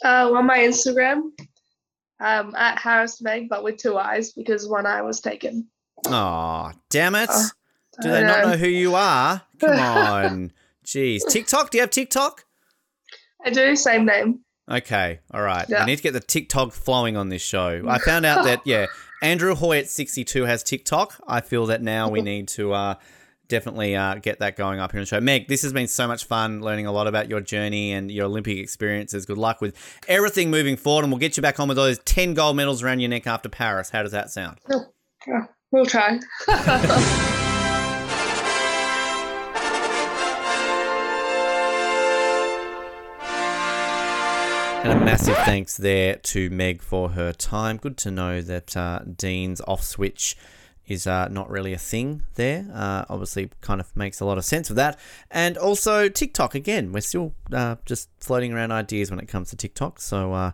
Uh, 0.06 0.32
on 0.32 0.46
my 0.46 0.60
Instagram, 0.60 1.32
um, 2.20 2.54
at 2.56 2.78
Harris 2.78 3.20
Meg, 3.20 3.50
but 3.50 3.64
with 3.64 3.78
two 3.78 3.98
eyes 3.98 4.32
because 4.32 4.68
one 4.70 4.86
eye 4.86 5.02
was 5.02 5.22
taken. 5.22 5.68
Oh, 6.06 6.72
damn 6.92 7.16
it. 7.16 7.30
Oh, 7.32 7.50
Do 8.04 8.12
they 8.12 8.20
I 8.20 8.28
not 8.28 8.42
know. 8.44 8.52
know 8.52 8.58
who 8.58 8.68
you 8.68 8.94
are? 8.94 9.42
Come 9.60 9.72
on. 9.80 10.52
Jeez. 10.86 11.22
TikTok? 11.28 11.72
Do 11.72 11.80
you 11.80 11.82
have 11.82 11.90
TikTok? 11.90 12.46
I 13.44 13.50
do, 13.50 13.76
same 13.76 14.06
name. 14.06 14.42
Okay, 14.70 15.20
all 15.34 15.42
right. 15.42 15.66
Yeah. 15.68 15.82
We 15.82 15.92
need 15.92 15.98
to 15.98 16.04
get 16.04 16.14
the 16.14 16.20
TikTok 16.20 16.72
flowing 16.72 17.18
on 17.18 17.30
this 17.30 17.42
show. 17.42 17.84
I 17.88 17.98
found 18.06 18.26
out 18.26 18.46
that 18.46 18.62
yeah, 18.66 18.88
Andrew 19.22 19.56
Hoy 19.56 19.80
at 19.80 19.90
sixty 19.90 20.24
two 20.24 20.46
has 20.46 20.64
TikTok. 20.64 21.20
I 21.28 21.42
feel 21.42 21.66
that 21.68 21.82
now 21.82 22.10
we 22.10 22.22
need 22.24 22.48
to 22.50 22.74
uh, 22.74 22.96
definitely 23.48 23.96
uh, 23.96 24.16
get 24.16 24.40
that 24.40 24.56
going 24.56 24.80
up 24.80 24.92
here 24.92 25.00
on 25.00 25.04
the 25.04 25.08
show. 25.08 25.20
Meg, 25.20 25.48
this 25.48 25.62
has 25.64 25.74
been 25.74 25.88
so 25.88 26.08
much 26.08 26.26
fun 26.26 26.62
learning 26.62 26.86
a 26.86 26.92
lot 26.92 27.08
about 27.08 27.30
your 27.30 27.42
journey 27.42 27.92
and 27.92 28.12
your 28.12 28.26
Olympic 28.26 28.58
experiences. 28.58 29.26
Good 29.26 29.38
luck 29.38 29.62
with 29.62 29.76
everything 30.08 30.50
moving 30.50 30.78
forward, 30.78 31.04
and 31.04 31.12
we'll 31.12 31.20
get 31.20 31.38
you 31.38 31.42
back 31.42 31.60
on 31.60 31.68
with 31.68 31.78
those 31.78 32.00
ten 32.00 32.34
gold 32.34 32.56
medals 32.56 32.84
around 32.84 33.00
your 33.00 33.10
neck 33.10 33.28
after 33.28 33.50
Paris. 33.50 33.90
How 33.90 34.04
does 34.04 34.12
that 34.14 34.30
sound? 34.30 34.60
Yeah, 35.28 35.46
we'll 35.72 35.86
try. 35.86 36.20
And 44.84 44.94
a 44.94 45.06
massive 45.06 45.38
thanks 45.38 45.78
there 45.78 46.16
to 46.16 46.50
Meg 46.50 46.82
for 46.82 47.10
her 47.10 47.34
time. 47.34 47.78
Good 47.78 47.98
to 47.98 48.10
know 48.10 48.42
that 48.42 48.76
uh, 48.76 49.02
Dean's 49.16 49.62
off 49.68 49.84
switch 49.84 50.36
is 50.88 51.06
uh, 51.06 51.28
not 51.28 51.52
really 51.52 51.72
a 51.72 51.78
thing 51.78 52.24
there. 52.34 52.66
Uh, 52.74 53.06
obviously, 53.08 53.52
kind 53.62 53.80
of 53.80 53.96
makes 53.96 54.20
a 54.22 54.26
lot 54.26 54.40
of 54.40 54.44
sense 54.44 54.70
with 54.70 54.78
that. 54.78 54.98
And 55.30 55.56
also 55.56 56.10
TikTok 56.10 56.56
again. 56.56 56.92
We're 56.94 57.02
still 57.02 57.36
uh, 57.54 57.76
just 57.86 58.10
floating 58.20 58.54
around 58.54 58.72
ideas 58.72 59.12
when 59.12 59.20
it 59.20 59.28
comes 59.28 59.52
to 59.52 59.56
TikTok. 59.56 60.02
So 60.02 60.34
uh, 60.34 60.52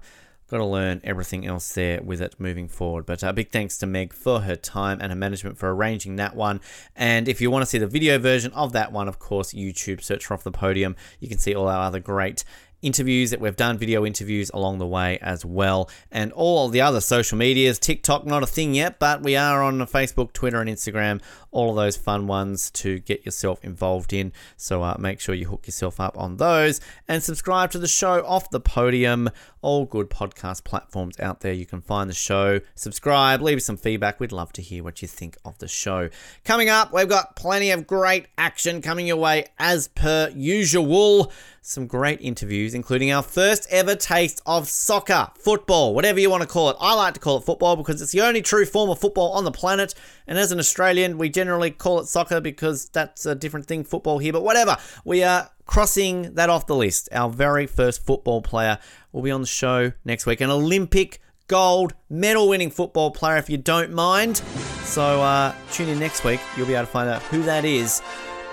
got 0.50 0.58
to 0.58 0.66
learn 0.66 1.02
everything 1.04 1.46
else 1.46 1.74
there 1.74 2.02
with 2.02 2.22
it 2.22 2.36
moving 2.38 2.68
forward. 2.68 3.06
But 3.06 3.24
uh, 3.24 3.34
big 3.34 3.50
thanks 3.50 3.78
to 3.80 3.88
Meg 3.88 4.14
for 4.14 4.42
her 4.42 4.56
time 4.56 5.00
and 5.02 5.12
her 5.12 5.16
management 5.16 5.58
for 5.58 5.74
arranging 5.74 6.16
that 6.18 6.36
one. 6.36 6.62
And 6.96 7.28
if 7.28 7.42
you 7.42 7.52
want 7.52 7.64
to 7.64 7.66
see 7.66 7.78
the 7.78 7.88
video 7.88 8.18
version 8.18 8.52
of 8.54 8.74
that 8.74 8.92
one, 8.92 9.08
of 9.08 9.20
course, 9.20 9.54
YouTube 9.54 10.02
search 10.02 10.26
for 10.26 10.34
off 10.34 10.44
the 10.44 10.52
podium. 10.52 10.96
You 11.20 11.28
can 11.28 11.38
see 11.38 11.54
all 11.54 11.68
our 11.68 11.84
other 11.84 12.00
great 12.00 12.44
interviews 12.82 13.32
that 13.32 13.40
we've 13.40 13.56
done, 13.56 13.78
video 13.78 14.06
interviews 14.06 14.52
along 14.54 14.78
the 14.78 14.88
way 14.88 15.18
as 15.22 15.44
well, 15.44 15.90
and 16.12 16.32
all 16.34 16.70
the 16.70 16.82
other 16.82 17.02
social 17.02 17.38
medias. 17.38 17.80
TikTok, 17.80 18.26
not 18.26 18.44
a 18.44 18.48
thing 18.48 18.76
yet, 18.76 19.00
but 19.00 19.24
we 19.24 19.36
are 19.36 19.64
on 19.64 19.80
Facebook, 19.80 20.34
Twitter, 20.34 20.62
and 20.62 20.70
Instagram. 20.70 21.22
All 21.52 21.72
of 21.72 21.76
those 21.76 21.98
fun 21.98 22.28
ones 22.28 22.70
to 22.72 23.00
get 23.00 23.26
yourself 23.26 23.64
involved 23.64 24.14
in. 24.14 24.32
So 24.56 24.84
uh, 24.84 24.96
make 25.00 25.20
sure 25.20 25.34
you 25.34 25.48
hook 25.48 25.66
yourself 25.66 26.00
up 26.00 26.18
on 26.18 26.38
those 26.38 26.80
and 27.08 27.24
subscribe 27.24 27.72
to 27.72 27.80
the 27.80 27.88
show 27.88 28.24
off 28.26 28.50
the 28.50 28.60
podium. 28.60 29.30
All 29.62 29.86
good 29.86 30.10
podcast 30.10 30.64
platforms 30.64 31.20
out 31.20 31.42
there. 31.42 31.54
You 31.54 31.66
can 31.66 31.82
find 31.82 32.10
the 32.10 32.14
show, 32.14 32.62
subscribe, 32.76 33.42
leave 33.42 33.62
some 33.64 33.78
feedback. 33.78 34.20
We'd 34.20 34.32
love 34.32 34.54
to 34.54 34.62
hear 34.62 34.84
what 34.84 35.02
you 35.02 35.08
think 35.08 35.36
of 35.44 35.58
the 35.58 35.68
show. 35.68 36.10
Coming 36.46 36.70
up, 36.70 36.94
we've 36.94 37.10
got 37.10 37.36
plenty 37.36 37.72
of 37.72 37.88
great 37.88 38.28
action 38.38 38.82
coming 38.82 39.08
your 39.08 39.18
way 39.18 39.46
as 39.58 39.88
per 39.88 40.32
usual 40.36 41.32
some 41.68 41.86
great 41.86 42.22
interviews, 42.22 42.74
including 42.74 43.12
our 43.12 43.22
first 43.22 43.68
ever 43.70 43.94
taste 43.94 44.42
of 44.46 44.70
soccer, 44.70 45.30
football, 45.38 45.94
whatever 45.94 46.20
you 46.20 46.30
want 46.30 46.42
to 46.42 46.48
call 46.48 46.70
it. 46.70 46.78
I 46.80 46.94
like 46.94 47.14
to 47.16 47.20
call 47.20 47.38
it 47.38 47.44
football 47.44 47.76
because 47.76 48.02
it's 48.02 48.14
the 48.14 48.22
only 48.22 48.42
true 48.42 48.66
form 48.66 48.90
of 48.90 49.00
football 49.00 49.32
on 49.34 49.44
the 49.44 49.52
planet. 49.52 49.94
And 50.28 50.38
as 50.38 50.52
an 50.52 50.60
Australian, 50.60 51.18
we 51.18 51.30
generally 51.30 51.72
call 51.72 52.00
it 52.00 52.08
soccer 52.08 52.40
because 52.40 52.88
that's 52.90 53.26
a 53.26 53.36
different 53.36 53.66
thing, 53.66 53.84
football 53.84 54.20
here. 54.20 54.32
But 54.32 54.44
whatever, 54.44 54.78
we 55.04 55.24
are 55.24 55.50
crossing 55.66 56.36
that 56.36 56.50
off 56.50 56.68
the 56.68 56.76
list. 56.76 57.10
Our 57.12 57.30
very 57.30 57.68
first 57.68 58.06
football 58.06 58.42
player 58.42 58.80
will 59.12 59.22
be 59.22 59.32
on 59.32 59.42
the 59.42 59.48
show 59.48 59.92
next 60.06 60.26
week, 60.26 60.40
an 60.40 60.50
Olympic 60.50 61.20
gold 61.48 61.94
medal 62.10 62.48
winning 62.48 62.72
football 62.72 63.12
player, 63.12 63.38
if 63.38 63.50
you 63.50 63.58
don't 63.58 63.92
mind. 63.92 64.38
So 64.84 65.22
uh, 65.22 65.54
tune 65.72 65.90
in 65.90 66.00
next 66.00 66.24
week. 66.24 66.40
You'll 66.56 66.68
be 66.68 66.76
able 66.76 66.86
to 66.86 66.92
find 66.92 67.10
out 67.10 67.22
who 67.24 67.44
that 67.44 67.66
is 67.66 68.02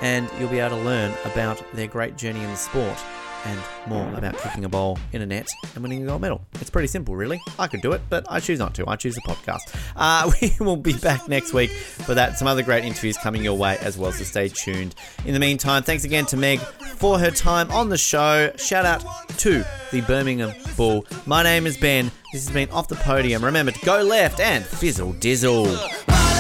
and 0.01 0.29
you'll 0.39 0.49
be 0.49 0.59
able 0.59 0.77
to 0.77 0.83
learn 0.83 1.13
about 1.25 1.63
their 1.73 1.87
great 1.87 2.17
journey 2.17 2.41
in 2.41 2.51
the 2.51 2.57
sport 2.57 2.99
and 3.45 3.61
more 3.87 4.11
about 4.15 4.37
kicking 4.39 4.65
a 4.65 4.69
ball 4.69 4.99
in 5.13 5.23
a 5.23 5.27
net 5.27 5.49
and 5.75 5.83
winning 5.83 6.03
a 6.03 6.07
gold 6.07 6.23
medal. 6.23 6.41
It's 6.55 6.71
pretty 6.71 6.89
simple, 6.89 7.15
really. 7.15 7.41
I 7.59 7.67
could 7.67 7.83
do 7.83 7.93
it, 7.93 8.03
but 8.09 8.27
I 8.31 8.41
choose 8.41 8.59
not 8.59 8.75
to. 8.75 8.89
I 8.89 8.97
choose 8.97 9.17
a 9.19 9.21
podcast. 9.21 9.75
Uh, 9.97 10.31
we 10.41 10.53
will 10.65 10.77
be 10.77 10.95
back 10.95 11.29
next 11.29 11.53
week 11.53 11.71
for 11.71 12.15
that. 12.15 12.39
Some 12.39 12.49
other 12.49 12.63
great 12.63 12.85
interviews 12.85 13.17
coming 13.19 13.45
your 13.45 13.57
way 13.57 13.77
as 13.81 13.99
well, 13.99 14.13
so 14.13 14.25
stay 14.25 14.49
tuned. 14.49 14.95
In 15.27 15.35
the 15.35 15.41
meantime, 15.41 15.83
thanks 15.83 16.05
again 16.05 16.27
to 16.27 16.37
Meg 16.37 16.61
for 16.61 17.19
her 17.19 17.31
time 17.31 17.71
on 17.71 17.89
the 17.89 17.99
show. 17.99 18.53
Shout 18.57 18.87
out 18.87 19.05
to 19.39 19.65
the 19.93 20.01
Birmingham 20.03 20.55
Bull. 20.77 21.07
My 21.27 21.43
name 21.43 21.67
is 21.67 21.77
Ben. 21.77 22.11
This 22.33 22.47
has 22.47 22.53
been 22.53 22.71
Off 22.71 22.89
the 22.89 22.97
Podium. 22.97 23.45
Remember 23.45 23.73
to 23.73 23.85
go 23.85 24.03
left 24.03 24.41
and 24.41 24.65
fizzle 24.65 25.13
dizzle. 25.15 26.34